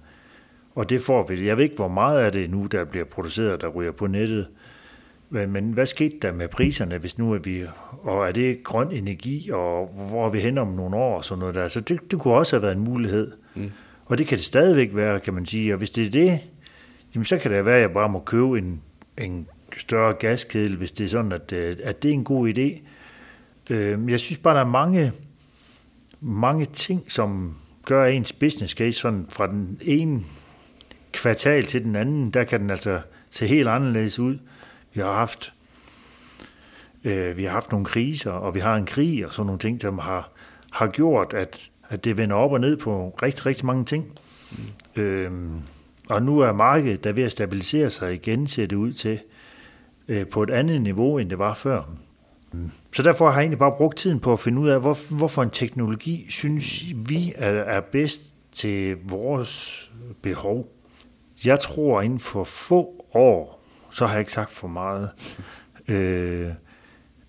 Og 0.75 0.89
det 0.89 1.01
får 1.01 1.27
vi. 1.27 1.47
Jeg 1.47 1.57
ved 1.57 1.63
ikke, 1.63 1.75
hvor 1.75 1.87
meget 1.87 2.19
af 2.19 2.31
det 2.31 2.49
nu, 2.49 2.65
der 2.65 2.83
bliver 2.83 3.05
produceret, 3.05 3.61
der 3.61 3.67
ryger 3.67 3.91
på 3.91 4.07
nettet. 4.07 4.47
Men, 5.29 5.51
men 5.51 5.71
hvad 5.71 5.85
skete 5.85 6.17
der 6.21 6.31
med 6.31 6.47
priserne, 6.47 6.97
hvis 6.97 7.17
nu 7.17 7.33
er 7.33 7.39
vi... 7.39 7.63
Og 8.03 8.27
er 8.27 8.31
det 8.31 8.63
grøn 8.63 8.91
energi, 8.91 9.49
og 9.53 9.87
hvor 10.09 10.25
er 10.25 10.29
vi 10.29 10.39
hen 10.39 10.57
om 10.57 10.67
nogle 10.67 10.95
år 10.95 11.17
og 11.17 11.25
sådan 11.25 11.39
noget 11.39 11.55
der? 11.55 11.67
Så 11.67 11.81
det, 11.81 12.11
det 12.11 12.19
kunne 12.19 12.33
også 12.33 12.55
have 12.55 12.63
været 12.63 12.75
en 12.75 12.83
mulighed. 12.83 13.31
Mm. 13.55 13.71
Og 14.05 14.17
det 14.17 14.27
kan 14.27 14.37
det 14.37 14.45
stadigvæk 14.45 14.89
være, 14.93 15.19
kan 15.19 15.33
man 15.33 15.45
sige. 15.45 15.73
Og 15.73 15.77
hvis 15.77 15.91
det 15.91 16.05
er 16.05 16.11
det, 16.11 16.39
jamen 17.15 17.25
så 17.25 17.37
kan 17.37 17.51
det 17.51 17.65
være, 17.65 17.75
at 17.75 17.81
jeg 17.81 17.91
bare 17.91 18.09
må 18.09 18.19
købe 18.19 18.57
en, 18.57 18.81
en 19.17 19.47
større 19.77 20.13
gaskedel, 20.13 20.75
hvis 20.75 20.91
det 20.91 21.03
er 21.03 21.09
sådan, 21.09 21.31
at, 21.31 21.51
øh, 21.51 21.77
at 21.83 22.03
det 22.03 22.09
er 22.09 22.13
en 22.13 22.23
god 22.23 22.49
idé. 22.49 22.81
Øh, 23.69 24.11
jeg 24.11 24.19
synes 24.19 24.37
bare, 24.37 24.55
der 24.55 24.61
er 24.61 24.69
mange, 24.69 25.11
mange 26.21 26.65
ting, 26.65 27.11
som 27.11 27.57
gør 27.85 28.05
ens 28.05 28.33
business 28.33 28.73
case 28.73 28.99
sådan 28.99 29.25
fra 29.29 29.47
den 29.47 29.79
ene 29.81 30.23
kvartal 31.11 31.65
til 31.65 31.83
den 31.83 31.95
anden, 31.95 32.31
der 32.31 32.43
kan 32.43 32.59
den 32.59 32.69
altså 32.69 33.01
se 33.31 33.47
helt 33.47 33.67
anderledes 33.67 34.19
ud. 34.19 34.37
Vi 34.93 35.01
har 35.01 35.13
haft 35.13 35.53
øh, 37.03 37.37
vi 37.37 37.43
har 37.43 37.51
haft 37.51 37.71
nogle 37.71 37.85
kriser, 37.85 38.31
og 38.31 38.55
vi 38.55 38.59
har 38.59 38.75
en 38.75 38.85
krig 38.85 39.25
og 39.25 39.33
sådan 39.33 39.45
nogle 39.45 39.59
ting, 39.59 39.81
som 39.81 39.99
har, 39.99 40.31
har 40.71 40.87
gjort, 40.87 41.33
at, 41.33 41.69
at 41.89 42.03
det 42.03 42.17
vender 42.17 42.35
op 42.35 42.51
og 42.51 42.59
ned 42.59 42.77
på 42.77 43.17
rigtig, 43.23 43.45
rigtig 43.45 43.65
mange 43.65 43.85
ting. 43.85 44.05
Mm. 44.51 45.01
Øhm, 45.01 45.61
og 46.09 46.21
nu 46.21 46.39
er 46.39 46.51
markedet 46.51 47.03
der 47.03 47.13
ved 47.13 47.23
at 47.23 47.31
stabilisere 47.31 47.89
sig 47.89 48.13
igen, 48.13 48.47
ser 48.47 48.65
det 48.65 48.75
ud 48.75 48.93
til, 48.93 49.19
øh, 50.07 50.27
på 50.27 50.43
et 50.43 50.49
andet 50.49 50.81
niveau, 50.81 51.17
end 51.17 51.29
det 51.29 51.39
var 51.39 51.53
før. 51.53 51.83
Så 52.93 53.03
derfor 53.03 53.25
har 53.25 53.33
jeg 53.33 53.41
egentlig 53.41 53.59
bare 53.59 53.73
brugt 53.77 53.97
tiden 53.97 54.19
på 54.19 54.33
at 54.33 54.39
finde 54.39 54.61
ud 54.61 54.69
af, 54.69 54.81
hvor, 54.81 55.15
hvorfor 55.15 55.43
en 55.43 55.49
teknologi 55.49 56.25
synes 56.29 56.83
vi 56.95 57.33
er, 57.35 57.49
er 57.49 57.81
bedst 57.81 58.21
til 58.51 58.97
vores 59.03 59.91
behov. 60.21 60.67
Jeg 61.45 61.59
tror, 61.59 62.01
inden 62.01 62.19
for 62.19 62.43
få 62.43 63.05
år, 63.13 63.63
så 63.91 64.05
har 64.05 64.13
jeg 64.13 64.19
ikke 64.19 64.31
sagt 64.31 64.51
for 64.51 64.67
meget. 64.67 65.09
Øh, 65.87 66.49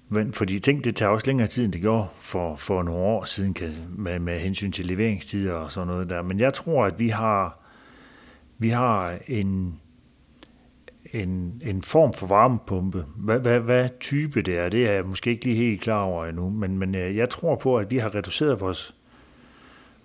men 0.08 0.32
fordi 0.32 0.58
ting, 0.58 0.84
det 0.84 0.96
tager 0.96 1.10
også 1.10 1.26
længere 1.26 1.48
tid, 1.48 1.64
end 1.64 1.72
det 1.72 1.80
gjorde 1.80 2.06
for, 2.18 2.56
for 2.56 2.82
nogle 2.82 3.00
år 3.00 3.24
siden, 3.24 3.54
kan, 3.54 3.72
med, 3.88 4.18
med 4.18 4.38
hensyn 4.40 4.72
til 4.72 4.86
leveringstider 4.86 5.52
og 5.52 5.72
sådan 5.72 5.86
noget 5.86 6.10
der. 6.10 6.22
Men 6.22 6.40
jeg 6.40 6.54
tror, 6.54 6.84
at 6.84 6.98
vi 6.98 7.08
har, 7.08 7.58
vi 8.58 8.68
har 8.68 9.18
en, 9.26 9.80
en, 11.12 11.62
en 11.64 11.82
form 11.82 12.12
for 12.12 12.26
varmepumpe. 12.26 13.04
Hvad, 13.16 13.40
hvad, 13.40 13.60
hvad 13.60 13.88
type 14.00 14.42
det 14.42 14.58
er, 14.58 14.68
det 14.68 14.86
er 14.86 14.92
jeg 14.92 15.04
måske 15.04 15.30
ikke 15.30 15.44
lige 15.44 15.56
helt 15.56 15.80
klar 15.80 16.02
over 16.02 16.26
endnu, 16.26 16.50
men, 16.50 16.78
men 16.78 16.94
øh, 16.94 17.16
jeg 17.16 17.30
tror 17.30 17.56
på, 17.56 17.76
at 17.76 17.90
vi 17.90 17.98
har 17.98 18.14
reduceret 18.14 18.60
vores 18.60 18.94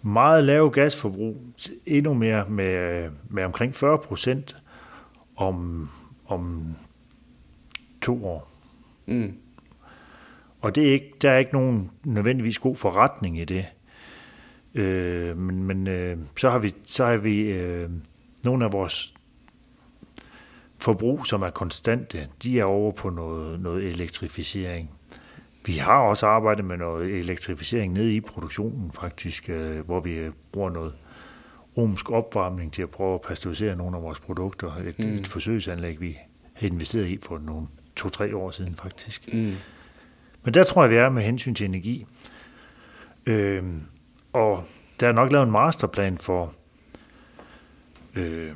meget 0.01 0.43
lave 0.43 0.69
gasforbrug 0.69 1.37
endnu 1.85 2.13
mere 2.13 2.49
med, 2.49 3.09
med 3.29 3.43
omkring 3.43 3.75
40 3.75 3.97
procent 3.97 4.57
om, 5.35 5.89
om 6.27 6.75
to 8.01 8.25
år. 8.25 8.51
Mm. 9.05 9.33
Og 10.61 10.75
det 10.75 10.87
er 10.87 10.91
ikke, 10.91 11.13
der 11.21 11.31
er 11.31 11.37
ikke 11.37 11.53
nogen 11.53 11.91
nødvendigvis 12.05 12.59
god 12.59 12.75
forretning 12.75 13.39
i 13.39 13.45
det. 13.45 13.65
Øh, 14.75 15.37
men 15.37 15.63
men 15.63 15.87
øh, 15.87 16.17
så 16.37 16.49
har 16.49 16.59
vi, 16.59 16.73
så 16.85 17.05
har 17.05 17.17
vi 17.17 17.41
øh, 17.41 17.89
nogle 18.43 18.65
af 18.65 18.73
vores 18.73 19.12
forbrug, 20.84 21.28
som 21.28 21.41
er 21.41 21.50
konstante, 21.50 22.28
de 22.43 22.60
er 22.60 22.63
over 22.63 22.91
på 22.91 23.10
noget, 23.10 23.60
noget 23.60 23.84
elektrificering. 23.84 24.91
Vi 25.65 25.74
har 25.74 26.00
også 26.00 26.28
arbejdet 26.28 26.65
med 26.65 26.78
noget 26.78 27.19
elektrificering 27.19 27.93
nede 27.93 28.15
i 28.15 28.22
produktionen 28.22 28.91
faktisk, 28.91 29.50
øh, 29.50 29.80
hvor 29.86 30.00
vi 30.00 30.19
bruger 30.52 30.69
noget 30.69 30.93
romsk 31.78 32.12
opvarmning 32.12 32.74
til 32.74 32.82
at 32.82 32.89
prøve 32.89 33.15
at 33.15 33.22
pasteurisere 33.22 33.76
nogle 33.76 33.98
af 33.98 34.04
vores 34.04 34.19
produkter. 34.19 34.76
Et, 34.76 35.00
mm. 35.00 35.13
et 35.13 35.28
forsøgsanlæg, 35.28 36.02
vi 36.02 36.17
har 36.54 36.67
investeret 36.67 37.08
i 37.08 37.19
for 37.22 37.38
nogle 37.38 37.67
to-tre 37.96 38.36
år 38.36 38.52
siden 38.52 38.76
faktisk. 38.76 39.34
Mm. 39.34 39.54
Men 40.43 40.54
der 40.54 40.63
tror 40.63 40.84
jeg, 40.84 40.91
vi 40.91 40.96
er 40.96 41.10
med 41.10 41.24
hensyn 41.24 41.56
til 41.56 41.65
energi. 41.65 42.06
Øh, 43.26 43.63
og 44.34 44.63
der 45.00 45.08
er 45.08 45.12
nok 45.12 45.32
lavet 45.32 45.46
en 45.46 45.52
masterplan 45.52 46.17
for, 46.17 46.54
øh, 48.15 48.52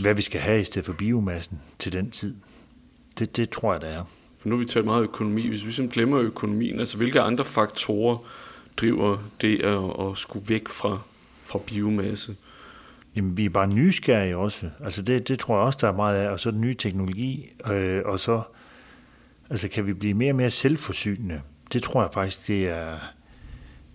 hvad 0.00 0.14
vi 0.14 0.22
skal 0.22 0.40
have 0.40 0.60
i 0.60 0.64
stedet 0.64 0.86
for 0.86 0.92
biomassen 0.92 1.60
til 1.78 1.92
den 1.92 2.10
tid. 2.10 2.36
Det, 3.18 3.36
det 3.36 3.50
tror 3.50 3.72
jeg, 3.72 3.80
der 3.80 3.86
er. 3.86 4.04
For 4.38 4.48
nu 4.48 4.54
har 4.54 4.58
vi 4.58 4.64
talt 4.64 4.84
meget 4.84 5.02
økonomi. 5.02 5.48
Hvis 5.48 5.66
vi 5.66 5.72
simpelthen 5.72 5.88
glemmer 6.02 6.20
økonomien, 6.20 6.80
altså 6.80 6.96
hvilke 6.96 7.20
andre 7.20 7.44
faktorer 7.44 8.16
driver 8.76 9.18
det 9.40 9.62
at, 9.62 10.08
at 10.08 10.18
skulle 10.18 10.48
væk 10.48 10.68
fra, 10.68 10.98
fra 11.42 11.58
biomasse? 11.66 12.36
Jamen, 13.16 13.36
vi 13.36 13.44
er 13.44 13.50
bare 13.50 13.66
nysgerrige 13.66 14.36
også. 14.36 14.70
Altså, 14.84 15.02
det, 15.02 15.28
det 15.28 15.38
tror 15.38 15.56
jeg 15.56 15.64
også, 15.64 15.78
der 15.80 15.88
er 15.88 15.96
meget 15.96 16.16
af. 16.16 16.28
Og 16.28 16.40
så 16.40 16.50
den 16.50 16.60
nye 16.60 16.74
teknologi, 16.74 17.52
øh, 17.70 18.02
og 18.04 18.20
så 18.20 18.42
altså, 19.50 19.68
kan 19.68 19.86
vi 19.86 19.92
blive 19.92 20.14
mere 20.14 20.32
og 20.32 20.36
mere 20.36 20.50
selvforsynende. 20.50 21.40
Det 21.72 21.82
tror 21.82 22.02
jeg 22.02 22.10
faktisk, 22.14 22.46
det 22.46 22.68
er 22.68 22.98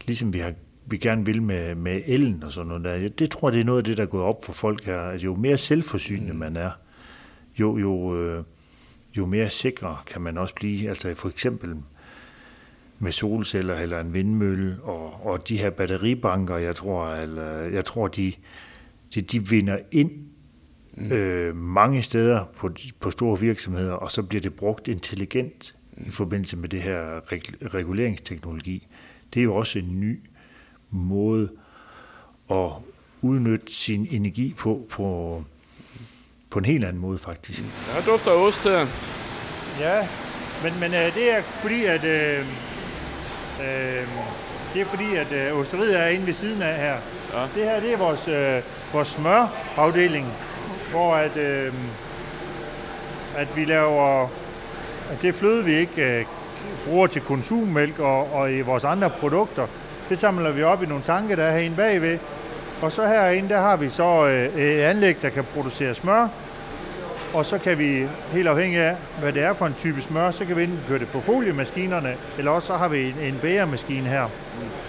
ligesom 0.07 0.33
vi 0.33 0.39
har 0.39 0.53
vi 0.85 0.97
gerne 0.97 1.25
vil 1.25 1.41
med, 1.41 1.75
med 1.75 2.01
elen 2.05 2.43
og 2.43 2.51
sådan 2.51 2.67
noget 2.67 2.83
der. 2.83 3.09
Det 3.09 3.31
tror 3.31 3.49
jeg, 3.49 3.53
det 3.53 3.61
er 3.61 3.65
noget 3.65 3.77
af 3.77 3.83
det, 3.83 3.97
der 3.97 4.03
er 4.03 4.07
gået 4.07 4.23
op 4.23 4.45
for 4.45 4.53
folk 4.53 4.85
her. 4.85 4.99
Altså, 4.99 5.25
jo 5.25 5.35
mere 5.35 5.57
selvforsynende 5.57 6.33
mm. 6.33 6.39
man 6.39 6.55
er, 6.55 6.71
jo, 7.59 7.77
jo, 7.77 8.21
øh, 8.21 8.43
jo 9.17 9.25
mere 9.25 9.49
sikre 9.49 9.97
kan 10.07 10.21
man 10.21 10.37
også 10.37 10.55
blive. 10.55 10.89
Altså 10.89 11.15
for 11.15 11.29
eksempel 11.29 11.75
med 12.99 13.11
solceller 13.11 13.75
eller 13.75 13.99
en 13.99 14.13
vindmølle 14.13 14.77
og, 14.83 15.25
og 15.25 15.47
de 15.47 15.57
her 15.57 15.69
batteribanker, 15.69 16.57
jeg 16.57 16.75
tror, 16.75 17.07
eller, 17.07 17.51
jeg 17.51 17.85
tror 17.85 18.07
de, 18.07 18.33
de, 19.15 19.21
de 19.21 19.49
vinder 19.49 19.77
ind 19.91 20.11
mm. 20.93 21.11
øh, 21.11 21.55
mange 21.55 22.03
steder 22.03 22.45
på, 22.55 22.69
på 22.99 23.11
store 23.11 23.39
virksomheder, 23.39 23.91
og 23.91 24.11
så 24.11 24.23
bliver 24.23 24.41
det 24.41 24.53
brugt 24.53 24.87
intelligent 24.87 25.75
mm. 25.97 26.03
i 26.07 26.09
forbindelse 26.09 26.57
med 26.57 26.69
det 26.69 26.81
her 26.81 27.31
reguleringsteknologi. 27.73 28.87
Det 29.33 29.39
er 29.39 29.43
jo 29.43 29.55
også 29.55 29.79
en 29.79 29.99
ny 29.99 30.19
måde 30.91 31.49
at 32.51 32.69
udnytte 33.21 33.73
sin 33.73 34.07
energi 34.11 34.53
på, 34.57 34.87
på, 34.89 35.43
på 36.49 36.59
en 36.59 36.65
helt 36.65 36.85
anden 36.85 37.01
måde 37.01 37.19
faktisk. 37.19 37.63
Der 37.95 38.11
dufter 38.11 38.31
ost 38.31 38.63
her. 38.63 38.87
Ja, 39.79 40.07
men, 40.63 40.79
men 40.79 40.93
øh, 40.93 41.15
det 41.15 41.37
er 41.37 41.41
fordi, 41.41 41.85
at 41.85 42.03
øh, 42.03 42.39
øh, 43.59 44.07
det 44.73 44.81
er 44.81 44.85
fordi, 44.85 45.15
at 45.15 45.31
øh, 45.31 45.59
osteriet 45.59 45.99
er 45.99 46.07
inde 46.07 46.27
ved 46.27 46.33
siden 46.33 46.61
af 46.61 46.75
her. 46.77 46.97
Ja. 47.33 47.41
Det 47.55 47.63
her, 47.63 47.79
det 47.79 47.93
er 47.93 47.97
vores, 47.97 48.27
øh, 48.27 48.63
vores 48.93 49.07
smørafdeling, 49.07 50.27
hvor 50.91 51.15
at, 51.15 51.37
øh, 51.37 51.73
at 53.35 53.55
vi 53.55 53.65
laver, 53.65 54.23
at 55.11 55.21
det 55.21 55.35
fløde, 55.35 55.65
vi 55.65 55.73
ikke 55.73 56.19
øh, 56.19 56.25
bruger 56.85 57.07
til 57.07 57.21
konsummælk 57.21 57.99
og, 57.99 58.33
og 58.33 58.53
i 58.53 58.61
vores 58.61 58.83
andre 58.83 59.09
produkter, 59.09 59.67
det 60.11 60.19
samler 60.19 60.51
vi 60.51 60.63
op 60.63 60.83
i 60.83 60.85
nogle 60.85 61.03
tanke, 61.03 61.35
der 61.35 61.43
er 61.43 61.51
herinde 61.51 61.75
bagved. 61.75 62.19
Og 62.81 62.91
så 62.91 63.07
herinde, 63.07 63.49
der 63.49 63.61
har 63.61 63.75
vi 63.75 63.89
så 63.89 64.27
øh, 64.27 64.61
et 64.61 64.81
anlæg, 64.81 65.21
der 65.21 65.29
kan 65.29 65.43
producere 65.43 65.95
smør. 65.95 66.27
Og 67.33 67.45
så 67.45 67.57
kan 67.57 67.77
vi, 67.77 68.07
helt 68.31 68.47
afhængig 68.47 68.79
af, 68.79 68.95
hvad 69.19 69.33
det 69.33 69.43
er 69.43 69.53
for 69.53 69.65
en 69.65 69.75
type 69.77 70.01
smør, 70.01 70.31
så 70.31 70.45
kan 70.45 70.57
vi 70.57 70.63
enten 70.63 70.79
køre 70.87 70.99
det 70.99 71.07
på 71.07 71.21
foliemaskinerne, 71.21 72.15
eller 72.37 72.51
også 72.51 72.67
så 72.67 72.73
har 72.73 72.87
vi 72.87 73.07
en, 73.07 73.15
en 73.21 73.39
bæremaskine 73.41 74.09
her. 74.09 74.29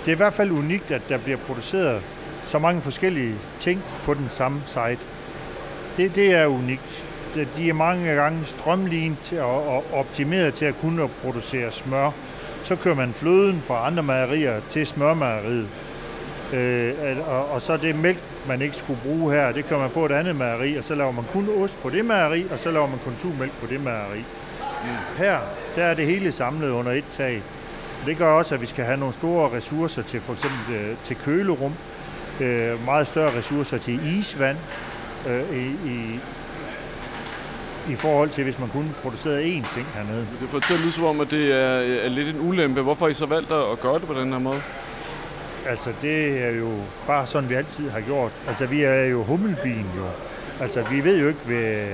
Det 0.05 0.11
er 0.11 0.15
i 0.15 0.17
hvert 0.17 0.35
fald 0.35 0.51
unikt, 0.51 0.91
at 0.91 1.03
der 1.09 1.19
bliver 1.19 1.39
produceret 1.39 2.03
så 2.47 2.59
mange 2.59 2.83
forskellige 2.83 3.35
ting 3.59 3.83
på 4.05 4.15
den 4.15 4.29
samme 4.29 4.63
site. 4.67 4.99
Det, 5.97 6.15
det 6.15 6.35
er 6.35 6.47
unikt. 6.47 7.07
De 7.57 7.69
er 7.69 7.73
mange 7.73 8.15
gange 8.15 8.45
strømlignet 8.45 9.33
og 9.41 9.85
optimeret 9.93 10.55
til 10.55 10.65
at 10.65 10.75
kunne 10.81 11.09
producere 11.23 11.71
smør 11.71 12.11
så 12.65 12.77
kører 12.77 12.95
man 12.95 13.13
fløden 13.13 13.63
fra 13.63 13.87
andre 13.87 14.03
mejerier 14.03 14.61
til 14.69 14.87
smørmejeriet. 14.87 15.69
Øh, 16.53 16.95
og, 17.29 17.51
og 17.53 17.63
så 17.63 17.77
det 17.77 17.97
mælk, 17.97 18.19
man 18.49 18.63
ikke 18.63 18.77
skulle 18.77 19.01
bruge 19.05 19.33
her, 19.33 19.53
det 19.53 19.69
kører 19.69 19.81
man 19.81 19.91
på 19.91 20.07
et 20.07 20.13
andet 20.13 20.37
mejeri, 20.37 20.77
og 20.77 20.85
så 20.85 20.95
laver 20.95 21.13
man 21.13 21.25
kun 21.33 21.49
ost 21.63 21.83
på 21.83 21.91
det 21.91 22.05
mejeri, 22.05 22.47
og 22.51 22.59
så 22.59 22.71
laver 22.71 22.87
man 22.87 22.99
konsumælk 23.05 23.53
på 23.61 23.67
det 23.67 23.85
mejeri. 23.85 24.19
Mm. 24.19 24.89
Her, 25.19 25.39
der 25.77 25.85
er 25.85 25.95
det 25.95 26.07
hele 26.07 26.33
samlet 26.33 26.71
under 26.71 26.93
et 26.93 27.05
tag. 27.11 27.43
Det 28.07 28.17
gør 28.19 28.33
også, 28.33 28.55
at 28.55 28.61
vi 28.61 28.67
skal 28.67 28.85
have 28.85 28.97
nogle 28.97 29.15
store 29.15 29.57
ressourcer 29.57 30.03
til 30.03 30.21
for 30.21 30.33
eksempel 30.33 30.75
øh, 30.75 30.97
til 31.05 31.17
kølerum, 31.17 31.73
øh, 32.41 32.85
meget 32.85 33.07
større 33.07 33.39
ressourcer 33.39 33.79
til 33.79 34.19
isvand 34.19 34.57
øh, 35.29 35.57
i, 35.57 35.67
i, 35.67 36.21
i 37.91 37.95
forhold 37.95 38.31
til, 38.31 38.45
hvis 38.45 38.59
man 38.59 38.69
kun 38.69 38.95
producerede 39.03 39.43
én 39.43 39.75
ting 39.75 39.87
hernede. 39.95 40.27
Det 40.41 40.49
fortæller 40.49 40.83
lidt 40.85 40.95
som 40.95 41.05
om, 41.05 41.21
at 41.21 41.31
det 41.31 41.53
er, 41.53 42.05
er 42.05 42.09
lidt 42.09 42.29
en 42.29 42.49
ulempe. 42.49 42.81
Hvorfor 42.81 43.05
har 43.05 43.11
I 43.11 43.15
så 43.15 43.27
valgt 43.27 43.53
at 43.53 43.81
gøre 43.81 43.95
det 43.99 44.03
på 44.03 44.15
den 44.15 44.33
her 44.33 44.39
måde? 44.39 44.61
Altså, 45.67 45.93
det 46.03 46.45
er 46.45 46.51
jo 46.51 46.71
bare 47.07 47.27
sådan, 47.27 47.51
vi 47.51 47.55
altid 47.55 47.91
har 47.91 48.01
gjort. 48.01 48.33
Altså, 48.49 48.67
vi 48.67 48.83
er 48.83 49.05
jo 49.05 49.23
hummelbien 49.23 49.87
jo. 49.97 50.07
Altså, 50.61 50.85
vi 50.91 51.05
ved 51.05 51.21
jo 51.21 51.29
ikke, 51.29 51.41
vi, 51.47 51.87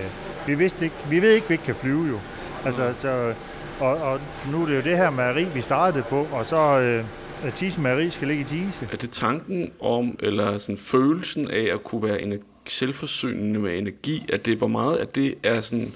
vi, 0.47 0.55
vidste 0.55 0.85
ikke, 0.85 0.97
vi 1.11 1.23
ved 1.23 1.33
ikke, 1.33 1.49
vi 1.49 1.55
ikke 1.55 1.65
kan 1.65 1.75
flyve 1.75 2.07
jo. 2.07 2.19
Altså, 2.65 2.93
så 3.01 3.35
Og, 3.81 3.97
og 3.97 4.21
nu 4.53 4.63
er 4.63 4.67
det 4.67 4.77
jo 4.77 4.81
det 4.81 4.97
her 4.97 5.11
mejeri, 5.11 5.45
vi 5.45 5.61
startede 5.61 6.03
på, 6.03 6.27
og 6.33 6.47
så 6.47 6.57
øh, 6.57 7.05
at 7.45 7.55
Tise 7.55 7.81
Mejeri 7.81 8.11
skal 8.11 8.29
ligge 8.29 8.41
i 8.41 8.45
Tise. 8.45 8.89
Er 8.93 8.97
det 8.97 9.11
tanken 9.11 9.71
om, 9.81 10.17
eller 10.23 10.59
sådan 10.59 10.77
følelsen 10.77 11.51
af 11.51 11.69
at 11.73 11.85
kunne 11.85 12.03
være 12.03 12.23
energi, 12.23 12.43
selvforsynende 12.71 13.61
med 13.61 13.79
energi, 13.79 14.27
at 14.33 14.47
det, 14.47 14.59
hvor 14.59 14.67
meget 14.67 14.97
af 14.97 15.09
det 15.09 15.35
er 15.43 15.61
sådan, 15.61 15.93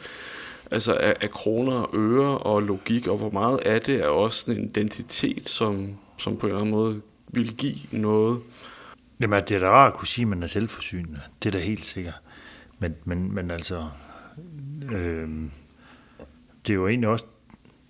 altså 0.71 0.95
af, 0.95 1.17
af 1.21 1.31
kroner 1.31 1.73
og 1.73 1.91
øre 1.95 2.39
og 2.39 2.63
logik, 2.63 3.07
og 3.07 3.19
hvor 3.19 3.31
meget 3.31 3.59
af 3.59 3.81
det 3.81 3.95
er 3.95 4.09
også 4.09 4.41
sådan 4.41 4.61
en 4.61 4.69
identitet, 4.69 5.49
som, 5.49 5.97
som 6.19 6.37
på 6.37 6.47
en 6.47 6.51
eller 6.51 6.61
anden 6.61 6.75
måde 6.75 7.03
vil 7.29 7.57
give 7.57 7.77
noget? 7.91 8.41
Jamen, 9.21 9.43
det 9.49 9.55
er 9.55 9.59
da 9.59 9.71
rart 9.71 9.93
at 9.93 9.99
kunne 9.99 10.09
sige, 10.09 10.23
at 10.23 10.29
man 10.29 10.43
er 10.43 10.47
selvforsynende. 10.47 11.21
Det 11.43 11.49
er 11.55 11.59
da 11.59 11.65
helt 11.65 11.85
sikkert. 11.85 12.21
Men, 12.79 12.95
men, 13.05 13.35
men 13.35 13.51
altså, 13.51 13.89
øh, 14.93 15.29
det 16.67 16.73
er 16.73 16.75
jo 16.75 16.89
egentlig 16.89 17.09
også 17.09 17.25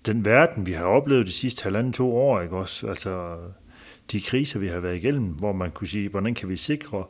den 0.07 0.25
verden, 0.25 0.67
vi 0.67 0.73
har 0.73 0.85
oplevet 0.85 1.27
de 1.27 1.33
sidste 1.33 1.63
halvanden 1.63 1.93
to 1.93 2.17
år, 2.17 2.41
ikke 2.41 2.57
også? 2.57 2.87
Altså, 2.87 3.39
de 4.13 4.21
kriser, 4.21 4.59
vi 4.59 4.69
har 4.69 4.81
været 4.81 4.97
igennem, 4.97 5.25
hvor 5.25 5.53
man 5.53 5.71
kunne 5.71 5.89
sige, 5.89 6.09
hvordan 6.09 6.35
kan 6.35 6.49
vi 6.49 6.57
sikre 6.57 7.05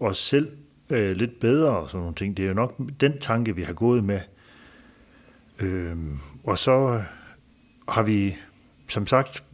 os 0.00 0.18
selv 0.18 0.52
øh, 0.90 1.16
lidt 1.16 1.40
bedre 1.40 1.76
og 1.76 1.90
sådan 1.90 2.00
nogle 2.00 2.14
ting. 2.14 2.36
Det 2.36 2.42
er 2.42 2.48
jo 2.48 2.54
nok 2.54 2.80
den 3.00 3.18
tanke, 3.18 3.56
vi 3.56 3.62
har 3.62 3.72
gået 3.72 4.04
med. 4.04 4.20
Øh, 5.58 5.96
og 6.44 6.58
så 6.58 7.02
har 7.88 8.02
vi, 8.02 8.36
som 8.88 9.06
sagt, 9.06 9.44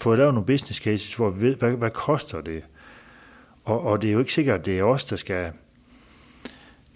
fået 0.00 0.18
lavet 0.18 0.34
nogle 0.34 0.46
business 0.46 0.80
cases, 0.80 1.14
hvor 1.14 1.30
vi 1.30 1.40
ved, 1.40 1.56
hvad, 1.56 1.72
hvad 1.72 1.90
koster 1.90 2.40
det? 2.40 2.62
Og, 3.64 3.80
og 3.80 4.02
det 4.02 4.08
er 4.08 4.12
jo 4.12 4.18
ikke 4.18 4.32
sikkert, 4.32 4.60
at 4.60 4.66
det 4.66 4.78
er 4.78 4.82
os, 4.84 5.04
der 5.04 5.16
skal 5.16 5.52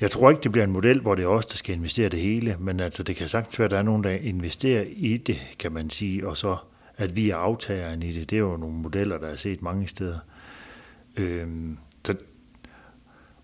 jeg 0.00 0.10
tror 0.10 0.30
ikke, 0.30 0.42
det 0.42 0.52
bliver 0.52 0.64
en 0.64 0.72
model, 0.72 1.00
hvor 1.00 1.14
det 1.14 1.22
er 1.22 1.28
os, 1.28 1.46
der 1.46 1.56
skal 1.56 1.74
investere 1.74 2.08
det 2.08 2.20
hele, 2.20 2.56
men 2.60 2.80
altså, 2.80 3.02
det 3.02 3.16
kan 3.16 3.28
sagtens 3.28 3.58
være, 3.58 3.64
at 3.64 3.70
der 3.70 3.78
er 3.78 3.82
nogen, 3.82 4.04
der 4.04 4.10
investerer 4.10 4.84
i 4.88 5.16
det, 5.16 5.38
kan 5.58 5.72
man 5.72 5.90
sige, 5.90 6.28
og 6.28 6.36
så 6.36 6.56
at 6.96 7.16
vi 7.16 7.30
er 7.30 7.36
aftageren 7.36 8.02
i 8.02 8.12
det. 8.12 8.30
Det 8.30 8.36
er 8.36 8.40
jo 8.40 8.56
nogle 8.56 8.76
modeller, 8.76 9.18
der 9.18 9.28
er 9.28 9.36
set 9.36 9.62
mange 9.62 9.88
steder. 9.88 10.18
Øhm, 11.16 11.78
så, 12.04 12.14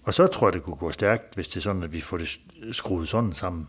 og 0.02 0.14
så 0.14 0.26
tror 0.26 0.46
jeg, 0.46 0.52
det 0.52 0.62
kunne 0.62 0.76
gå 0.76 0.92
stærkt, 0.92 1.34
hvis 1.34 1.48
det 1.48 1.56
er 1.56 1.60
sådan, 1.60 1.82
at 1.82 1.92
vi 1.92 2.00
får 2.00 2.16
det 2.16 2.40
skruet 2.72 3.08
sådan 3.08 3.32
sammen. 3.32 3.66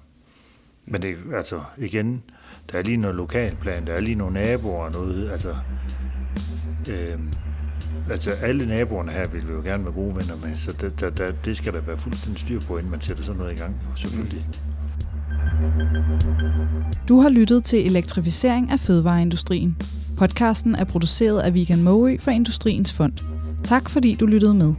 Men 0.86 1.02
det 1.02 1.16
altså 1.36 1.62
igen, 1.78 2.24
der 2.72 2.78
er 2.78 2.84
lige 2.84 2.98
noget 2.98 3.16
lokalplan, 3.16 3.88
der 3.88 3.94
er 3.94 4.02
lige 4.02 4.16
nogle 4.16 4.34
naboer 4.34 4.86
og 4.86 4.92
noget, 4.92 5.32
altså, 5.32 5.56
øh, 6.92 7.20
altså 8.12 8.30
alle 8.30 8.68
naboerne 8.68 9.12
her 9.12 9.28
vil 9.28 9.48
vi 9.48 9.54
jo 9.54 9.62
gerne 9.62 9.84
være 9.84 9.94
gode 9.94 10.16
venner 10.16 10.36
med, 10.48 10.56
så 10.56 10.72
det, 10.72 11.00
det, 11.00 11.18
det, 11.18 11.46
det 11.46 11.58
skal 11.58 11.74
der 11.74 11.82
være 11.82 11.98
fuldstændig 11.98 12.42
styr 12.42 12.60
på, 12.60 12.78
inden 12.78 12.92
man 12.92 13.02
sætter 13.02 13.24
sådan 13.24 13.40
noget 13.40 13.54
i 13.54 13.56
gang, 13.56 13.76
selvfølgelig. 13.96 14.46
Mm. 14.48 14.74
Du 17.08 17.20
har 17.20 17.30
lyttet 17.30 17.64
til 17.64 17.86
Elektrificering 17.86 18.72
af 18.72 18.80
fødevareindustrien. 18.80 19.78
Podcasten 20.18 20.76
er 20.76 20.84
produceret 20.84 21.42
af 21.42 21.54
Vegan 21.54 21.84
Moe 21.84 22.20
for 22.20 22.32
Industriens 22.32 22.94
Fond. 22.94 23.14
Tak 23.64 23.90
fordi 23.90 24.16
du 24.16 24.26
lyttede 24.26 24.54
med. 24.54 24.74